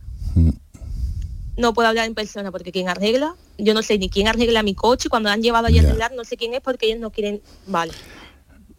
No 1.58 1.74
puedo 1.74 1.90
hablar 1.90 2.06
en 2.06 2.14
persona 2.16 2.52
porque 2.52 2.72
quien 2.72 2.88
arregla, 2.88 3.36
yo 3.58 3.74
no 3.74 3.82
sé 3.82 3.98
ni 3.98 4.10
quién 4.10 4.28
arregla 4.28 4.62
mi 4.64 4.76
coche, 4.76 5.10
cuando 5.10 5.30
han 5.30 5.42
llevado 5.42 5.68
allí 5.68 5.80
a 5.80 5.82
arreglar, 5.82 6.12
no 6.16 6.24
sé 6.24 6.38
quién 6.38 6.54
es 6.54 6.62
porque 6.62 6.86
ellos 6.88 7.00
no 7.00 7.10
quieren, 7.12 7.42
vale, 7.66 7.92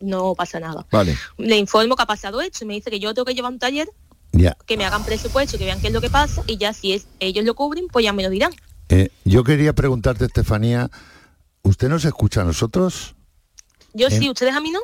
no 0.01 0.35
pasa 0.37 0.61
nada. 0.61 0.87
Vale. 0.93 1.17
Le 1.39 1.57
informo 1.57 1.97
que 1.97 2.03
ha 2.03 2.07
pasado 2.07 2.41
esto 2.41 2.65
y 2.65 2.67
me 2.69 2.75
dice 2.75 2.91
que 2.91 3.01
yo 3.01 3.13
tengo 3.15 3.25
que 3.27 3.35
llevar 3.35 3.51
a 3.51 3.55
un 3.55 3.59
taller 3.59 3.89
Ya. 4.33 4.57
que 4.67 4.77
me 4.77 4.85
hagan 4.85 5.05
presupuesto, 5.05 5.59
que 5.59 5.65
vean 5.65 5.81
qué 5.81 5.89
es 5.89 5.93
lo 5.93 6.01
que 6.01 6.11
pasa 6.11 6.43
y 6.47 6.57
ya 6.57 6.73
si 6.73 6.93
es 6.93 7.07
ellos 7.19 7.45
lo 7.45 7.55
cubren, 7.55 7.89
pues 7.89 8.05
ya 8.05 8.13
me 8.13 8.23
lo 8.23 8.31
dirán. 8.31 8.53
Eh, 8.91 9.11
yo 9.25 9.43
quería 9.45 9.75
preguntarte, 9.75 10.25
Estefanía, 10.27 10.89
¿usted 11.63 11.89
nos 11.89 12.05
escucha 12.05 12.43
a 12.43 12.45
nosotros? 12.45 13.17
Yo 13.93 14.07
¿Eh? 14.07 14.11
sí, 14.19 14.31
ustedes 14.31 14.55
a 14.55 14.61
mí 14.61 14.71
no. 14.71 14.81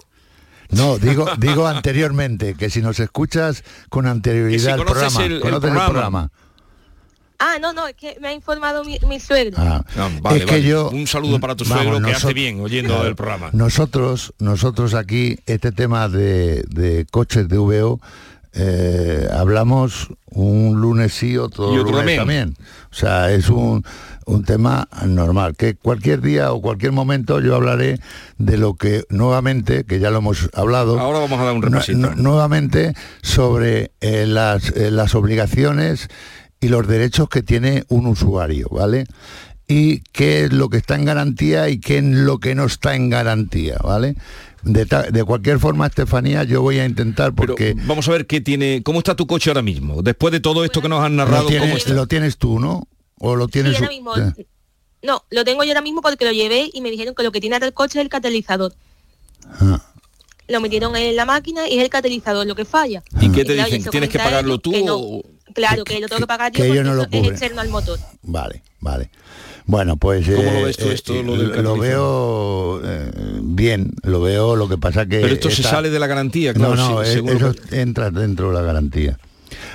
No, 0.70 0.98
digo, 0.98 1.26
digo 1.38 1.66
anteriormente, 1.68 2.54
que 2.54 2.70
si 2.70 2.82
nos 2.82 2.98
escuchas 2.98 3.62
con 3.88 4.06
anterioridad 4.06 4.74
al 4.80 4.84
programa, 4.84 5.24
el- 5.24 5.32
el 5.34 5.40
programa. 5.40 5.84
programa. 5.86 6.30
Ah, 7.38 7.56
no, 7.60 7.72
no, 7.72 7.86
es 7.88 7.94
que 7.94 8.16
me 8.20 8.28
ha 8.28 8.32
informado 8.32 8.84
mi, 8.84 8.98
mi 9.08 9.18
suegro. 9.20 9.56
Ah, 9.58 9.84
vale, 10.22 10.38
es 10.38 10.44
que 10.44 10.50
vale. 10.52 10.62
yo 10.62 10.88
Un 10.90 11.06
saludo 11.06 11.40
para 11.40 11.54
tu 11.56 11.64
Vamos, 11.64 11.82
suegro 11.82 11.98
que 11.98 12.04
hace 12.06 12.12
nosotros- 12.12 12.34
bien 12.34 12.60
oyendo 12.60 13.04
el 13.06 13.16
programa. 13.16 13.50
Nosotros, 13.52 14.32
nosotros 14.38 14.94
aquí, 14.94 15.38
este 15.46 15.72
tema 15.72 16.08
de, 16.08 16.64
de 16.68 17.06
coches 17.10 17.48
de 17.48 17.58
VO, 17.58 18.00
eh, 18.56 19.28
hablamos 19.32 20.08
un 20.26 20.80
lunes 20.80 21.12
sí, 21.12 21.36
otro, 21.36 21.74
Y 21.74 21.78
otro 21.78 21.92
lunes 21.92 22.16
también. 22.18 22.54
también. 22.54 22.68
O 22.90 22.94
sea, 22.94 23.32
es 23.32 23.48
un, 23.50 23.84
un 24.26 24.44
tema 24.44 24.88
normal. 25.04 25.56
Que 25.56 25.74
cualquier 25.74 26.20
día 26.20 26.52
o 26.52 26.62
cualquier 26.62 26.92
momento 26.92 27.40
yo 27.40 27.56
hablaré 27.56 27.98
de 28.38 28.56
lo 28.56 28.74
que 28.74 29.02
nuevamente, 29.10 29.84
que 29.84 29.98
ya 29.98 30.10
lo 30.10 30.18
hemos 30.18 30.48
hablado. 30.54 31.00
Ahora 31.00 31.18
vamos 31.18 31.40
a 31.40 31.44
dar 31.44 31.54
un 31.54 31.62
repasito. 31.62 31.98
nu- 31.98 32.14
nuevamente 32.14 32.94
sobre 33.22 33.90
eh, 34.00 34.24
las, 34.26 34.68
eh, 34.76 34.92
las 34.92 35.16
obligaciones 35.16 36.08
y 36.64 36.68
los 36.68 36.86
derechos 36.88 37.28
que 37.28 37.42
tiene 37.42 37.84
un 37.88 38.06
usuario, 38.06 38.68
¿vale? 38.70 39.06
Y 39.68 40.00
qué 40.12 40.44
es 40.44 40.52
lo 40.52 40.70
que 40.70 40.78
está 40.78 40.94
en 40.94 41.04
garantía 41.04 41.68
y 41.68 41.78
qué 41.78 41.98
es 41.98 42.04
lo 42.04 42.38
que 42.38 42.54
no 42.54 42.64
está 42.64 42.94
en 42.94 43.10
garantía, 43.10 43.76
¿vale? 43.84 44.16
De, 44.62 45.24
cualquier 45.24 45.58
forma, 45.58 45.86
Estefanía, 45.86 46.42
yo 46.44 46.62
voy 46.62 46.78
a 46.78 46.86
intentar 46.86 47.34
porque 47.34 47.74
Vamos 47.84 48.08
a 48.08 48.12
ver 48.12 48.26
qué 48.26 48.40
tiene, 48.40 48.82
cómo 48.82 49.00
está 49.00 49.14
tu 49.14 49.26
coche 49.26 49.50
ahora 49.50 49.60
mismo. 49.60 50.00
Después 50.00 50.32
de 50.32 50.40
todo 50.40 50.64
esto 50.64 50.80
que 50.80 50.88
nos 50.88 51.04
han 51.04 51.16
narrado, 51.16 51.42
lo 51.42 51.48
¿cómo 51.50 51.60
tienes, 51.60 51.76
está? 51.76 51.92
lo 51.92 52.06
tienes 52.06 52.38
tú, 52.38 52.58
¿no? 52.58 52.88
O 53.18 53.36
lo 53.36 53.46
tienes 53.46 53.72
Sí, 53.72 53.76
ahora 53.76 53.90
mismo. 53.90 54.14
No, 55.02 55.22
lo 55.30 55.44
tengo 55.44 55.64
yo 55.64 55.70
ahora 55.70 55.82
mismo 55.82 56.00
porque 56.00 56.24
lo 56.24 56.32
llevé 56.32 56.70
y 56.72 56.80
me 56.80 56.90
dijeron 56.90 57.14
que 57.14 57.22
lo 57.22 57.30
que 57.30 57.42
tiene 57.42 57.56
ahora 57.56 57.66
el 57.66 57.74
coche 57.74 57.98
es 57.98 58.04
el 58.04 58.08
catalizador. 58.08 58.72
Ah. 59.60 59.82
Lo 60.48 60.62
metieron 60.62 60.96
en 60.96 61.14
la 61.14 61.26
máquina 61.26 61.68
y 61.68 61.76
es 61.76 61.82
el 61.84 61.90
catalizador 61.90 62.46
lo 62.46 62.54
que 62.54 62.64
falla. 62.64 63.02
¿Y 63.20 63.30
qué 63.32 63.44
te 63.44 63.54
claro, 63.54 63.70
dicen? 63.70 63.90
¿Tienes 63.90 64.08
que 64.08 64.18
pagarlo 64.18 64.56
tú 64.58 64.70
que 64.72 64.82
no. 64.82 64.96
o- 64.96 65.33
Claro, 65.54 65.84
que 65.84 66.00
lo 66.00 66.08
tengo 66.08 66.20
que 66.20 66.26
pagar 66.26 66.52
yo 66.52 66.64
porque 66.66 66.82
no 66.82 66.94
lo 66.94 67.02
es 67.10 67.28
externo 67.28 67.60
al 67.60 67.68
motor. 67.68 67.98
Vale, 68.22 68.62
vale. 68.80 69.10
Bueno, 69.66 69.96
pues 69.96 70.26
¿Cómo 70.26 70.42
eh, 70.42 70.60
lo 70.60 70.66
ves 70.66 70.76
tú 70.76 70.88
eh, 70.88 70.94
esto, 70.94 71.14
eh, 71.14 71.22
lo 71.22 71.36
del 71.38 71.62
lo 71.62 71.78
veo 71.78 72.82
eh, 72.84 73.10
bien, 73.42 73.92
lo 74.02 74.20
veo, 74.20 74.56
lo 74.56 74.68
que 74.68 74.76
pasa 74.76 75.06
que 75.06 75.20
Pero 75.20 75.32
esto 75.34 75.48
se 75.50 75.62
sale 75.62 75.88
de 75.88 75.98
la 75.98 76.06
garantía, 76.06 76.52
claro. 76.52 76.74
no, 76.76 76.90
no, 76.96 77.04
sí, 77.04 77.18
eh, 77.18 77.22
eso 77.34 77.54
entra 77.70 78.10
dentro 78.10 78.48
de 78.48 78.54
la 78.54 78.60
garantía. 78.62 79.18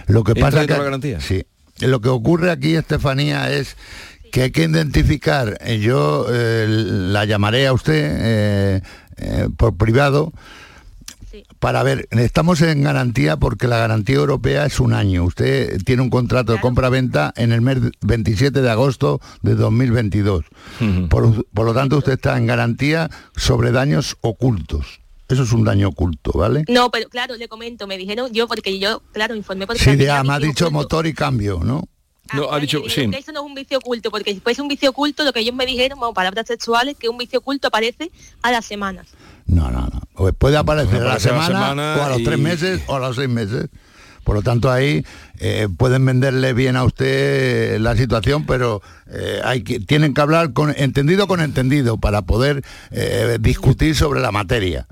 Lo 0.06 0.24
que 0.24 0.32
¿Entra 0.34 0.46
pasa 0.48 0.58
dentro 0.60 0.68
que 0.68 0.74
de 0.74 0.78
la 0.78 0.84
garantía? 0.86 1.20
sí, 1.22 1.44
lo 1.80 2.02
que 2.02 2.10
ocurre 2.10 2.52
aquí, 2.52 2.76
Estefanía, 2.76 3.52
es 3.52 3.78
que 4.32 4.44
hay 4.44 4.52
que 4.52 4.64
identificar. 4.64 5.58
eh, 5.62 5.80
Yo 5.80 6.28
eh, 6.30 6.66
la 6.68 7.26
llamaré 7.26 7.66
a 7.66 7.74
usted 7.74 8.18
eh, 8.20 8.82
eh, 9.18 9.50
por 9.58 9.76
privado 9.76 10.32
para 11.60 11.84
ver. 11.84 12.08
Estamos 12.12 12.62
en 12.62 12.82
garantía 12.84 13.38
porque 13.38 13.68
la 13.68 13.78
garantía 13.78 14.16
europea 14.16 14.66
es 14.66 14.80
un 14.80 14.94
año. 14.94 15.24
Usted 15.26 15.82
tiene 15.84 16.02
un 16.02 16.10
contrato 16.10 16.54
de 16.54 16.62
compra-venta 16.62 17.34
en 17.36 17.52
el 17.52 17.62
mes 17.62 17.80
27 18.02 18.62
de 18.62 18.70
agosto 18.70 19.20
de 19.42 19.56
2022. 19.56 20.46
Por, 21.10 21.46
por 21.54 21.66
lo 21.66 21.74
tanto, 21.74 21.98
usted 21.98 22.14
está 22.14 22.38
en 22.38 22.48
garantía 22.48 23.10
sobre 23.36 23.72
daños 23.72 24.18
ocultos. 24.22 25.02
Eso 25.28 25.44
es 25.44 25.52
un 25.52 25.64
daño 25.64 25.90
oculto, 25.90 26.32
¿vale? 26.34 26.64
No, 26.68 26.90
pero 26.90 27.08
claro, 27.08 27.36
le 27.36 27.48
comento, 27.48 27.86
me 27.86 27.98
dijeron 28.00 28.32
yo, 28.34 28.48
porque 28.48 28.80
yo, 28.80 29.04
claro, 29.12 29.36
informé 29.36 29.68
porque 29.68 29.80
Sí, 29.80 29.86
también 29.92 30.08
de, 30.08 30.12
a 30.12 30.24
mí 30.24 30.30
me 30.30 30.34
ha 30.34 30.40
dicho 30.40 30.66
oculto. 30.66 30.72
motor 30.72 31.06
y 31.08 31.14
cambio, 31.14 31.60
¿no? 31.64 31.84
No, 32.34 32.52
ha 32.52 32.60
dicho, 32.60 32.84
sí. 32.90 33.10
eso 33.18 33.32
no 33.32 33.40
es 33.42 33.46
un 33.46 33.54
vicio 33.56 33.78
oculto, 33.78 34.12
porque 34.12 34.34
si 34.34 34.40
fuese 34.40 34.62
un 34.62 34.68
vicio 34.68 34.90
oculto, 34.92 35.24
lo 35.24 35.34
que 35.34 35.40
ellos 35.40 35.56
me 35.56 35.66
dijeron, 35.66 36.00
como 36.00 36.14
palabras 36.14 36.48
sexuales, 36.48 36.96
que 36.98 37.10
un 37.10 37.18
vicio 37.18 37.40
oculto 37.40 37.68
aparece 37.68 38.12
a 38.42 38.52
las 38.52 38.66
semanas. 38.66 39.08
No, 39.46 39.72
no, 39.72 39.82
no. 39.82 40.02
O 40.16 40.32
puede 40.34 40.58
aparecer 40.58 40.98
a 40.98 41.00
la 41.00 41.06
aparecer 41.14 41.32
a 41.32 41.38
la 41.38 41.46
semana, 41.46 41.70
semana 41.70 41.96
o 42.00 42.04
a 42.04 42.10
los 42.10 42.20
y- 42.20 42.24
tres 42.24 42.38
meses 42.40 42.82
o 42.88 42.96
a 42.96 43.00
los 43.00 43.16
seis 43.16 43.30
meses. 43.30 43.68
Por 44.24 44.36
lo 44.36 44.42
tanto, 44.44 44.70
ahí 44.72 45.04
eh, 45.40 45.68
pueden 45.78 46.06
venderle 46.06 46.54
bien 46.54 46.76
a 46.76 46.84
usted 46.84 47.80
la 47.80 47.96
situación, 47.96 48.46
pero 48.46 48.82
eh, 49.12 49.40
hay 49.44 49.64
que, 49.64 49.80
tienen 49.80 50.14
que 50.14 50.22
hablar 50.22 50.54
con 50.54 50.74
entendido 50.78 51.28
con 51.28 51.40
entendido 51.42 51.98
para 51.98 52.22
poder 52.24 52.62
eh, 52.92 53.38
discutir 53.40 53.96
sobre 53.96 54.20
la 54.20 54.32
materia. 54.32 54.86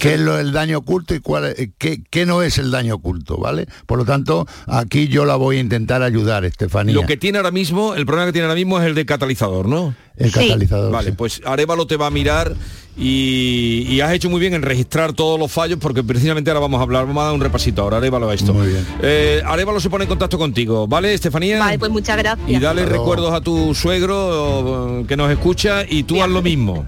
¿Qué 0.00 0.14
es 0.14 0.20
lo 0.20 0.36
del 0.36 0.52
daño 0.52 0.78
oculto 0.78 1.14
y 1.14 1.20
cuál, 1.20 1.46
es- 1.56 1.70
qué, 1.78 2.02
qué 2.10 2.26
no 2.26 2.42
es 2.42 2.58
el 2.58 2.70
daño 2.70 2.96
oculto? 2.96 3.38
¿Vale? 3.38 3.66
Por 3.86 3.96
lo 3.98 4.04
tanto, 4.04 4.46
aquí 4.66 5.08
yo 5.08 5.24
la 5.24 5.36
voy 5.36 5.56
a 5.56 5.60
intentar 5.60 6.02
ayudar, 6.02 6.44
Estefanía. 6.44 6.94
Lo 6.94 7.06
que 7.06 7.16
tiene 7.16 7.38
ahora 7.38 7.50
mismo, 7.50 7.94
el 7.94 8.04
problema 8.04 8.26
que 8.26 8.32
tiene 8.32 8.44
ahora 8.46 8.56
mismo 8.56 8.78
es 8.78 8.86
el 8.86 8.94
de 8.94 9.06
catalizador, 9.06 9.66
¿no? 9.68 9.94
El 10.16 10.30
Sí. 10.32 10.38
catalizador, 10.40 10.92
Vale, 10.92 11.10
sí. 11.10 11.14
pues 11.16 11.40
Arevalo 11.46 11.86
te 11.86 11.96
va 11.96 12.08
a 12.08 12.10
mirar 12.10 12.54
y, 12.98 13.86
y 13.88 14.00
has 14.00 14.12
hecho 14.12 14.28
muy 14.28 14.40
bien 14.40 14.52
en 14.54 14.62
registrar 14.62 15.12
todos 15.14 15.38
los 15.38 15.50
fallos 15.50 15.78
porque 15.80 16.02
precisamente 16.02 16.50
ahora 16.50 16.60
vamos 16.60 16.78
a 16.80 16.82
hablar, 16.82 17.06
vamos 17.06 17.22
a 17.22 17.26
dar 17.26 17.34
un 17.34 17.40
repasito 17.40 17.82
ahora, 17.82 17.96
Arevalo 17.98 18.28
a 18.28 18.34
esto. 18.34 18.52
Muy 18.52 18.68
bien. 18.68 18.86
Eh, 19.02 19.42
Arevalo 19.46 19.80
se 19.80 19.88
pone 19.90 20.04
en 20.04 20.08
contacto 20.08 20.38
contigo, 20.38 20.86
¿vale, 20.88 21.12
Estefanía? 21.12 21.58
Vale, 21.58 21.78
pues 21.78 21.90
muchas 21.90 22.16
gracias. 22.16 22.48
Y 22.48 22.58
dale 22.58 22.86
recuerdos 22.86 23.32
a 23.34 23.40
tu 23.40 23.74
suegro 23.74 25.04
que 25.08 25.16
nos 25.16 25.30
escucha 25.30 25.84
y 25.88 26.04
tú 26.04 26.22
haz 26.22 26.30
lo 26.30 26.40
mismo. 26.42 26.86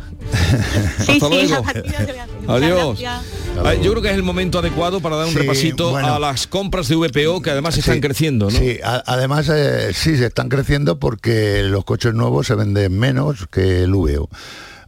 Sí, 1.05 1.13
Hasta 1.21 1.29
sí, 1.29 1.49
luego. 1.49 1.65
Adiós. 2.49 2.99
Yo 3.83 3.91
creo 3.91 4.03
que 4.03 4.09
es 4.11 4.15
el 4.15 4.23
momento 4.23 4.59
adecuado 4.59 5.01
para 5.01 5.17
dar 5.17 5.27
un 5.27 5.33
Sí, 5.33 5.39
repasito 5.39 5.91
bueno. 5.91 6.15
a 6.15 6.19
las 6.19 6.47
compras 6.47 6.89
de 6.89 6.97
VPO 6.97 7.43
que 7.43 7.51
además 7.51 7.77
están 7.77 7.97
Sí, 7.97 8.01
creciendo, 8.01 8.47
¿no? 8.51 8.59
Sí, 8.59 8.79
a- 8.83 9.03
además 9.07 9.49
eh, 9.53 9.91
sí 9.95 10.17
se 10.17 10.27
están 10.27 10.49
creciendo 10.49 10.99
porque 10.99 11.63
los 11.65 11.85
coches 11.85 12.15
nuevos 12.15 12.47
se 12.47 12.55
venden 12.55 12.99
menos 12.99 13.47
que 13.51 13.83
el 13.83 13.93
VO. 13.95 14.29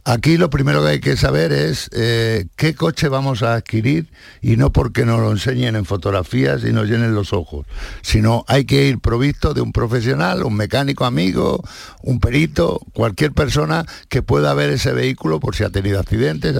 Aquí 0.07 0.37
lo 0.37 0.51
primero 0.51 0.83
que 0.83 0.89
hay 0.89 0.99
que 0.99 1.17
saber 1.17 1.51
es 1.51 1.89
eh, 1.91 2.45
qué 2.55 2.75
coche 2.75 3.09
vamos 3.09 3.41
a 3.41 3.55
adquirir 3.55 4.11
y 4.39 4.55
no 4.55 4.71
porque 4.71 5.03
nos 5.03 5.19
lo 5.19 5.31
enseñen 5.31 5.75
en 5.75 5.83
fotografías 5.83 6.63
y 6.63 6.71
nos 6.71 6.87
llenen 6.87 7.15
los 7.15 7.33
ojos, 7.33 7.65
sino 8.03 8.45
hay 8.47 8.65
que 8.65 8.87
ir 8.87 8.99
provisto 8.99 9.55
de 9.55 9.61
un 9.61 9.71
profesional, 9.71 10.43
un 10.43 10.55
mecánico 10.55 11.05
amigo, 11.05 11.63
un 12.03 12.19
perito, 12.19 12.81
cualquier 12.93 13.31
persona 13.31 13.83
que 14.07 14.21
pueda 14.21 14.53
ver 14.53 14.69
ese 14.69 14.93
vehículo 14.93 15.39
por 15.39 15.55
si 15.55 15.63
ha 15.63 15.71
tenido 15.71 15.99
accidentes. 15.99 16.55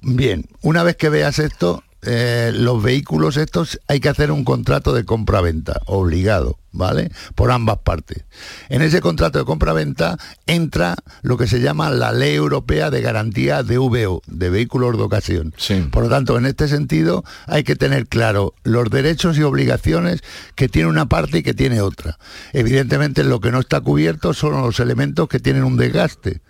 Bien, 0.00 0.46
una 0.62 0.84
vez 0.84 0.94
que 0.94 1.08
veas 1.08 1.40
esto, 1.40 1.82
eh, 2.02 2.52
los 2.54 2.82
vehículos 2.82 3.36
estos 3.36 3.80
hay 3.88 3.98
que 3.98 4.08
hacer 4.08 4.30
un 4.30 4.44
contrato 4.44 4.92
de 4.92 5.04
compra-venta, 5.04 5.80
obligado, 5.86 6.58
¿vale? 6.70 7.10
Por 7.34 7.50
ambas 7.50 7.78
partes. 7.78 8.24
En 8.68 8.82
ese 8.82 9.00
contrato 9.00 9.40
de 9.40 9.44
compra-venta 9.44 10.16
entra 10.46 10.94
lo 11.22 11.36
que 11.36 11.48
se 11.48 11.60
llama 11.60 11.90
la 11.90 12.12
Ley 12.12 12.34
Europea 12.34 12.90
de 12.90 13.00
Garantía 13.00 13.64
de 13.64 13.78
VO, 13.78 14.22
de 14.26 14.50
vehículos 14.50 14.96
de 14.96 15.02
ocasión. 15.02 15.54
Por 15.90 16.04
lo 16.04 16.08
tanto, 16.08 16.38
en 16.38 16.46
este 16.46 16.68
sentido 16.68 17.24
hay 17.46 17.64
que 17.64 17.74
tener 17.74 18.06
claro 18.06 18.54
los 18.62 18.88
derechos 18.90 19.36
y 19.36 19.42
obligaciones 19.42 20.20
que 20.54 20.68
tiene 20.68 20.88
una 20.88 21.06
parte 21.06 21.38
y 21.38 21.42
que 21.42 21.54
tiene 21.54 21.80
otra. 21.80 22.18
Evidentemente 22.52 23.24
lo 23.24 23.40
que 23.40 23.50
no 23.50 23.58
está 23.58 23.80
cubierto 23.80 24.34
son 24.34 24.62
los 24.62 24.78
elementos 24.78 25.28
que 25.28 25.40
tienen 25.40 25.64
un 25.64 25.76
desgaste 25.76 26.42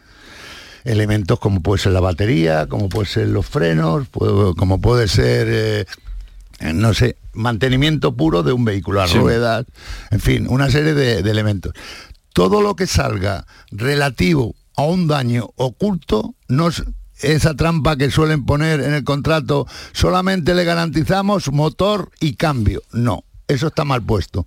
elementos 0.84 1.38
como 1.38 1.60
puede 1.62 1.82
ser 1.82 1.92
la 1.92 2.00
batería, 2.00 2.66
como 2.66 2.88
puede 2.88 3.06
ser 3.06 3.28
los 3.28 3.46
frenos, 3.46 4.08
como 4.10 4.80
puede 4.80 5.08
ser, 5.08 5.46
eh, 5.50 5.84
no 6.74 6.94
sé, 6.94 7.16
mantenimiento 7.32 8.14
puro 8.16 8.42
de 8.42 8.52
un 8.52 8.64
vehículo, 8.64 9.00
las 9.00 9.10
Sí. 9.10 9.18
ruedas, 9.18 9.66
en 10.10 10.20
fin, 10.20 10.46
una 10.48 10.70
serie 10.70 10.94
de, 10.94 11.22
de 11.22 11.30
elementos. 11.30 11.72
Todo 12.32 12.62
lo 12.62 12.76
que 12.76 12.86
salga 12.86 13.46
relativo 13.70 14.54
a 14.76 14.82
un 14.82 15.08
daño 15.08 15.50
oculto, 15.56 16.34
no 16.48 16.68
es 16.68 16.84
esa 17.20 17.54
trampa 17.54 17.96
que 17.96 18.10
suelen 18.12 18.44
poner 18.46 18.80
en 18.80 18.94
el 18.94 19.02
contrato, 19.02 19.66
solamente 19.92 20.54
le 20.54 20.62
garantizamos 20.64 21.50
motor 21.50 22.10
y 22.20 22.34
cambio. 22.34 22.82
No, 22.92 23.24
eso 23.48 23.66
está 23.68 23.84
mal 23.84 24.02
puesto. 24.02 24.46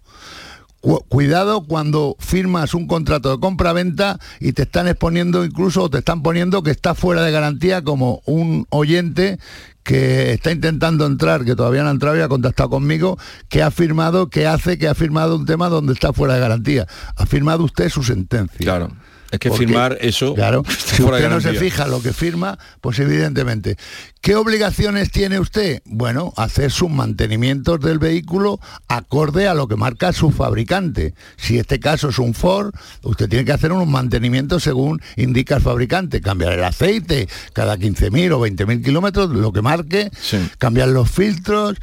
Cu- 0.82 1.04
Cuidado 1.08 1.64
cuando 1.64 2.16
firmas 2.20 2.74
un 2.74 2.88
contrato 2.88 3.32
de 3.32 3.40
compra-venta 3.40 4.20
y 4.40 4.52
te 4.54 4.64
están 4.64 4.88
exponiendo 4.88 5.46
incluso 5.46 5.84
o 5.84 5.90
te 5.90 6.00
están 6.00 6.22
poniendo 6.24 6.64
que 6.64 6.72
está 6.72 6.96
fuera 6.96 7.22
de 7.24 7.32
garantía 7.32 7.84
como 7.84 8.22
un 8.26 8.66
oyente 8.70 9.40
que 9.84 10.34
está 10.34 10.52
intentando 10.52 11.06
entrar, 11.08 11.44
que 11.44 11.56
todavía 11.56 11.82
no 11.84 11.90
ha 11.90 11.92
entrado 11.92 12.16
y 12.18 12.22
ha 12.22 12.28
contactado 12.28 12.70
conmigo, 12.70 13.18
que 13.50 13.64
ha 13.64 13.72
firmado, 13.72 14.30
que 14.30 14.46
hace, 14.46 14.78
que 14.78 14.88
ha 14.88 14.94
firmado 14.94 15.36
un 15.36 15.46
tema 15.46 15.70
donde 15.70 15.94
está 15.94 16.14
fuera 16.14 16.36
de 16.36 16.40
garantía. 16.40 16.86
Ha 17.16 17.26
firmado 17.26 17.64
usted 17.64 17.90
su 17.90 18.04
sentencia. 18.04 18.60
Claro. 18.60 18.90
Es 19.32 19.40
que 19.40 19.50
Porque, 19.50 19.66
firmar 19.66 19.98
eso 20.02 20.36
Claro, 20.36 20.64
si 20.78 21.02
usted 21.02 21.30
no 21.30 21.42
se 21.42 21.54
fija 21.54 21.88
lo 21.88 22.02
que 22.02 22.14
firma, 22.14 22.60
pues 22.82 23.00
evidentemente. 23.00 23.78
¿Qué 24.22 24.36
obligaciones 24.36 25.12
tiene 25.12 25.40
usted? 25.40 25.82
Bueno, 25.86 26.34
hacer 26.38 26.70
sus 26.70 26.90
mantenimientos 26.90 27.80
del 27.80 27.98
vehículo 27.98 28.60
acorde 28.88 29.48
a 29.48 29.54
lo 29.54 29.68
que 29.68 29.76
marca 29.76 30.14
su 30.14 30.32
fabricante. 30.32 31.16
Si 31.38 31.58
este 31.58 31.80
caso 31.80 32.10
es 32.10 32.20
un 32.20 32.34
Ford, 32.34 32.74
usted 33.04 33.28
tiene 33.30 33.46
que 33.46 33.52
hacer 33.52 33.72
unos 33.72 33.88
mantenimientos 33.88 34.64
según 34.64 35.02
indica 35.16 35.56
el 35.56 35.62
fabricante. 35.62 36.22
Cambiar 36.22 36.54
el 36.54 36.64
aceite 36.64 37.28
cada 37.54 37.78
15.000 37.78 38.34
o 38.34 38.46
20.000 38.46 38.84
kilómetros, 38.84 39.30
lo 39.30 39.52
que 39.52 39.62
marque. 39.62 40.12
Cambiar 40.60 40.90
los 40.90 41.10
filtros. 41.10 41.78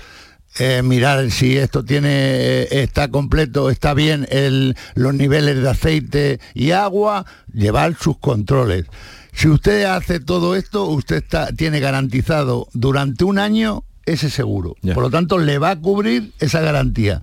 Eh, 0.58 0.82
mirar 0.82 1.30
si 1.30 1.56
esto 1.56 1.84
tiene 1.84 2.08
eh, 2.10 2.82
está 2.82 3.08
completo, 3.08 3.70
está 3.70 3.94
bien 3.94 4.26
el- 4.30 4.76
los 4.94 5.14
niveles 5.14 5.62
de 5.62 5.68
aceite 5.70 6.40
y 6.54 6.72
agua, 6.72 7.24
llevar 7.52 7.96
sus 7.98 8.18
controles. 8.18 8.84
Si 9.32 9.48
usted 9.48 9.84
hace 9.84 10.18
todo 10.20 10.56
esto, 10.56 10.86
usted 10.86 11.16
está, 11.16 11.52
tiene 11.52 11.78
garantizado 11.80 12.66
durante 12.72 13.24
un 13.24 13.38
año 13.38 13.84
ese 14.04 14.30
seguro. 14.30 14.74
Por 14.94 15.02
lo 15.04 15.10
tanto, 15.10 15.38
le 15.38 15.58
va 15.58 15.70
a 15.70 15.76
cubrir 15.80 16.32
esa 16.40 16.60
garantía. 16.60 17.22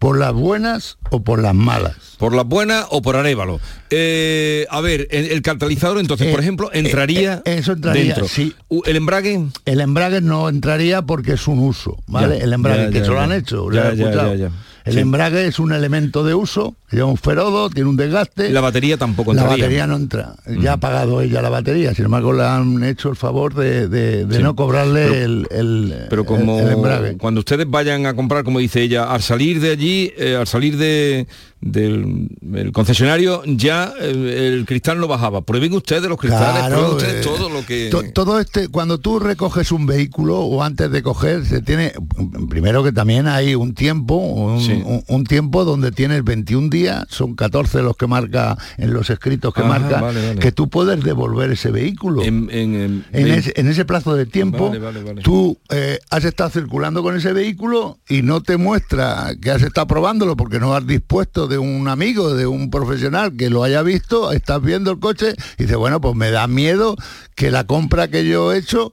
¿Por 0.00 0.18
las 0.18 0.32
buenas 0.32 0.96
o 1.10 1.22
por 1.22 1.40
las 1.42 1.54
malas? 1.54 1.94
¿Por 2.18 2.34
las 2.34 2.46
buenas 2.46 2.86
o 2.90 3.02
por 3.02 3.16
Arevalo? 3.16 3.60
Eh, 3.90 4.66
a 4.70 4.80
ver, 4.80 5.06
el, 5.10 5.26
el 5.30 5.42
catalizador 5.42 5.98
entonces, 5.98 6.26
Eh, 6.28 6.30
por 6.30 6.40
ejemplo, 6.40 6.70
entraría 6.72 7.42
eh, 7.44 7.56
eso 7.58 7.72
entraría, 7.72 8.04
dentro. 8.14 8.26
sí. 8.26 8.54
¿El 8.86 8.96
embrague? 8.96 9.44
El 9.66 9.80
embrague 9.82 10.22
no 10.22 10.48
entraría 10.48 11.02
porque 11.02 11.34
es 11.34 11.46
un 11.46 11.58
uso, 11.58 12.02
¿vale? 12.06 12.38
Ya, 12.38 12.44
el 12.44 12.52
embrague, 12.54 12.84
ya, 12.84 12.90
que 12.90 12.98
ya, 13.00 13.04
se 13.04 13.10
lo 13.10 13.20
han 13.20 13.32
hecho, 13.32 13.68
lo 13.70 13.80
han 13.80 14.00
escuchado. 14.00 14.50
El 14.90 14.94
Sí. 14.96 15.00
embrague 15.00 15.46
es 15.46 15.58
un 15.58 15.72
elemento 15.72 16.24
de 16.24 16.34
uso, 16.34 16.74
lleva 16.90 17.06
un 17.06 17.16
ferodo, 17.16 17.70
tiene 17.70 17.88
un 17.88 17.96
desgaste. 17.96 18.50
La 18.50 18.60
batería 18.60 18.96
tampoco 18.96 19.32
La 19.32 19.42
entraría. 19.42 19.64
batería 19.64 19.86
no 19.86 19.96
entra. 19.96 20.34
Ya 20.60 20.74
ha 20.74 20.76
pagado 20.78 21.20
ella 21.20 21.40
la 21.42 21.48
batería, 21.48 21.94
sin 21.94 22.06
embargo 22.06 22.32
le 22.32 22.42
han 22.44 22.82
hecho 22.84 23.08
el 23.10 23.16
favor 23.16 23.54
de, 23.54 23.88
de- 23.88 24.26
de 24.26 24.36
Sí. 24.36 24.42
no 24.42 24.56
cobrarle 24.56 25.06
Pero- 25.08 25.14
el, 25.24 25.46
el- 25.50 25.94
Pero 26.10 26.22
el- 26.22 26.26
como 26.26 26.58
el 26.60 26.68
embrague. 26.72 27.16
cuando 27.16 27.40
ustedes 27.40 27.70
vayan 27.70 28.06
a 28.06 28.14
comprar, 28.14 28.42
como 28.44 28.58
dice 28.58 28.82
ella, 28.82 29.12
al 29.12 29.22
salir 29.22 29.60
de 29.60 29.70
allí, 29.70 30.12
eh, 30.18 30.36
al 30.36 30.46
salir 30.46 30.76
de, 30.76 31.26
del 31.60 32.28
el 32.54 32.72
concesionario, 32.72 33.42
ya 33.44 33.92
el 34.00 34.64
cristal 34.66 34.98
no 34.98 35.06
bajaba. 35.08 35.42
Prueben 35.42 35.72
ustedes 35.74 36.04
los 36.08 36.18
cristales, 36.18 36.60
Claro, 36.66 36.76
prueben 36.76 36.96
ustedes 36.96 37.26
eh, 37.26 37.28
todo 37.28 37.48
lo 37.50 37.66
que... 37.66 37.88
To- 37.90 38.02
todo 38.14 38.40
este, 38.40 38.68
cuando 38.68 38.98
tú 38.98 39.18
recoges 39.18 39.70
un 39.72 39.86
vehículo 39.86 40.38
o 40.40 40.62
antes 40.62 40.90
de 40.90 41.02
coger, 41.02 41.44
se 41.44 41.60
tiene, 41.60 41.92
primero 42.48 42.82
que 42.82 42.92
también 42.92 43.26
hay 43.28 43.54
un 43.54 43.74
tiempo, 43.74 44.16
un, 44.16 44.60
Sí. 44.60 44.72
un- 44.84 45.04
un 45.06 45.24
tiempo 45.24 45.64
donde 45.64 45.92
tienes 45.92 46.24
21 46.24 46.70
días, 46.70 47.04
son 47.10 47.34
14 47.34 47.82
los 47.82 47.96
que 47.96 48.06
marca 48.06 48.56
en 48.78 48.92
los 48.94 49.10
escritos 49.10 49.52
que 49.52 49.60
Ajá, 49.60 49.68
marca, 49.68 50.00
vale, 50.00 50.26
vale. 50.28 50.40
que 50.40 50.52
tú 50.52 50.68
puedes 50.70 51.02
devolver 51.04 51.50
ese 51.50 51.70
vehículo. 51.70 52.22
En, 52.22 52.48
en- 52.50 52.74
en- 52.74 53.04
En 53.12 53.24
vein- 53.24 53.68
ese, 53.68 53.84
plazo 53.84 54.14
de 54.14 54.24
tiempo, 54.26 54.70
vale. 54.70 55.22
tú 55.22 55.58
eh, 55.68 55.98
has 56.10 56.24
estado 56.24 56.50
circulando 56.50 57.02
con 57.02 57.16
ese 57.16 57.32
vehículo 57.32 57.98
y 58.08 58.22
no 58.22 58.40
te 58.42 58.56
muestra 58.56 59.32
que 59.40 59.50
has 59.50 59.62
estado 59.62 59.86
probándolo 59.86 60.36
porque 60.36 60.58
no 60.60 60.74
has 60.74 60.86
dispuesto 60.86 61.48
de 61.50 61.58
un 61.58 61.88
amigo, 61.88 62.32
de 62.34 62.46
un 62.46 62.70
profesional 62.70 63.36
que 63.36 63.50
lo 63.50 63.62
haya 63.62 63.82
visto, 63.82 64.32
estás 64.32 64.62
viendo 64.62 64.90
el 64.90 64.98
coche 64.98 65.34
y 65.58 65.64
dices, 65.64 65.76
bueno, 65.76 66.00
pues 66.00 66.14
me 66.14 66.30
da 66.30 66.46
miedo 66.46 66.96
que 67.34 67.50
la 67.50 67.64
compra 67.64 68.08
que 68.08 68.24
yo 68.24 68.52
he 68.54 68.58
hecho 68.58 68.92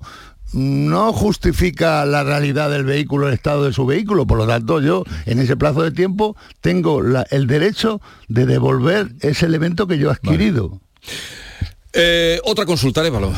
no 0.53 1.13
justifica 1.13 2.05
la 2.05 2.23
realidad 2.23 2.69
del 2.71 2.83
vehículo, 2.85 3.27
el 3.27 3.33
estado 3.33 3.65
de 3.65 3.73
su 3.73 3.85
vehículo. 3.85 4.25
Por 4.25 4.37
lo 4.37 4.47
tanto, 4.47 4.81
yo 4.81 5.03
en 5.25 5.39
ese 5.39 5.55
plazo 5.55 5.83
de 5.83 5.91
tiempo 5.91 6.35
tengo 6.61 7.01
la- 7.01 7.25
el 7.31 7.47
derecho 7.47 8.01
de 8.27 8.45
devolver 8.45 9.09
ese 9.21 9.45
elemento 9.45 9.87
que 9.87 9.97
yo 9.97 10.09
he 10.09 10.13
adquirido. 10.13 10.79
Eh, 11.93 12.39
otra 12.43 12.65
consulta, 12.65 13.01
Arevalo. 13.01 13.31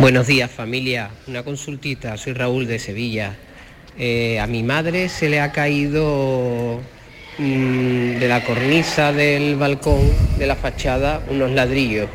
Buenos 0.00 0.26
días 0.26 0.50
familia, 0.50 1.10
una 1.26 1.42
consultita, 1.42 2.16
soy 2.16 2.32
Raúl 2.32 2.66
de 2.66 2.78
Sevilla. 2.78 3.36
Eh, 3.98 4.38
a 4.38 4.46
mi 4.46 4.62
madre 4.62 5.08
se 5.08 5.28
le 5.28 5.40
ha 5.40 5.50
caído 5.50 6.80
mm, 7.38 8.18
de 8.18 8.28
la 8.28 8.44
cornisa 8.44 9.12
del 9.12 9.56
balcón 9.56 10.12
de 10.38 10.46
la 10.46 10.54
fachada 10.54 11.20
unos 11.28 11.50
ladrillos. 11.50 12.08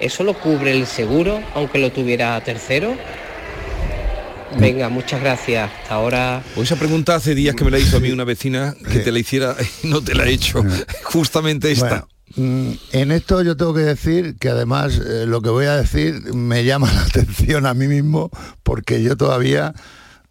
¿Eso 0.00 0.24
lo 0.24 0.34
cubre 0.34 0.72
el 0.72 0.86
seguro, 0.86 1.40
aunque 1.54 1.78
lo 1.78 1.92
tuviera 1.92 2.42
tercero? 2.42 2.96
Venga, 4.58 4.88
muchas 4.88 5.20
gracias. 5.20 5.70
Hasta 5.70 5.94
ahora. 5.94 6.42
Pues 6.54 6.70
esa 6.70 6.78
pregunta 6.78 7.14
hace 7.14 7.34
días 7.34 7.54
que 7.54 7.64
me 7.64 7.70
la 7.70 7.78
hizo 7.78 7.98
a 7.98 8.00
mí 8.00 8.10
una 8.10 8.24
vecina 8.24 8.74
que 8.90 8.98
te 8.98 9.12
la 9.12 9.18
hiciera 9.20 9.54
y 9.82 9.86
no 9.86 10.02
te 10.02 10.14
la 10.14 10.24
he 10.24 10.32
hecho. 10.32 10.64
Justamente 11.04 11.70
esta. 11.70 12.08
Bueno, 12.34 12.50
mm, 12.50 12.72
en 12.92 13.12
esto 13.12 13.42
yo 13.42 13.56
tengo 13.56 13.74
que 13.74 13.82
decir 13.82 14.36
que 14.40 14.48
además 14.48 14.98
eh, 14.98 15.26
lo 15.26 15.40
que 15.42 15.50
voy 15.50 15.66
a 15.66 15.76
decir 15.76 16.34
me 16.34 16.64
llama 16.64 16.92
la 16.92 17.02
atención 17.02 17.66
a 17.66 17.74
mí 17.74 17.86
mismo 17.86 18.30
porque 18.64 19.02
yo 19.02 19.16
todavía 19.16 19.74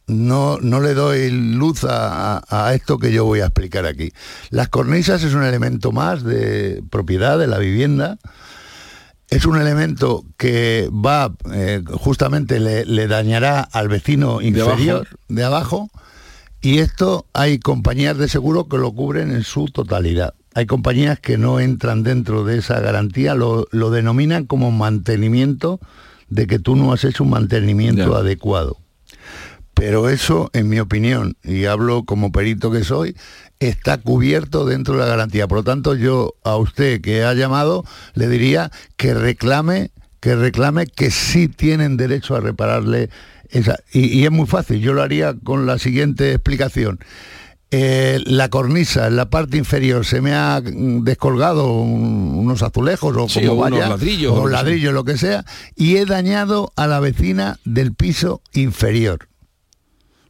no, 0.10 0.58
no 0.62 0.82
le 0.82 0.94
doy 0.94 1.30
luz 1.32 1.86
a, 1.88 2.72
esto 2.74 2.98
que 2.98 3.12
yo 3.12 3.26
voy 3.26 3.40
a 3.42 3.46
explicar 3.46 3.86
aquí. 3.86 4.12
Las 4.50 4.70
cornisas 4.70 5.24
es 5.24 5.34
un 5.34 5.44
elemento 5.44 5.92
más 5.92 6.24
de 6.24 6.84
propiedad 6.90 7.40
de 7.40 7.48
la 7.48 7.58
vivienda. 7.58 8.18
Es 9.30 9.46
un 9.46 9.58
elemento 9.62 10.26
que 10.38 10.90
va, 10.92 11.32
eh, 11.54 11.84
justamente 11.92 12.60
le, 12.60 12.84
le 12.86 13.08
dañará 13.08 13.62
al 13.62 13.88
vecino 13.88 14.42
inferior 14.42 15.08
de 15.28 15.44
abajo 15.44 15.90
y 16.62 16.80
esto 16.80 17.28
hay 17.34 17.60
compañías 17.60 18.18
de 18.18 18.28
seguro 18.28 18.68
que 18.68 18.78
lo 18.78 18.92
cubren 18.92 19.32
en 19.32 19.44
su 19.44 19.68
totalidad. 19.68 20.34
Hay 20.56 20.66
compañías 20.66 21.20
que 21.20 21.38
no 21.38 21.60
entran 21.60 22.02
dentro 22.04 22.44
de 22.44 22.58
esa 22.58 22.80
garantía, 22.80 23.36
lo, 23.36 23.68
lo 23.72 23.92
denominan 23.92 24.46
como 24.46 24.72
mantenimiento 24.72 25.80
de 26.28 26.48
que 26.48 26.60
tú 26.60 26.76
no 26.76 26.92
has 26.92 27.04
hecho 27.04 27.24
un 27.24 27.30
mantenimiento 27.30 28.12
Ya. 28.12 28.18
adecuado. 28.18 28.78
Pero 29.80 30.10
eso, 30.10 30.50
en 30.54 30.68
mi 30.68 30.80
opinión, 30.80 31.38
y 31.44 31.66
hablo 31.66 32.04
como 32.04 32.32
perito 32.34 32.70
que 32.70 32.84
soy, 32.84 33.16
está 33.60 33.98
cubierto 33.98 34.66
dentro 34.66 34.96
de 34.96 35.00
la 35.00 35.06
garantía. 35.06 35.48
Por 35.48 35.60
lo 35.60 35.64
tanto, 35.64 35.96
yo 35.96 36.34
a 36.44 36.58
usted 36.58 37.00
que 37.02 37.24
ha 37.24 37.34
llamado 37.34 37.86
le 38.14 38.28
diría 38.28 38.72
que 38.98 39.14
reclame, 39.14 39.92
que 40.20 40.36
reclame 40.36 40.86
que 40.86 41.12
sí 41.12 41.48
tienen 41.48 41.96
derecho 41.96 42.36
a 42.36 42.42
repararle 42.42 43.10
esa. 43.50 43.78
Y, 43.94 44.08
y 44.20 44.26
es 44.26 44.32
muy 44.32 44.48
fácil, 44.48 44.82
yo 44.82 44.92
lo 44.94 45.02
haría 45.02 45.34
con 45.44 45.66
la 45.66 45.78
siguiente 45.80 46.34
explicación. 46.34 47.00
Eh, 47.72 48.20
la 48.26 48.50
cornisa 48.50 49.08
en 49.08 49.16
la 49.16 49.30
parte 49.30 49.56
inferior 49.56 50.04
se 50.06 50.22
me 50.22 50.34
ha 50.34 50.60
descolgado 50.62 51.72
un- 51.72 52.34
unos 52.36 52.64
azulejos 52.64 53.16
o 53.16 53.30
Sí, 53.30 53.46
como 53.46 53.54
o 53.62 53.64
vaya, 53.70 53.88
ladrillos, 53.90 54.34
o 54.38 54.48
ladrillos, 54.48 54.94
lo 54.94 55.04
que 55.06 55.18
sea, 55.18 55.46
y 55.76 55.98
he 55.98 56.06
dañado 56.06 56.74
a 56.76 56.88
la 56.88 57.00
vecina 57.00 57.60
del 57.66 57.94
piso 57.94 58.42
inferior. 58.54 59.29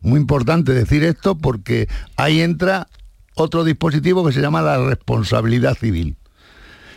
Muy 0.02 0.20
importante 0.20 0.74
decir 0.74 1.04
esto 1.04 1.38
porque 1.38 1.88
ahí 2.16 2.41
entra 2.41 2.88
otro 3.36 3.64
dispositivo 3.64 4.26
que 4.26 4.34
se 4.34 4.41
llama 4.41 4.62
la 4.62 4.78
responsabilidad 4.86 5.78
civil. 5.78 6.16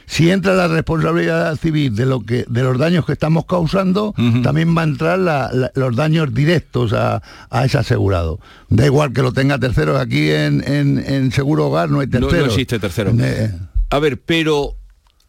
Si 0.07 0.30
entra 0.30 0.55
la 0.55 0.68
responsabilidad 0.68 1.57
civil 1.57 1.94
de 1.94 2.05
lo 2.07 2.20
que 2.20 2.44
de 2.48 2.62
los 2.62 2.76
daños 2.76 3.07
que 3.07 3.12
estamos 3.12 3.46
causando, 3.46 4.12
también 4.42 4.76
va 4.76 4.82
a 4.82 4.84
entrar 4.84 5.18
la- 5.18 5.48
la- 5.53 5.70
los 5.74 5.94
daños 5.96 6.34
directos 6.34 6.92
a, 6.92 7.22
a 7.50 7.64
ese 7.64 7.78
asegurado. 7.78 8.38
Da 8.68 8.84
igual 8.84 9.12
que 9.12 9.22
lo 9.22 9.32
tenga 9.32 9.59
tercero, 9.59 9.96
aquí 9.98 10.30
en, 10.30 10.62
en- 10.66 10.98
en 11.07 11.30
seguro 11.32 11.68
hogar 11.68 11.88
no 11.88 12.00
hay 12.00 12.09
No, 12.09 12.12
tercero. 12.20 12.46
no 12.46 12.53
existe 12.53 12.78
tercero. 12.78 13.12
Eh, 13.18 13.53
A 13.90 13.98
ver, 14.00 14.20
pero 14.20 14.74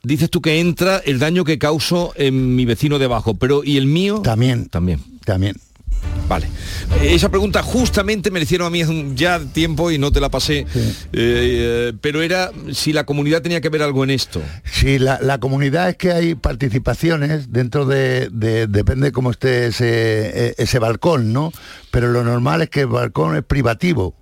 dices 0.01 0.29
tú 0.29 0.41
que 0.41 0.59
entra 0.59 0.97
el 1.05 1.19
daño 1.19 1.43
que 1.45 1.59
causo 1.59 2.11
en 2.15 2.55
mi 2.55 2.65
vecino 2.65 2.97
de 2.99 3.05
abajo, 3.05 3.35
pero 3.35 3.63
¿y 3.63 3.77
el 3.77 3.85
mío? 3.85 4.21
También. 4.23 4.67
También. 4.69 4.99
También. 5.23 5.55
Vale. 6.27 6.47
Esa 7.01 7.29
pregunta 7.29 7.61
justamente 7.61 8.31
me 8.31 8.39
la 8.39 8.43
hicieron 8.43 8.67
a 8.67 8.69
mí 8.69 8.81
ya 9.15 9.39
tiempo 9.39 9.91
y 9.91 9.97
no 9.97 10.11
te 10.11 10.21
la 10.21 10.29
pasé. 10.29 10.59
Eh, 10.59 10.65
eh, 11.13 11.93
pero 11.99 12.21
era 12.21 12.51
si 12.71 12.93
la 12.93 13.05
comunidad 13.05 13.41
tenía 13.41 13.59
que 13.61 13.69
ver 13.69 13.81
algo 13.83 14.03
en 14.03 14.09
esto. 14.11 14.41
Sí, 14.71 14.99
la, 14.99 15.19
la 15.21 15.39
comunidad 15.39 15.89
es 15.89 15.97
que 15.97 16.11
hay 16.11 16.35
participaciones 16.35 17.51
dentro 17.51 17.85
de, 17.85 18.29
de- 18.31 18.67
depende 18.67 19.11
cómo 19.11 19.31
esté 19.31 19.67
ese, 19.67 20.47
e- 20.49 20.55
ese 20.57 20.79
balcón, 20.79 21.33
¿no? 21.33 21.51
Pero 21.91 22.07
lo 22.09 22.23
normal 22.23 22.61
es 22.61 22.69
que 22.69 22.81
el 22.81 22.87
balcón 22.87 23.35
es 23.35 23.43
privativo. 23.43 24.15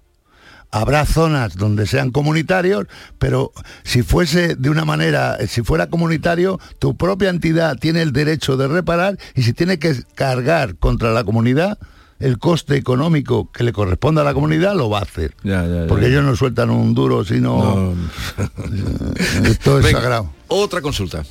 Habrá 0.71 1.05
zonas 1.05 1.55
donde 1.57 1.85
sean 1.85 2.11
comunitarios, 2.11 2.87
pero 3.19 3.51
si 3.83 4.03
fuese 4.03 4.55
de 4.55 4.69
una 4.69 4.85
manera, 4.85 5.37
si 5.47 5.63
fuera 5.63 5.89
comunitario, 5.89 6.59
tu 6.79 6.95
propia 6.95 7.29
entidad 7.29 7.77
tiene 7.77 8.01
el 8.01 8.13
derecho 8.13 8.55
de 8.55 8.69
reparar 8.69 9.17
y 9.35 9.43
si 9.43 9.51
tiene 9.51 9.79
que 9.79 9.95
cargar 10.15 10.77
contra 10.77 11.11
la 11.11 11.25
comunidad 11.25 11.77
el 12.21 12.37
coste 12.37 12.75
económico 12.75 13.51
que 13.51 13.63
le 13.63 13.73
corresponde 13.73 14.21
a 14.21 14.23
la 14.23 14.33
comunidad, 14.33 14.75
lo 14.75 14.89
va 14.89 14.99
a 14.99 15.01
hacer. 15.01 15.35
Porque 15.87 16.07
ellos 16.07 16.23
no 16.23 16.35
sueltan 16.35 16.69
un 16.69 16.93
duro, 16.93 17.25
sino... 17.25 17.93
Esto 19.43 19.77
es 19.79 19.85
Venga, 19.85 19.99
sagrado. 19.99 20.29
Otra 20.47 20.81
consulta. 20.81 21.23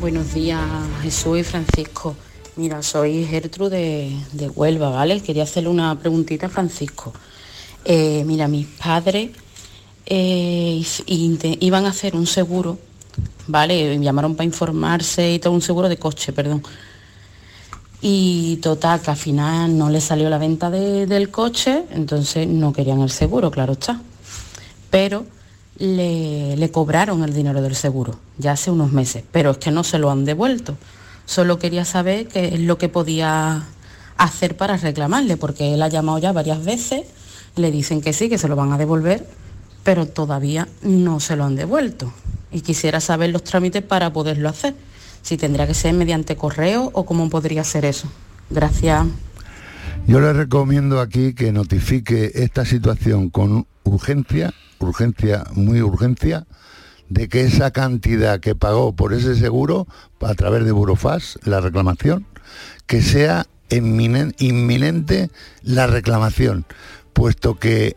Buenos 0.00 0.34
días, 0.34 0.60
Jesús 1.02 1.38
y 1.38 1.44
Francisco. 1.44 2.16
Mira, 2.56 2.82
soy 2.82 3.24
Gertrude 3.24 3.76
de, 3.76 4.16
de 4.32 4.48
Huelva, 4.48 4.90
¿vale? 4.90 5.20
Quería 5.22 5.44
hacerle 5.44 5.70
una 5.70 5.98
preguntita 5.98 6.46
a 6.46 6.48
Francisco. 6.48 7.12
Eh, 7.84 8.22
mira, 8.26 8.48
mis 8.48 8.66
padres 8.66 9.30
eh, 10.06 10.82
iban 11.06 11.84
a 11.86 11.90
hacer 11.90 12.16
un 12.16 12.26
seguro, 12.26 12.78
¿vale? 13.46 13.98
Llamaron 13.98 14.34
para 14.34 14.44
informarse 14.44 15.34
y 15.34 15.38
todo 15.38 15.52
un 15.52 15.60
seguro 15.62 15.88
de 15.88 15.96
coche, 15.98 16.32
perdón. 16.32 16.62
Y 18.00 18.56
total, 18.56 19.00
que 19.00 19.10
al 19.10 19.16
final 19.16 19.76
no 19.78 19.88
le 19.88 20.00
salió 20.00 20.28
la 20.28 20.38
venta 20.38 20.70
de- 20.70 21.06
del 21.06 21.30
coche, 21.30 21.84
entonces 21.90 22.46
no 22.46 22.72
querían 22.72 23.00
el 23.00 23.10
seguro, 23.10 23.50
claro 23.50 23.72
está. 23.74 24.00
Pero 24.90 25.24
le 25.78 26.70
cobraron 26.70 27.24
el 27.24 27.32
dinero 27.34 27.60
del 27.60 27.74
seguro, 27.74 28.18
ya 28.38 28.52
hace 28.52 28.70
unos 28.70 28.92
meses, 28.92 29.24
pero 29.32 29.50
es 29.52 29.58
que 29.58 29.70
no 29.72 29.82
se 29.84 29.98
lo 29.98 30.10
han 30.10 30.24
devuelto. 30.24 30.76
Solo 31.26 31.58
quería 31.58 31.84
saber 31.84 32.28
qué 32.28 32.48
es 32.54 32.60
lo 32.60 32.78
que 32.78 32.88
podía 32.88 33.64
hacer 34.16 34.56
para 34.56 34.76
reclamarle, 34.76 35.36
porque 35.36 35.74
él 35.74 35.82
ha 35.82 35.88
llamado 35.88 36.18
ya 36.18 36.32
varias 36.32 36.62
veces, 36.64 37.02
le 37.56 37.70
dicen 37.70 38.00
que 38.00 38.12
sí, 38.12 38.28
que 38.28 38.38
se 38.38 38.48
lo 38.48 38.56
van 38.56 38.72
a 38.72 38.78
devolver, 38.78 39.26
pero 39.82 40.06
todavía 40.06 40.68
no 40.82 41.20
se 41.20 41.36
lo 41.36 41.44
han 41.44 41.56
devuelto. 41.56 42.12
Y 42.50 42.60
quisiera 42.60 43.00
saber 43.00 43.30
los 43.30 43.44
trámites 43.44 43.82
para 43.82 44.12
poderlo 44.12 44.48
hacer. 44.48 44.74
Si 45.22 45.36
tendría 45.36 45.66
que 45.66 45.74
ser 45.74 45.94
mediante 45.94 46.36
correo 46.36 46.90
o 46.92 47.06
cómo 47.06 47.28
podría 47.30 47.64
ser 47.64 47.84
eso. 47.84 48.08
Gracias. 48.50 49.06
Yo 50.06 50.20
le 50.20 50.32
recomiendo 50.32 51.00
aquí 51.00 51.34
que 51.34 51.50
notifique 51.52 52.32
esta 52.34 52.64
situación 52.64 53.30
con 53.30 53.66
urgencia, 53.84 54.52
urgencia, 54.78 55.44
muy 55.54 55.80
urgencia, 55.80 56.46
de 57.08 57.28
que 57.28 57.42
esa 57.42 57.70
cantidad 57.70 58.40
que 58.40 58.54
pagó 58.54 58.94
por 58.94 59.12
ese 59.12 59.34
seguro 59.34 59.86
a 60.20 60.34
través 60.34 60.64
de 60.64 60.72
Burofaz, 60.72 61.38
la 61.44 61.60
reclamación, 61.60 62.26
que 62.86 63.02
sea 63.02 63.46
inminen- 63.70 64.34
inminente 64.38 65.30
la 65.62 65.86
reclamación, 65.86 66.66
puesto 67.14 67.58
que 67.58 67.96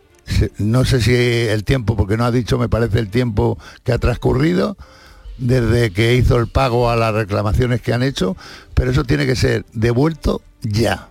no 0.58 0.84
sé 0.84 1.00
si 1.00 1.14
el 1.14 1.64
tiempo, 1.64 1.96
porque 1.96 2.16
no 2.16 2.24
ha 2.24 2.30
dicho, 2.30 2.58
me 2.58 2.68
parece 2.68 2.98
el 2.98 3.08
tiempo 3.08 3.58
que 3.84 3.92
ha 3.92 3.98
transcurrido 3.98 4.76
desde 5.38 5.90
que 5.90 6.14
hizo 6.14 6.36
el 6.36 6.48
pago 6.48 6.90
a 6.90 6.96
las 6.96 7.14
reclamaciones 7.14 7.80
que 7.80 7.92
han 7.92 8.02
hecho, 8.02 8.36
pero 8.74 8.90
eso 8.90 9.04
tiene 9.04 9.26
que 9.26 9.36
ser 9.36 9.64
devuelto 9.72 10.42
ya, 10.62 11.08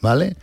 ¿vale? 0.00 0.36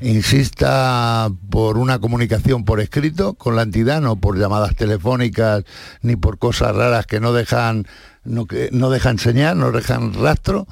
Insista 0.00 1.30
por 1.50 1.78
una 1.78 1.98
comunicación 1.98 2.64
por 2.64 2.80
escrito 2.80 3.34
con 3.34 3.54
la 3.54 3.62
entidad, 3.62 4.00
no 4.00 4.16
por 4.16 4.38
llamadas 4.38 4.74
telefónicas 4.76 5.64
ni 6.02 6.16
por 6.16 6.38
cosas 6.38 6.74
raras 6.74 7.06
que 7.06 7.20
no 7.20 7.32
dejan, 7.32 7.86
no, 8.24 8.46
que, 8.46 8.70
no 8.72 8.90
dejan 8.90 9.18
señal, 9.18 9.58
no 9.58 9.70
dejan 9.70 10.14
rastro 10.14 10.66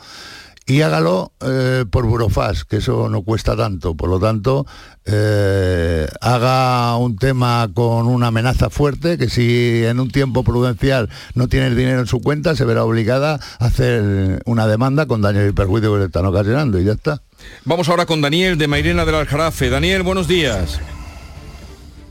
y 0.66 0.82
hágalo 0.82 1.32
eh, 1.40 1.84
por 1.90 2.06
Burofaz, 2.06 2.64
que 2.64 2.76
eso 2.76 3.08
no 3.08 3.22
cuesta 3.22 3.56
tanto. 3.56 3.96
Por 3.96 4.08
lo 4.08 4.20
tanto, 4.20 4.66
eh, 5.04 6.08
haga 6.20 6.96
un 6.96 7.16
tema 7.16 7.68
con 7.74 8.06
una 8.06 8.28
amenaza 8.28 8.70
fuerte, 8.70 9.18
que 9.18 9.28
si 9.28 9.84
en 9.84 9.98
un 9.98 10.10
tiempo 10.10 10.44
prudencial 10.44 11.08
no 11.34 11.48
tiene 11.48 11.66
el 11.66 11.76
dinero 11.76 12.00
en 12.00 12.06
su 12.06 12.20
cuenta, 12.20 12.54
se 12.54 12.64
verá 12.64 12.84
obligada 12.84 13.40
a 13.58 13.66
hacer 13.66 14.42
una 14.46 14.66
demanda 14.66 15.06
con 15.06 15.20
daños 15.20 15.48
y 15.48 15.52
perjuicios 15.52 15.92
que 15.92 15.98
le 15.98 16.06
están 16.06 16.26
ocasionando 16.26 16.78
y 16.78 16.84
ya 16.84 16.92
está. 16.92 17.22
Vamos 17.64 17.88
ahora 17.88 18.06
con 18.06 18.20
Daniel 18.20 18.56
de 18.56 18.68
Mairena 18.68 19.04
del 19.04 19.16
Aljarafe. 19.16 19.68
Daniel, 19.68 20.02
buenos 20.02 20.28
días. 20.28 20.80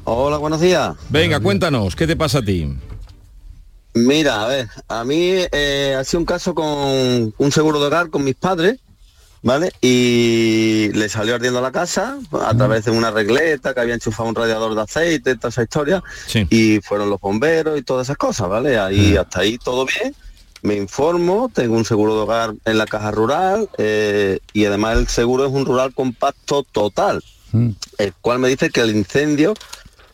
Hola, 0.04 0.38
buenos 0.38 0.60
días. 0.60 0.95
Venga, 1.10 1.39
cuéntanos, 1.39 1.95
¿qué 1.95 2.08
te 2.08 2.16
pasa 2.16 2.39
a 2.39 2.41
ti? 2.41 2.68
Mira, 3.93 4.43
a 4.43 4.47
ver, 4.47 4.69
a 4.87 5.03
mí 5.03 5.33
eh, 5.51 5.95
ha 5.99 6.03
sido 6.03 6.19
un 6.21 6.25
caso 6.25 6.55
con 6.55 7.33
un 7.37 7.51
seguro 7.51 7.79
de 7.79 7.87
hogar 7.87 8.09
con 8.09 8.23
mis 8.23 8.35
padres, 8.35 8.79
¿vale? 9.41 9.71
Y 9.81 10.89
le 10.93 11.09
salió 11.09 11.35
ardiendo 11.35 11.61
la 11.61 11.71
casa 11.71 12.17
a 12.41 12.55
través 12.55 12.85
de 12.85 12.91
una 12.91 13.11
regleta 13.11 13.73
que 13.73 13.81
había 13.81 13.93
enchufado 13.93 14.29
un 14.29 14.35
radiador 14.35 14.75
de 14.75 14.81
aceite, 14.81 15.35
toda 15.35 15.49
esa 15.49 15.63
historia. 15.63 16.03
Y 16.49 16.79
fueron 16.81 17.09
los 17.09 17.19
bomberos 17.19 17.77
y 17.77 17.81
todas 17.81 18.07
esas 18.07 18.17
cosas, 18.17 18.47
¿vale? 18.47 18.77
Ahí 18.77 19.17
hasta 19.17 19.41
ahí 19.41 19.57
todo 19.57 19.85
bien. 19.85 20.15
Me 20.61 20.75
informo, 20.75 21.49
tengo 21.53 21.75
un 21.75 21.85
seguro 21.85 22.15
de 22.15 22.21
hogar 22.21 22.53
en 22.65 22.77
la 22.77 22.85
caja 22.85 23.11
rural 23.11 23.67
eh, 23.77 24.39
y 24.53 24.65
además 24.65 24.97
el 24.99 25.07
seguro 25.07 25.47
es 25.47 25.51
un 25.51 25.65
rural 25.65 25.93
compacto 25.93 26.63
total, 26.63 27.23
el 27.97 28.13
cual 28.21 28.37
me 28.37 28.47
dice 28.47 28.69
que 28.69 28.81
el 28.81 28.95
incendio 28.95 29.55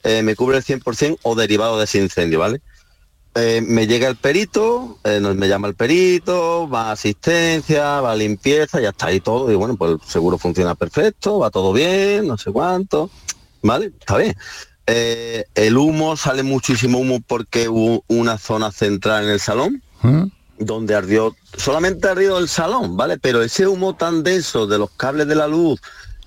eh, 0.03 0.23
me 0.23 0.38
cubre 0.38 0.57
el 0.57 0.63
100% 0.63 1.19
o 1.21 1.36
derivado 1.36 1.78
de 1.78 1.84
ese 1.84 1.99
incendio, 1.99 2.39
¿vale? 2.39 2.61
Eh, 3.40 3.62
me 3.62 3.86
llega 3.86 4.08
el 4.08 4.16
perito, 4.16 4.98
eh, 5.04 5.20
nos- 5.22 5.36
me 5.36 5.48
llama 5.48 5.68
el 5.68 5.76
perito, 5.76 6.68
va 6.68 6.90
a 6.90 6.92
asistencia, 6.94 8.02
va 8.02 8.14
a 8.14 8.16
limpieza, 8.16 8.82
ya 8.82 8.90
está 8.90 9.08
ahí 9.08 9.20
todo. 9.20 9.52
Y 9.52 9.56
bueno, 9.56 9.76
pues 9.76 9.92
el 9.92 10.00
seguro 10.08 10.38
funciona 10.40 10.74
perfecto, 10.74 11.38
va 11.40 11.52
todo 11.52 11.72
bien, 11.72 12.26
no 12.28 12.38
sé 12.38 12.52
cuánto. 12.52 13.10
¿Vale? 13.62 13.88
Está 14.00 14.18
bien. 14.18 14.36
Eh, 14.88 15.46
el 15.56 15.78
humo, 15.78 16.16
sale 16.18 16.42
muchísimo 16.44 17.00
humo 17.00 17.20
porque 17.28 17.68
hubo 17.70 18.04
una 18.08 18.38
zona 18.38 18.72
central 18.72 19.26
en 19.26 19.30
el 19.32 19.40
salón 19.40 19.84
donde 20.58 20.96
ardió, 20.96 21.36
solamente 21.58 22.08
ardió 22.08 22.38
el 22.40 22.48
salón, 22.48 22.96
¿vale? 22.98 23.18
Pero 23.20 23.44
ese 23.44 23.68
humo 23.68 23.96
tan 23.96 24.24
denso 24.24 24.66
de 24.66 24.78
los 24.80 24.90
cables 24.92 25.28
de 25.28 25.36
la 25.36 25.48
luz 25.48 25.80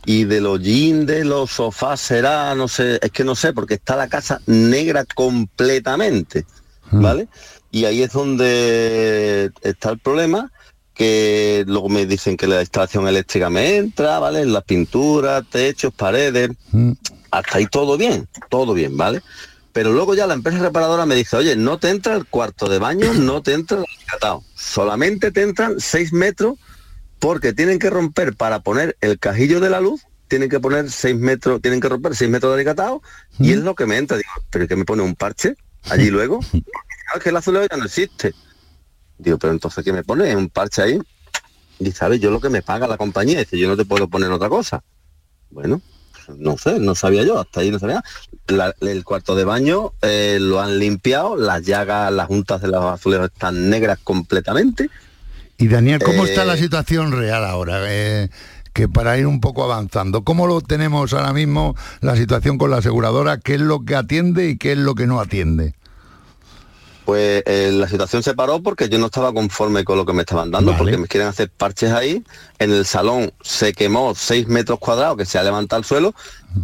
y 0.05 0.25
de 0.25 0.41
los 0.41 0.61
jeans 0.61 1.07
de 1.07 1.25
los 1.25 1.51
sofás 1.51 2.01
será, 2.01 2.55
no 2.55 2.69
sé, 2.69 2.99
es 3.03 3.11
que 3.11 3.25
no 3.25 3.35
sé, 3.35 3.53
porque 3.53 3.75
está 3.75 3.97
la 3.97 4.09
casa 4.09 4.41
negra 4.47 5.05
completamente, 5.15 6.45
¿vale? 6.91 7.29
Y 7.71 7.85
ahí 7.85 8.03
es 8.03 8.13
donde 8.13 9.51
está 9.63 9.91
el 9.91 9.99
problema, 9.99 10.51
que 10.95 11.65
luego 11.67 11.89
me 11.89 12.05
dicen 12.07 12.37
que 12.37 12.47
la 12.47 12.61
instalación 12.61 13.09
eléctrica 13.09 13.49
me 13.49 13.77
entra, 13.77 14.19
¿vale? 14.19 14.45
Las 14.45 14.65
pinturas, 14.65 15.45
techos, 15.49 15.95
paredes, 15.95 16.51
hasta 17.31 17.59
ahí 17.59 17.67
todo 17.67 17.97
bien, 17.97 18.29
todo 18.49 18.75
bien, 18.75 18.97
¿vale? 18.97 19.23
Pero 19.73 19.93
luego 19.93 20.15
ya 20.15 20.27
la 20.27 20.35
empresa 20.35 20.59
reparadora 20.59 21.07
me 21.07 21.15
dice, 21.15 21.37
oye, 21.37 21.55
no 21.57 21.79
te 21.79 21.91
entra 21.91 22.17
el 22.17 22.27
cuarto 22.27 22.69
de 22.69 22.79
baño, 22.79 23.13
no 23.15 23.43
te 23.43 23.55
entra 23.55 23.79
el 23.79 23.85
alicatado, 23.85 24.45
solamente 24.55 25.31
te 25.31 25.43
entran 25.43 25.79
6 25.79 26.13
metros 26.13 26.59
porque 27.19 27.53
tienen 27.53 27.79
que 27.79 27.91
romper 27.91 28.35
para 28.35 28.61
poner 28.61 28.97
el 29.01 29.19
cajillo 29.19 29.61
de 29.61 29.71
la 29.71 29.81
luz, 29.81 30.03
tienen 30.27 30.49
que 30.49 30.61
poner 30.61 30.91
6 30.91 31.17
metros, 31.17 31.61
tienen 31.61 31.81
que 31.81 31.89
romper 31.89 32.17
6 32.17 32.31
metros 32.31 32.51
de 32.51 32.57
alicatado 32.57 33.03
y 33.39 33.53
es 33.53 33.59
lo 33.59 33.75
que 33.75 33.87
me 33.87 33.97
entra. 33.97 34.17
Digo, 34.17 34.31
pero 34.51 34.67
que 34.67 34.77
me 34.77 34.85
pone 34.85 35.03
un 35.03 35.15
parche 35.15 35.57
allí 35.89 36.11
luego. 36.11 36.41
"Ah, 36.53 37.17
es 37.17 37.23
que 37.23 37.31
el 37.31 37.37
azuleo 37.37 37.67
ya 37.71 37.77
no 37.77 37.85
existe. 37.85 38.35
Digo, 39.19 39.39
pero 39.39 39.53
entonces 39.53 39.85
¿qué 39.85 39.93
me 39.93 40.03
pone? 40.05 40.35
Un 40.37 40.49
parche 40.49 40.83
ahí. 40.83 40.99
Y 41.79 41.93
sabes, 41.93 42.21
yo 42.21 42.31
lo 42.31 42.41
que 42.41 42.51
me 42.51 42.63
paga 42.63 42.87
la 42.87 42.97
compañía, 42.99 43.39
dice, 43.39 43.59
yo 43.59 43.69
no 43.69 43.77
te 43.77 43.85
puedo 43.85 44.07
poner 44.09 44.31
otra 44.31 44.49
cosa. 44.49 44.83
Bueno, 45.51 45.81
no 46.37 46.57
sé, 46.59 46.79
no 46.79 46.95
sabía 46.95 47.25
yo, 47.25 47.39
hasta 47.41 47.61
ahí 47.61 47.71
no 47.71 47.79
sabía. 47.79 48.03
La- 48.47 48.75
el 48.81 49.03
cuarto 49.05 49.35
de 49.35 49.45
baño 49.45 49.93
eh, 50.03 50.39
lo 50.41 50.61
han 50.61 50.79
limpiado, 50.79 51.37
las 51.37 51.63
llagas, 51.63 52.13
las 52.13 52.27
juntas 52.27 52.61
de 52.61 52.69
los 52.69 52.85
azulejos 52.85 53.31
están 53.33 53.71
negras 53.71 53.99
completamente. 54.05 54.91
Y 55.59 55.69
Daniel, 55.69 56.01
¿cómo 56.03 56.25
está 56.25 56.43
Eh, 56.45 56.47
la 56.47 56.57
situación 56.57 57.13
real 57.13 57.45
ahora? 57.45 57.81
Eh, 57.87 58.29
que 58.73 58.89
para 58.89 59.19
ir 59.19 59.27
un 59.27 59.41
poco 59.41 59.65
avanzando, 59.65 60.23
¿cómo 60.23 60.47
lo 60.47 60.61
tenemos 60.61 61.13
ahora 61.13 61.33
mismo 61.33 61.75
la 62.01 62.17
situación 62.17 62.59
con 62.59 62.71
la 62.71 62.79
aseguradora? 62.79 63.39
¿Qué 63.39 63.55
es 63.55 63.61
lo 63.61 63.85
que 63.85 63.97
atiende 63.97 64.49
y 64.51 64.57
qué 64.57 64.73
es 64.73 64.79
lo 64.79 64.95
que 64.95 65.07
no 65.07 65.21
atiende? 65.21 65.75
Pues 67.05 67.43
eh, 67.47 67.71
la 67.73 67.89
situación 67.89 68.23
se 68.23 68.35
paró 68.35 68.63
porque 68.63 68.89
yo 68.89 68.97
no 68.99 69.07
estaba 69.07 69.33
conforme 69.33 69.83
con 69.83 69.97
lo 69.97 70.07
que 70.07 70.13
me 70.13 70.21
estaban 70.21 70.53
dando, 70.53 70.77
porque 70.77 70.97
me 70.97 71.09
quieren 71.09 71.29
hacer 71.29 71.51
parches 71.51 71.91
ahí. 71.91 72.23
En 72.61 72.71
el 72.71 72.87
salón 72.87 73.33
se 73.43 73.73
quemó 73.73 74.15
6 74.15 74.47
metros 74.47 74.79
cuadrados 74.79 75.17
que 75.17 75.25
se 75.25 75.37
ha 75.37 75.43
levantado 75.43 75.81
el 75.81 75.85
suelo, 75.85 76.15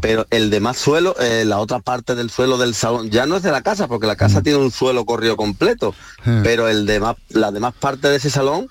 pero 0.01 0.25
el 0.31 0.51
demás 0.51 0.77
suelo, 0.77 1.17
eh, 1.19 1.45
la 1.45 1.59
otra 1.59 1.81
parte 1.81 2.15
del 2.15 2.31
suelo 2.31 2.59
del 2.59 2.77
salón, 2.77 3.11
ya 3.11 3.27
no 3.27 3.37
es 3.37 3.43
de 3.43 3.51
la 3.51 3.63
casa, 3.63 3.89
porque 3.89 4.07
la 4.07 4.15
casa 4.15 4.41
tiene 4.41 4.61
un 4.61 4.71
suelo 4.71 5.05
corrido 5.05 5.37
completo, 5.37 5.97
pero 6.45 6.69
el 6.69 6.87
demás, 6.87 7.17
la 7.31 7.51
demás 7.51 7.75
parte 7.75 8.09
de 8.09 8.15
ese 8.15 8.31
salón 8.31 8.69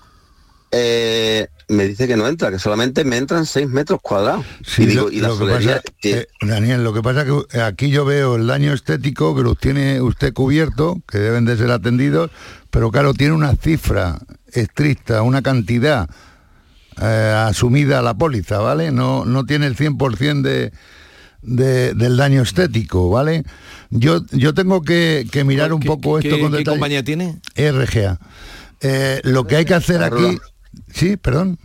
eh, 0.72 1.48
me 1.68 1.88
dice 1.88 2.08
que 2.08 2.16
no 2.18 2.28
entra, 2.28 2.52
que 2.52 2.60
solamente 2.60 3.04
me 3.06 3.18
entran 3.18 3.46
6 3.46 3.68
metros 3.70 4.00
cuadrados. 4.02 4.46
Sí, 4.66 4.84
y 4.84 4.86
digo, 4.88 5.04
lo- 5.04 5.12
y 5.12 5.20
la 5.22 5.28
lo 5.30 5.34
que 5.36 5.40
solería, 5.46 5.82
pasa- 5.82 5.84
eh, 6.04 6.28
Daniel, 6.42 6.84
lo 6.84 6.94
que 6.94 7.02
pasa 7.02 7.22
es 7.24 7.28
que 7.50 7.62
aquí 7.62 7.90
yo 7.90 8.06
veo 8.06 8.36
el 8.36 8.48
daño 8.48 8.74
estético 8.74 9.36
que 9.36 9.42
los 9.42 9.58
tiene 9.58 10.02
usted 10.02 10.34
cubierto, 10.34 11.02
que 11.10 11.18
deben 11.18 11.46
de 11.46 11.58
ser 11.58 11.72
atendidos, 11.72 12.30
pero 12.72 12.92
claro, 12.92 13.14
tiene 13.14 13.34
una 13.34 13.56
cifra 13.56 14.20
estricta, 14.52 15.22
una 15.22 15.42
cantidad 15.42 16.10
eh, 17.02 17.34
asumida 17.48 18.00
a 18.00 18.02
la 18.02 18.14
póliza, 18.14 18.60
¿vale? 18.60 18.92
No, 18.92 19.26
no 19.26 19.46
tiene 19.46 19.66
el 19.68 19.76
100% 19.76 20.42
de, 20.44 20.72
de- 21.42 21.94
del 21.94 22.16
daño 22.18 22.42
estético, 22.42 23.10
¿vale? 23.10 23.44
Yo, 23.90 24.22
yo 24.32 24.54
tengo 24.54 24.82
que, 24.82 25.28
que 25.32 25.44
mirar 25.44 25.74
un 25.74 25.80
poco 25.82 26.20
esto 26.20 26.36
qué- 26.36 26.42
con 26.42 26.52
qué 26.52 26.58
detalle. 26.60 26.76
compañía 26.78 27.04
tiene? 27.04 27.40
RGA. 27.56 28.20
Eh, 28.82 29.22
lo 29.24 29.46
que 29.48 29.56
hay 29.58 29.66
que 29.66 29.74
hacer 29.74 30.04
aquí... 30.04 30.38
Sí, 30.94 31.18
perdón. 31.18 31.58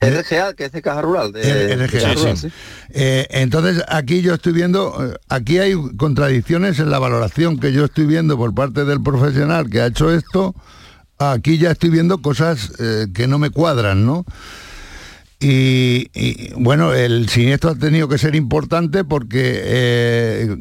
RGA, 0.00 0.54
que 0.54 0.64
es 0.64 0.72
de 0.72 0.80
Caja 0.80 1.02
Rural. 1.02 1.32
De, 1.32 1.42
Eh, 1.42 1.76
de 1.76 1.86
RGA, 1.86 2.00
Caja 2.00 2.14
sí. 2.14 2.20
Rural, 2.20 2.36
sí. 2.38 2.48
Eh, 2.90 3.26
entonces 3.30 3.84
aquí 3.88 4.22
yo 4.22 4.34
estoy 4.34 4.52
viendo, 4.54 4.96
eh, 5.12 5.16
aquí 5.28 5.58
hay 5.58 5.74
contradicciones 5.96 6.78
en 6.78 6.90
la 6.90 6.98
valoración 6.98 7.58
que 7.58 7.72
yo 7.72 7.84
estoy 7.84 8.06
viendo 8.06 8.36
por 8.38 8.54
parte 8.54 8.84
del 8.84 9.02
profesional 9.02 9.68
que 9.68 9.80
ha 9.80 9.86
hecho 9.86 10.12
esto. 10.12 10.54
Aquí 11.18 11.58
ya 11.58 11.72
estoy 11.72 11.90
viendo 11.90 12.22
cosas 12.22 12.72
eh, 12.78 13.08
que 13.12 13.26
no 13.26 13.38
me 13.38 13.50
cuadran, 13.50 14.06
¿no? 14.06 14.24
Y, 15.38 16.10
y, 16.14 16.52
bueno, 16.54 16.94
el 16.94 17.28
siniestro 17.28 17.70
ha 17.70 17.74
tenido 17.74 18.08
que 18.08 18.18
ser 18.18 18.34
importante 18.34 19.04
porque 19.04 19.60
eh, 19.64 20.56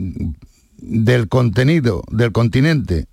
del 0.77 1.27
contenido 1.27 2.03
del 2.11 2.31
continente, 2.31 3.07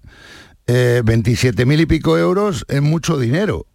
eh, 0.67 1.03
27 1.05 1.67
mil 1.67 1.81
y 1.81 1.87
pico 1.87 2.19
euros 2.19 2.65
es 2.69 2.83
mucho 2.83 3.19
dinero. 3.19 3.67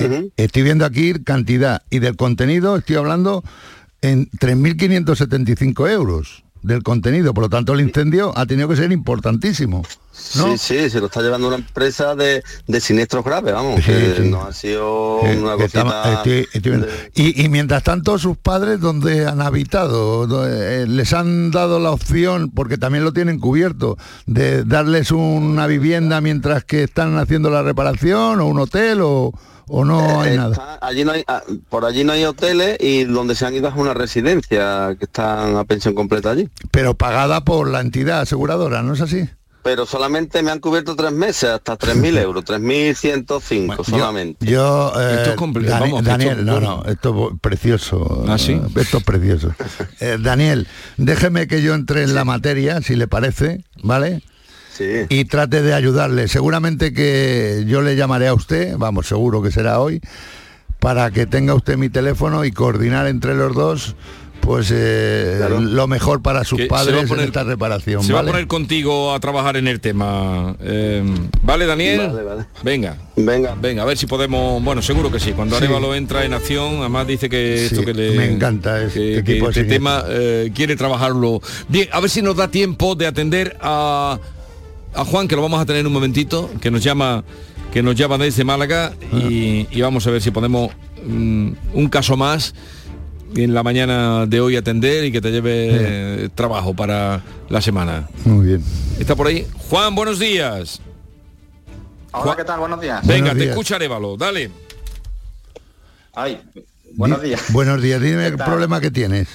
Eh, 0.00 0.28
Estoy 0.36 0.62
viendo 0.62 0.84
aquí 0.84 1.14
cantidad 1.24 1.82
y 1.90 1.98
del 2.00 2.16
contenido 2.16 2.76
estoy 2.76 2.96
hablando 2.96 3.42
en 4.02 4.28
3.575 4.88 5.90
euros 5.90 6.42
del 6.62 6.82
contenido, 6.82 7.34
por 7.34 7.42
lo 7.44 7.50
tanto 7.50 7.74
el 7.74 7.80
incendio 7.82 8.32
ha 8.38 8.46
tenido 8.46 8.66
que 8.68 8.76
ser 8.76 8.90
importantísimo. 8.90 9.82
Sí, 10.12 10.56
sí, 10.56 10.88
se 10.88 10.98
lo 10.98 11.06
está 11.06 11.20
llevando 11.20 11.48
una 11.48 11.56
empresa 11.56 12.14
de, 12.14 12.42
de 12.66 12.80
siniestros 12.80 13.22
graves, 13.22 13.52
vamos, 13.52 13.82
que 13.84 14.20
no 14.30 14.44
ha 14.46 14.52
sido 14.54 15.20
Eh, 15.24 15.36
una 15.38 15.62
estamos- 15.62 15.92
cosita... 15.92 16.12
estoy- 16.14 16.48
estoy 16.54 16.70
viendo. 16.72 16.86
y, 17.14 17.44
y 17.44 17.48
mientras 17.50 17.82
tanto 17.82 18.18
sus 18.18 18.38
padres 18.38 18.80
donde 18.80 19.26
han 19.26 19.42
habitado 19.42 20.26
Do- 20.26 20.46
eh, 20.48 20.86
les 20.86 21.12
han 21.12 21.50
dado 21.50 21.80
la 21.80 21.90
opción 21.90 22.50
porque 22.50 22.78
también 22.78 23.04
lo 23.04 23.12
tienen 23.12 23.38
cubierto 23.40 23.98
de 24.24 24.64
darles 24.64 25.10
una 25.10 25.66
vivienda 25.66 26.22
mientras 26.22 26.64
que 26.64 26.84
están 26.84 27.18
haciendo 27.18 27.50
la 27.50 27.62
reparación 27.62 28.40
o 28.40 28.46
un 28.46 28.58
hotel 28.58 29.00
o, 29.02 29.32
o 29.68 29.84
no 29.84 30.20
hay 30.20 30.36
nada. 30.36 30.78
Allí 30.80 31.04
no 31.04 31.12
hay, 31.12 31.24
ah, 31.26 31.42
por 31.68 31.84
allí 31.84 32.04
no 32.04 32.12
hay 32.12 32.24
hoteles 32.24 32.76
y 32.80 33.04
donde 33.04 33.34
se 33.34 33.46
han 33.46 33.54
ido 33.54 33.68
es 33.68 33.74
una 33.74 33.94
residencia 33.94 34.94
que 34.98 35.04
están 35.06 35.56
a 35.56 35.64
pensión 35.64 35.94
completa 35.94 36.30
allí. 36.30 36.48
Pero 36.70 36.94
pagada 36.94 37.44
por 37.44 37.68
la 37.68 37.80
entidad 37.80 38.20
aseguradora, 38.20 38.82
¿no 38.82 38.94
es 38.94 39.00
así? 39.00 39.28
Pero 39.62 39.86
solamente 39.86 40.42
me 40.42 40.50
han 40.50 40.60
cubierto 40.60 40.94
tres 40.94 41.10
meses, 41.12 41.48
hasta 41.48 41.78
3.000 41.78 42.18
euros, 42.18 42.44
3.105 42.44 43.82
solamente. 43.84 44.44
Yo, 44.46 44.92
eh, 45.00 45.14
Esto 45.16 45.30
es 45.30 45.36
complicado, 45.36 45.78
Dani- 45.84 45.90
vamos, 45.92 46.04
Daniel, 46.04 46.38
esto- 46.40 46.44
no, 46.44 46.60
no, 46.60 46.84
esto 46.84 47.30
es 47.32 47.40
precioso. 47.40 48.24
¿Ah, 48.28 48.36
sí? 48.38 48.52
eh, 48.52 48.62
Esto 48.76 48.98
es 48.98 49.04
precioso. 49.04 49.54
Eh, 50.00 50.18
Daniel, 50.20 50.66
déjeme 50.98 51.46
que 51.46 51.62
yo 51.62 51.72
entre 51.74 52.02
en 52.02 52.14
la 52.14 52.24
materia, 52.26 52.82
si 52.82 52.94
le 52.96 53.08
parece, 53.08 53.64
¿vale? 53.82 54.22
Sí. 54.76 54.84
Y 55.08 55.24
trate 55.26 55.62
de 55.62 55.72
ayudarle. 55.72 56.28
Seguramente 56.28 56.92
que 56.92 57.64
yo 57.66 57.80
le 57.80 57.96
llamaré 57.96 58.26
a 58.28 58.34
usted, 58.34 58.74
vamos, 58.76 59.06
seguro 59.06 59.40
que 59.42 59.50
será 59.50 59.78
hoy, 59.80 60.00
para 60.80 61.10
que 61.10 61.26
tenga 61.26 61.54
usted 61.54 61.76
mi 61.76 61.88
teléfono 61.88 62.44
y 62.44 62.50
coordinar 62.52 63.06
entre 63.06 63.34
los 63.34 63.54
dos 63.54 63.96
pues 64.40 64.70
eh, 64.74 65.40
lo 65.58 65.86
mejor 65.86 66.20
para 66.20 66.44
sus 66.44 66.58
Que 66.58 66.64
se 66.64 66.68
va 66.70 66.76
a 66.80 66.84
padres 66.84 67.08
poner- 67.08 67.22
en 67.22 67.28
esta 67.28 67.44
reparación. 67.44 68.02
Se 68.04 68.12
¿vale? 68.12 68.24
va 68.24 68.28
a 68.28 68.32
poner 68.34 68.46
contigo 68.46 69.14
a 69.14 69.18
trabajar 69.18 69.56
en 69.56 69.66
el 69.68 69.80
tema. 69.80 70.54
Eh, 70.60 71.02
¿Vale, 71.42 71.64
Daniel? 71.64 72.08
Vale, 72.08 72.22
vale. 72.22 72.44
Venga. 72.62 72.94
Venga. 73.16 73.54
Venga, 73.58 73.82
a 73.84 73.86
ver 73.86 73.96
si 73.96 74.04
podemos... 74.06 74.62
Bueno, 74.62 74.82
seguro 74.82 75.10
que 75.10 75.18
sí. 75.18 75.32
Cuando 75.32 75.56
Sí. 75.56 75.64
Arevalo 75.64 75.94
entra 75.94 76.26
en 76.26 76.34
acción, 76.34 76.80
además 76.80 77.06
dice 77.06 77.30
que 77.30 77.56
Sí, 77.70 77.74
esto 77.74 77.86
que 77.86 77.94
le... 77.94 78.10
me 78.18 78.30
encanta 78.32 78.82
este 78.82 79.22
que- 79.24 79.38
que 79.38 79.38
este 79.38 79.64
tema 79.64 80.04
eh, 80.08 80.50
quiere 80.54 80.76
trabajarlo. 80.76 81.40
Bien, 81.68 81.88
a 81.90 82.00
ver 82.00 82.10
si 82.10 82.20
nos 82.20 82.36
da 82.36 82.48
tiempo 82.48 82.94
de 82.96 83.06
atender 83.06 83.56
a, 83.62 84.18
a 84.94 85.04
Juan, 85.04 85.28
que 85.28 85.36
lo 85.36 85.42
vamos 85.42 85.60
a 85.60 85.66
tener 85.66 85.80
en 85.80 85.86
un 85.86 85.92
momentito, 85.92 86.50
que 86.60 86.70
nos 86.70 86.82
llama 86.82 87.24
que 87.72 87.82
nos 87.82 87.96
llama 87.96 88.18
desde 88.18 88.44
Málaga 88.44 88.92
y, 89.12 89.66
y 89.70 89.80
vamos 89.80 90.06
a 90.06 90.10
ver 90.12 90.22
si 90.22 90.30
podemos 90.30 90.70
mm, 91.04 91.52
un 91.72 91.88
caso 91.88 92.16
más 92.16 92.54
en 93.34 93.52
la 93.52 93.64
mañana 93.64 94.26
de 94.26 94.40
hoy 94.40 94.54
atender 94.54 95.04
y 95.04 95.10
que 95.10 95.20
te 95.20 95.32
lleve 95.32 95.70
eh, 95.72 96.28
trabajo 96.36 96.72
para 96.74 97.22
la 97.48 97.60
semana. 97.60 98.08
Muy 98.24 98.46
bien. 98.46 98.64
¿Está 99.00 99.16
por 99.16 99.26
ahí? 99.26 99.44
Juan, 99.68 99.96
buenos 99.96 100.20
días. 100.20 100.80
Hola, 102.12 102.36
¿qué 102.36 102.44
tal? 102.44 102.60
Buenos 102.60 102.80
días. 102.80 103.04
Venga, 103.04 103.20
Buenos 103.22 103.32
te 103.38 103.38
días. 103.40 103.50
escucha 103.50 103.74
Arevalo, 103.74 104.16
dale. 104.16 104.52
Ay, 106.14 106.40
buenos 106.94 107.20
días. 107.22 107.42
Buenos 107.52 107.82
días, 107.82 108.00
dime 108.00 108.26
el 108.28 108.36
tal? 108.36 108.46
problema 108.46 108.80
que 108.80 108.92
tienes. 108.92 109.26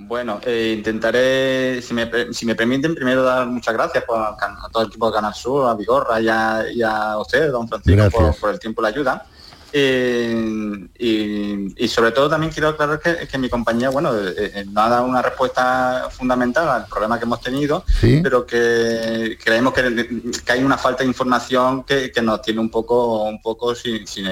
Bueno, 0.00 0.40
eh, 0.46 0.74
intentaré, 0.78 1.82
si 1.82 1.92
me, 1.92 2.08
si 2.32 2.46
me 2.46 2.54
permiten, 2.54 2.94
primero 2.94 3.24
dar 3.24 3.46
muchas 3.48 3.74
gracias 3.74 4.04
por- 4.04 4.16
a, 4.18 4.28
a 4.30 4.68
todo 4.70 4.84
el 4.84 4.88
equipo 4.90 5.08
de 5.08 5.12
Canal 5.16 5.34
Sur, 5.34 5.68
a 5.68 5.74
Vigorra 5.74 6.20
y 6.20 6.28
a, 6.28 6.64
y 6.72 6.82
a 6.82 7.18
usted, 7.18 7.50
don 7.50 7.68
Francisco, 7.68 8.34
por, 8.40 8.50
el 8.50 8.60
tiempo 8.60 8.80
y 8.80 8.84
la 8.84 8.88
ayuda. 8.88 9.26
Eh, 9.72 10.88
y, 10.98 11.84
y 11.84 11.88
sobre 11.88 12.12
todo 12.12 12.28
también 12.30 12.52
quiero 12.52 12.68
aclarar 12.68 13.00
que, 13.00 13.26
que 13.26 13.38
mi 13.38 13.48
compañía, 13.50 13.90
bueno, 13.90 14.16
eh, 14.16 14.34
eh, 14.54 14.64
no 14.70 14.80
ha 14.82 14.88
dado 14.88 15.04
una 15.04 15.20
respuesta 15.20 16.08
fundamental 16.10 16.68
al 16.68 16.86
problema 16.86 17.18
que 17.18 17.24
hemos 17.24 17.40
tenido, 17.40 17.84
Sí. 18.00 18.20
pero 18.22 18.46
que 18.46 19.36
creemos 19.42 19.74
que, 19.74 20.22
que 20.44 20.52
hay 20.52 20.62
una 20.62 20.78
falta 20.78 21.02
de 21.02 21.08
información 21.08 21.82
que, 21.84 22.10
que 22.12 22.22
nos 22.22 22.40
tiene 22.40 22.60
un 22.60 22.70
poco, 22.70 23.24
un 23.24 23.42
poco 23.42 23.74
sin, 23.74 24.06
sin, 24.06 24.26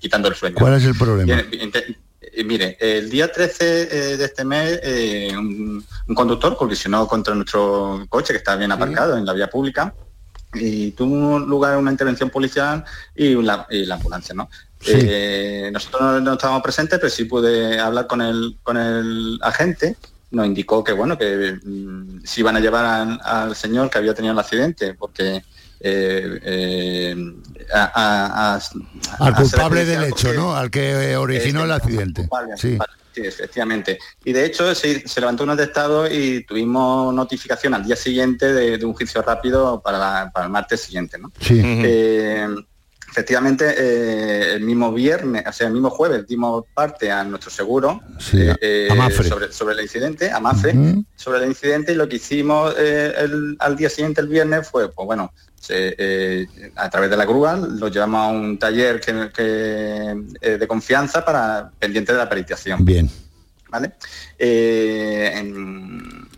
quitando 0.00 0.28
el 0.28 0.34
sueño. 0.34 0.56
¿Cuál 0.58 0.74
es 0.74 0.84
el 0.84 0.94
problema? 0.96 1.40
Mire, 2.44 2.76
el 2.80 3.10
día 3.10 3.30
13 3.30 3.82
eh, 3.82 4.16
de 4.16 4.24
este 4.24 4.44
mes 4.44 4.80
eh, 4.82 5.32
un, 5.36 5.84
un 6.08 6.14
conductor 6.14 6.56
colisionó 6.56 7.06
contra 7.06 7.34
nuestro 7.34 8.06
coche 8.08 8.32
que 8.32 8.38
está 8.38 8.56
bien 8.56 8.72
aparcado 8.72 9.16
en 9.16 9.24
la 9.24 9.32
vía 9.32 9.48
pública 9.48 9.94
y 10.54 10.92
tuvo 10.92 11.38
lugar 11.38 11.76
una 11.76 11.90
intervención 11.90 12.30
policial 12.30 12.84
y 13.14 13.34
la, 13.34 13.66
y 13.70 13.84
la 13.84 13.96
ambulancia, 13.96 14.34
¿no? 14.34 14.48
Sí. 14.80 14.92
Eh, 14.94 15.70
nosotros 15.72 16.02
no, 16.02 16.20
no 16.20 16.32
estábamos 16.34 16.62
presentes, 16.62 16.98
pero 16.98 17.10
sí 17.10 17.24
pude 17.24 17.78
hablar 17.78 18.06
con 18.06 18.20
el, 18.20 18.58
con 18.62 18.76
el 18.76 19.38
agente. 19.42 19.96
Nos 20.30 20.46
indicó 20.46 20.84
que 20.84 20.92
bueno 20.92 21.16
que 21.16 21.58
mm, 21.62 22.24
se 22.24 22.40
iban 22.40 22.56
a 22.56 22.60
llevar 22.60 23.18
al 23.22 23.56
señor 23.56 23.88
que 23.88 23.98
había 23.98 24.14
tenido 24.14 24.32
el 24.32 24.38
accidente, 24.38 24.94
porque 24.94 25.42
eh, 25.86 26.40
eh, 26.42 27.14
a- 27.74 27.92
a- 27.94 28.54
a- 28.56 29.26
Al 29.26 29.34
culpable 29.34 29.84
del 29.84 30.04
hecho, 30.04 30.32
¿no? 30.32 30.56
Al 30.56 30.70
que 30.70 31.12
eh, 31.12 31.16
originó 31.18 31.64
el 31.64 31.72
accidente. 31.72 32.26
Vale, 32.30 32.56
Sí. 32.56 32.78
efectivamente. 33.16 33.98
Y 34.24 34.32
de 34.32 34.46
hecho 34.46 34.74
se, 34.74 35.06
se 35.06 35.20
levantó 35.20 35.44
un 35.44 35.50
atestado 35.50 36.10
y 36.10 36.42
tuvimos 36.44 37.12
notificación 37.14 37.74
al 37.74 37.84
día 37.84 37.96
siguiente 37.96 38.52
de, 38.52 38.78
de 38.78 38.84
un 38.84 38.94
juicio 38.94 39.20
rápido 39.22 39.80
para, 39.82 39.98
la- 39.98 40.30
para 40.32 40.46
el 40.46 40.52
martes 40.52 40.80
siguiente. 40.80 41.18
¿no? 41.18 41.30
Sí. 41.38 41.60
Eh, 41.62 42.48
efectivamente, 43.10 43.72
eh, 43.78 44.54
el 44.54 44.62
mismo 44.62 44.90
viernes, 44.92 45.44
o 45.46 45.52
sea, 45.52 45.68
el 45.68 45.74
mismo 45.74 45.90
jueves 45.90 46.26
dimos 46.26 46.64
parte 46.74 47.12
a 47.12 47.22
nuestro 47.22 47.50
seguro 47.50 48.00
Sí, 48.18 48.38
eh, 48.60 48.88
a- 48.90 49.10
sobre, 49.22 49.52
sobre 49.52 49.74
el 49.74 49.82
incidente, 49.82 50.30
a 50.32 50.40
Mafre, 50.40 50.72
Ujú. 50.76 51.04
sobre 51.14 51.38
el 51.44 51.48
incidente 51.50 51.92
y 51.92 51.94
lo 51.94 52.08
que 52.08 52.16
hicimos 52.16 52.74
eh, 52.76 53.12
el- 53.18 53.56
al 53.60 53.76
día 53.76 53.88
siguiente, 53.90 54.20
el 54.22 54.28
viernes, 54.28 54.66
fue, 54.68 54.90
pues 54.90 55.06
bueno, 55.06 55.32
se, 55.64 55.94
eh, 55.96 56.46
a 56.76 56.90
través 56.90 57.08
de 57.08 57.16
la 57.16 57.24
grúa 57.24 57.56
lo 57.56 57.88
llevamos 57.88 58.20
a 58.20 58.28
un 58.28 58.58
taller 58.58 59.00
que, 59.00 59.30
que, 59.34 60.14
eh, 60.42 60.58
de 60.58 60.66
confianza 60.68 61.24
para 61.24 61.70
pendiente 61.78 62.12
de 62.12 62.18
la 62.18 62.28
peritación. 62.28 62.84
Bien. 62.84 63.10
¿vale? 63.70 63.92
Eh, 64.38 65.32
en- 65.34 66.28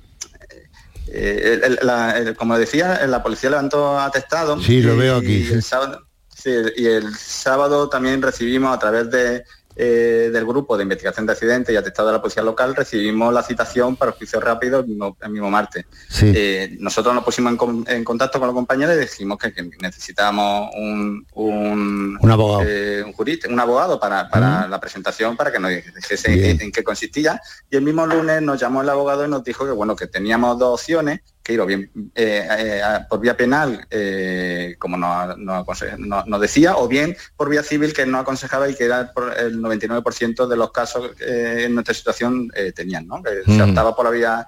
el- 1.09 1.64
el- 1.64 1.79
la- 1.83 2.16
el- 2.18 2.37
como 2.37 2.57
decía, 2.59 3.07
la 3.07 3.22
policía 3.22 3.51
levantó 3.51 3.99
atestado. 3.99 4.61
Sí, 4.61 4.81
lo 4.81 4.97
veo 4.97 5.16
aquí, 5.16 5.35
Y 5.35 5.47
sí. 5.47 5.53
el 5.55 5.62
sábado, 5.62 6.07
sí, 6.35 6.51
y 6.77 6.87
el 6.87 7.14
sábado 7.16 7.89
también 7.89 8.22
recibimos 8.22 8.74
a 8.74 8.79
través 8.79 9.11
de, 9.11 9.45
eh, 9.77 10.31
del 10.33 10.45
grupo 10.47 10.77
de 10.77 10.83
investigación 10.85 11.27
de 11.27 11.33
accidentes 11.33 11.72
y 11.72 11.77
atestado 11.77 12.09
de 12.09 12.14
la 12.14 12.20
policía 12.22 12.43
local, 12.43 12.74
recibimos 12.74 13.33
la 13.33 13.43
citación 13.43 13.95
para 13.97 14.11
el 14.12 14.16
juicio 14.18 14.41
rápido 14.41 14.81
el 14.81 14.87
mismo, 14.87 15.16
el 15.20 15.31
mismo 15.31 15.51
martes. 15.51 15.85
Sí. 16.09 16.33
Eh, 16.35 16.77
nosotros 16.81 17.14
nos 17.14 17.22
pusimos 17.22 17.53
en, 17.53 17.57
con- 17.59 17.85
en 17.87 18.03
contacto 18.03 18.39
con 18.39 18.49
los 18.49 18.55
compañeros 18.55 18.97
y 18.97 19.01
dijimos 19.01 19.39
que, 19.39 19.53
que 19.53 19.62
necesitábamos 19.81 20.70
un, 20.77 21.27
un, 21.35 22.18
Un 22.20 22.31
abogado. 22.31 22.62
eh, 22.66 23.03
un 23.05 23.12
jurista, 23.12 23.49
un 23.49 23.61
abogado 23.61 24.01
para, 24.01 24.29
para 24.29 24.66
la 24.66 24.81
presentación, 24.81 25.37
para 25.37 25.53
que 25.53 25.59
nos 25.59 25.70
dijese 25.70 26.51
en, 26.51 26.61
en 26.61 26.72
qué 26.72 26.83
consistía. 26.83 27.41
Y 27.70 27.77
el 27.77 27.83
mismo 27.83 28.07
lunes 28.07 28.41
nos 28.43 28.59
llamó 28.61 28.83
el 28.83 28.89
abogado 28.89 29.24
y 29.27 29.29
nos 29.29 29.45
dijo 29.45 29.64
que 29.66 29.72
bueno, 29.72 29.95
que 29.95 30.07
teníamos 30.07 30.59
dos 30.59 30.81
opciones, 30.81 31.20
que 31.47 31.53
ir 31.53 31.61
o 31.61 31.66
bien 31.66 31.88
eh, 32.14 32.47
eh, 32.59 32.82
a- 32.82 33.07
por 33.09 33.20
vía 33.20 33.36
penal, 33.36 33.86
eh, 33.90 34.74
como 34.78 34.97
aconse- 34.97 35.97
nos- 35.97 36.26
nos 36.26 36.40
decía, 36.40 36.76
o 36.76 36.88
bien 36.88 37.16
por 37.36 37.49
vía 37.49 37.62
civil, 37.62 37.92
que 37.92 38.05
nos 38.05 38.22
aconsejaba 38.22 38.68
y 38.68 38.74
que 38.74 38.84
era 38.84 39.12
por 39.12 39.32
el 39.38 39.61
99% 39.61 40.49
de 40.49 40.57
los 40.57 40.72
casos 40.72 41.12
en 41.20 41.72
nuestra 41.74 41.94
situación 41.94 42.51
tenían, 42.74 43.07
¿no? 43.07 43.22
Que 43.22 43.42
se 43.44 43.62
Mm. 43.62 43.68
optaba 43.70 43.94
por 43.94 44.07
la 44.07 44.11
vía 44.11 44.47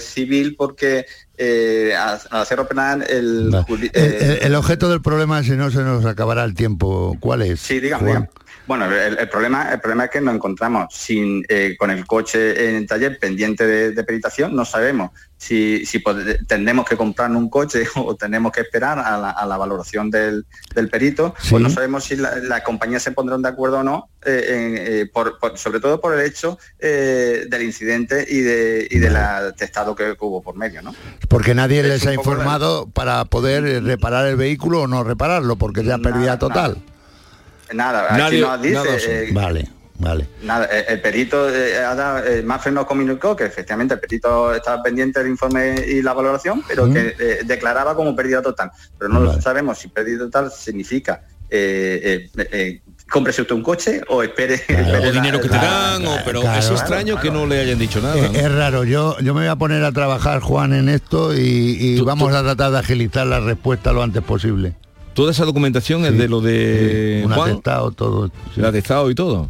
civil 0.00 0.56
porque 0.58 1.06
eh, 1.38 1.94
al 1.96 2.20
hacerlo 2.30 2.68
penal 2.68 3.04
el, 3.08 3.50
judi- 3.66 3.90
El, 3.94 4.02
eh, 4.12 4.38
el- 4.42 4.46
el 4.46 4.54
objeto 4.54 4.88
del 4.90 5.00
problema, 5.00 5.42
si 5.42 5.52
no 5.52 5.70
se 5.70 5.78
nos 5.82 6.04
acabará 6.04 6.44
el 6.44 6.54
tiempo, 6.54 7.16
¿cuál 7.20 7.42
es? 7.42 7.60
Sí, 7.60 7.80
dígame. 7.80 8.28
Bueno, 8.66 8.84
el, 8.84 9.18
el 9.18 9.28
problema, 9.28 9.72
el 9.72 9.80
problema 9.80 10.04
es 10.04 10.10
que 10.10 10.20
nos 10.20 10.34
encontramos 10.36 10.94
sin, 10.94 11.42
eh, 11.48 11.74
con 11.76 11.90
el 11.90 12.06
coche 12.06 12.68
en 12.68 12.76
el 12.76 12.86
taller 12.86 13.18
pendiente 13.18 13.66
de, 13.66 13.90
de 13.90 14.04
peritación. 14.04 14.54
No 14.54 14.64
sabemos 14.64 15.10
si, 15.44 15.84
si 15.86 16.00
tendremos 16.46 16.86
que 16.88 16.96
comprarnos 16.96 17.42
un 17.42 17.50
coche 17.50 17.82
o 17.96 18.14
tenemos 18.14 18.52
que 18.52 18.60
esperar 18.60 18.96
a 19.00 19.18
la, 19.18 19.30
a 19.30 19.44
la 19.44 19.56
valoración 19.56 20.08
del, 20.08 20.46
del 20.72 20.88
perito. 20.88 21.34
Sí. 21.40 21.48
Pues 21.50 21.62
no 21.64 21.68
sabemos 21.68 22.04
si 22.04 22.14
la- 22.14 22.36
las 22.36 22.62
compañías 22.62 23.02
se 23.02 23.10
pondrán 23.10 23.42
de 23.42 23.48
acuerdo 23.48 23.78
o 23.80 23.82
no, 23.82 24.08
eh, 24.24 24.44
en, 24.50 24.76
eh, 24.78 25.06
por- 25.12 25.40
por- 25.40 25.58
sobre 25.58 25.80
todo 25.80 26.00
por 26.00 26.14
el 26.16 26.24
hecho 26.24 26.58
eh, 26.78 27.46
del 27.48 27.62
incidente 27.62 28.24
y, 28.28 28.38
de, 28.40 28.86
y 28.88 28.98
del 29.00 29.16
atestado 29.16 29.96
que 29.96 30.14
hubo 30.20 30.40
por 30.42 30.54
medio. 30.56 30.80
¿no? 30.80 30.94
Porque 31.28 31.56
nadie 31.56 31.80
Es 31.80 31.86
les 31.88 32.02
ha 32.04 32.10
la- 32.10 32.14
informado 32.14 32.88
para 32.88 33.24
poder 33.24 33.82
reparar 33.82 34.26
el 34.26 34.36
vehículo 34.36 34.82
o 34.82 34.86
no 34.86 35.02
repararlo, 35.02 35.56
porque 35.56 35.82
ya 35.82 35.98
pérdida 35.98 36.38
total. 36.38 36.76
Nada, 37.74 38.06
aquí 38.14 38.20
Nadie- 38.22 38.40
nos 38.42 38.62
dice... 38.62 38.74
nada 38.74 38.96
eh, 39.08 39.30
Vale, 39.32 39.68
vale. 40.02 40.26
Nada, 40.42 40.66
el, 40.66 40.84
el 40.94 41.00
perito, 41.00 41.48
eh, 41.48 41.78
ha 41.78 41.94
dado- 41.94 42.26
eh, 42.26 42.42
Mafre 42.42 42.72
nos 42.72 42.84
comunicó 42.86 43.34
que 43.34 43.44
efectivamente 43.44 43.94
el 43.94 44.00
perito 44.00 44.54
estaba 44.54 44.82
pendiente 44.82 45.20
del 45.20 45.28
informe 45.28 45.76
y 45.86 46.02
la 46.02 46.12
valoración, 46.12 46.62
pero 46.68 46.86
Mm. 46.86 46.92
que 46.92 47.16
eh, 47.18 47.38
declaraba 47.44 47.94
como 47.94 48.14
pérdida 48.14 48.42
total. 48.42 48.70
Pero 48.98 49.08
no 49.10 49.24
Vale. 49.24 49.40
sabemos 49.40 49.78
si 49.78 49.88
pérdida 49.88 50.18
total 50.18 50.50
significa 50.50 51.22
eh, 51.54 52.30
eh, 52.36 52.48
eh, 52.52 52.80
cómprese 53.10 53.42
usted 53.42 53.54
un 53.54 53.62
coche 53.62 54.00
o 54.08 54.22
espere, 54.22 54.54
espere 54.54 54.82
O 54.98 55.04
la- 55.04 55.10
dinero 55.10 55.38
que 55.38 55.48
te 55.50 55.56
dan, 55.56 56.06
o- 56.06 56.16
pero 56.24 56.40
claro, 56.40 56.58
es 56.58 56.64
claro, 56.66 56.80
extraño 56.80 57.16
que 57.16 57.28
claro. 57.28 57.40
no 57.40 57.46
le 57.46 57.60
hayan 57.60 57.78
dicho 57.78 58.00
nada. 58.00 58.16
Eh, 58.16 58.30
¿no? 58.32 58.38
Es 58.38 58.52
raro, 58.54 58.84
yo, 58.84 59.18
yo 59.20 59.34
me 59.34 59.40
voy 59.42 59.48
a 59.50 59.56
poner 59.56 59.84
a 59.84 59.92
trabajar, 59.92 60.40
Juan, 60.40 60.72
en 60.72 60.88
esto 60.88 61.34
y, 61.34 61.76
y 61.78 62.00
vamos 62.00 62.32
a 62.34 62.42
tratar 62.42 62.70
de 62.72 62.78
agilizar 62.78 63.26
la 63.26 63.40
respuesta 63.40 63.92
lo 63.92 64.02
antes 64.02 64.22
posible. 64.22 64.74
Toda 65.14 65.30
esa 65.32 65.44
documentación 65.44 66.04
es 66.06 66.16
de 66.16 66.28
lo 66.28 66.40
de 66.40 67.22
Un 67.26 67.32
Juan, 67.32 67.50
atestado, 67.50 67.90
todo. 67.92 68.30
el 68.56 68.64
atestado 68.64 69.10
y 69.10 69.14
todo. 69.14 69.48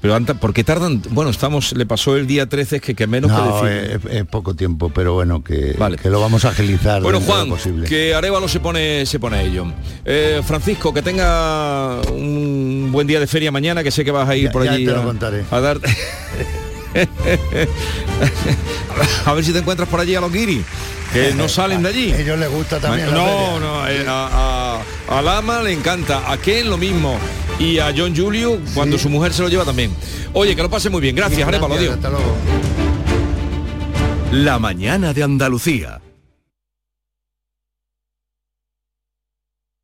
Pero 0.00 0.14
antes, 0.14 0.36
porque 0.40 0.62
tardan, 0.62 1.02
bueno, 1.10 1.30
estamos, 1.30 1.72
le 1.72 1.84
pasó 1.84 2.16
el 2.16 2.28
día 2.28 2.48
13, 2.48 2.76
es 2.76 2.82
que, 2.82 2.94
que 2.94 3.08
menos 3.08 3.32
No, 3.32 3.62
que 3.62 3.68
decir. 3.68 4.00
es, 4.10 4.14
es 4.18 4.24
poco 4.26 4.54
tiempo, 4.54 4.92
pero 4.94 5.14
bueno, 5.14 5.42
que, 5.42 5.76
que 6.00 6.08
lo 6.08 6.20
vamos 6.20 6.44
a 6.44 6.50
agilizar. 6.50 7.02
Bueno, 7.02 7.20
Juan, 7.20 7.48
posible. 7.48 7.88
que 7.88 8.14
Arevalo 8.14 8.46
se 8.46 8.60
pone, 8.60 9.04
se 9.06 9.18
pone 9.18 9.38
a 9.38 9.42
ello. 9.42 9.66
Eh, 10.04 10.40
Francisco, 10.46 10.94
que 10.94 11.02
tenga 11.02 12.00
un 12.12 12.90
buen 12.92 13.08
día 13.08 13.18
de 13.18 13.26
feria 13.26 13.50
mañana, 13.50 13.82
que 13.82 13.90
sé 13.90 14.04
que 14.04 14.12
vas 14.12 14.28
a 14.28 14.36
ir 14.36 14.44
Ya- 14.44 14.52
por 14.52 14.64
ya 14.64 14.70
allí 14.72 14.84
te 14.84 14.92
lo 14.92 15.00
a, 15.00 15.04
contaré. 15.04 15.42
a 15.50 15.60
dar... 15.60 15.80
a 19.26 19.32
ver 19.32 19.44
si 19.44 19.52
te 19.52 19.58
encuentras 19.58 19.88
por 19.88 20.00
allí 20.00 20.14
a 20.14 20.20
los 20.20 20.32
guiris, 20.32 20.64
que 21.12 21.34
no 21.34 21.48
salen 21.48 21.82
de 21.82 21.88
allí. 21.90 22.12
A 22.12 22.20
ellos 22.20 22.38
les 22.38 22.50
gusta 22.50 22.78
también 22.80 23.08
la 23.10 23.14
No, 23.14 23.60
no, 23.60 23.88
eh, 23.88 24.04
a, 24.08 24.80
a- 25.08 25.18
a 25.18 25.22
Lama 25.22 25.62
le 25.62 25.72
encanta, 25.72 26.30
a 26.30 26.36
Ken 26.38 26.68
lo 26.70 26.76
mismo. 26.76 27.18
Y 27.58 27.78
a 27.78 27.92
John 27.96 28.14
Julio, 28.16 28.58
cuando 28.74 28.98
su 28.98 29.08
mujer 29.08 29.32
se 29.32 29.42
lo 29.42 29.48
lleva 29.48 29.64
también. 29.64 29.90
Oye, 30.32 30.54
que 30.54 30.62
lo 30.62 30.70
pase 30.70 30.90
muy 30.90 31.00
bien. 31.00 31.16
Gracias, 31.16 31.46
adiós. 31.48 31.94
hasta 31.94 32.10
luego. 32.10 32.36
La 34.30 34.58
mañana 34.58 35.12
de 35.12 35.22
Andalucía. 35.24 36.00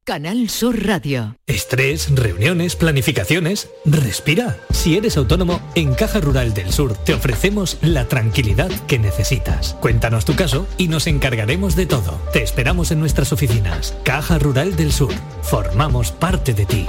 Canal 0.06 0.50
Sur 0.50 0.86
Radio. 0.86 1.38
Estrés, 1.46 2.14
reuniones, 2.14 2.76
planificaciones. 2.76 3.70
Respira. 3.86 4.58
Si 4.70 4.98
eres 4.98 5.16
autónomo, 5.16 5.62
en 5.74 5.94
Caja 5.94 6.20
Rural 6.20 6.52
del 6.52 6.70
Sur 6.72 6.94
te 6.94 7.14
ofrecemos 7.14 7.78
la 7.80 8.06
tranquilidad 8.06 8.70
que 8.86 8.98
necesitas. 8.98 9.72
Cuéntanos 9.80 10.26
tu 10.26 10.36
caso 10.36 10.68
y 10.76 10.88
nos 10.88 11.06
encargaremos 11.06 11.74
de 11.74 11.86
todo. 11.86 12.20
Te 12.34 12.42
esperamos 12.42 12.90
en 12.90 13.00
nuestras 13.00 13.32
oficinas. 13.32 13.96
Caja 14.04 14.38
Rural 14.38 14.76
del 14.76 14.92
Sur. 14.92 15.14
Formamos 15.40 16.12
parte 16.12 16.52
de 16.52 16.66
ti. 16.66 16.86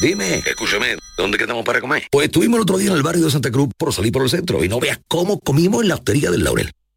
Dime, 0.00 0.36
escúchame, 0.46 0.96
¿dónde 1.18 1.36
quedamos 1.36 1.64
para 1.66 1.82
comer? 1.82 2.04
Pues 2.10 2.28
estuvimos 2.28 2.56
el 2.56 2.62
otro 2.62 2.78
día 2.78 2.90
en 2.90 2.96
el 2.96 3.02
barrio 3.02 3.26
de 3.26 3.30
Santa 3.30 3.50
Cruz 3.50 3.68
por 3.76 3.92
salir 3.92 4.12
por 4.12 4.22
el 4.22 4.30
centro 4.30 4.64
y 4.64 4.68
no 4.70 4.80
veas 4.80 4.98
cómo 5.08 5.40
comimos 5.40 5.82
en 5.82 5.88
la 5.88 5.96
hostería 5.96 6.30
del 6.30 6.44
Laurel. 6.44 6.72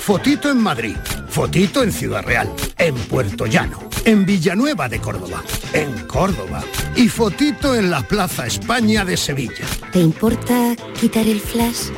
Fotito 0.00 0.50
en 0.50 0.58
Madrid, 0.58 0.96
fotito 1.28 1.82
en 1.82 1.92
Ciudad 1.92 2.24
Real, 2.24 2.50
en 2.78 2.94
Puerto 2.94 3.46
Llano, 3.46 3.78
en 4.04 4.24
Villanueva 4.24 4.88
de 4.88 4.98
Córdoba, 4.98 5.44
en 5.74 6.06
Córdoba 6.06 6.64
y 6.96 7.08
fotito 7.08 7.76
en 7.76 7.90
la 7.90 8.02
Plaza 8.02 8.46
España 8.46 9.04
de 9.04 9.16
Sevilla. 9.16 9.66
¿Te 9.92 10.00
importa 10.00 10.74
quitar 10.98 11.28
el 11.28 11.38
flash? 11.38 11.90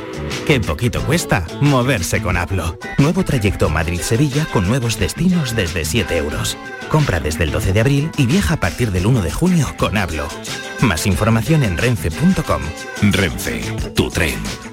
Qué 0.45 0.59
poquito 0.59 1.01
cuesta 1.03 1.47
moverse 1.61 2.21
con 2.21 2.35
Hablo. 2.37 2.77
Nuevo 2.97 3.23
trayecto 3.23 3.69
Madrid-Sevilla 3.69 4.45
con 4.51 4.67
nuevos 4.67 4.99
destinos 4.99 5.55
desde 5.55 5.85
7 5.85 6.17
euros. 6.17 6.57
Compra 6.89 7.19
desde 7.19 7.45
el 7.45 7.51
12 7.51 7.73
de 7.73 7.79
abril 7.79 8.11
y 8.17 8.25
viaja 8.25 8.55
a 8.55 8.59
partir 8.59 8.91
del 8.91 9.05
1 9.07 9.21
de 9.21 9.31
junio 9.31 9.73
con 9.77 9.97
Hablo. 9.97 10.27
Más 10.81 11.07
información 11.07 11.63
en 11.63 11.77
renfe.com. 11.77 12.61
Renfe, 13.11 13.61
tu 13.95 14.09
tren. 14.09 14.72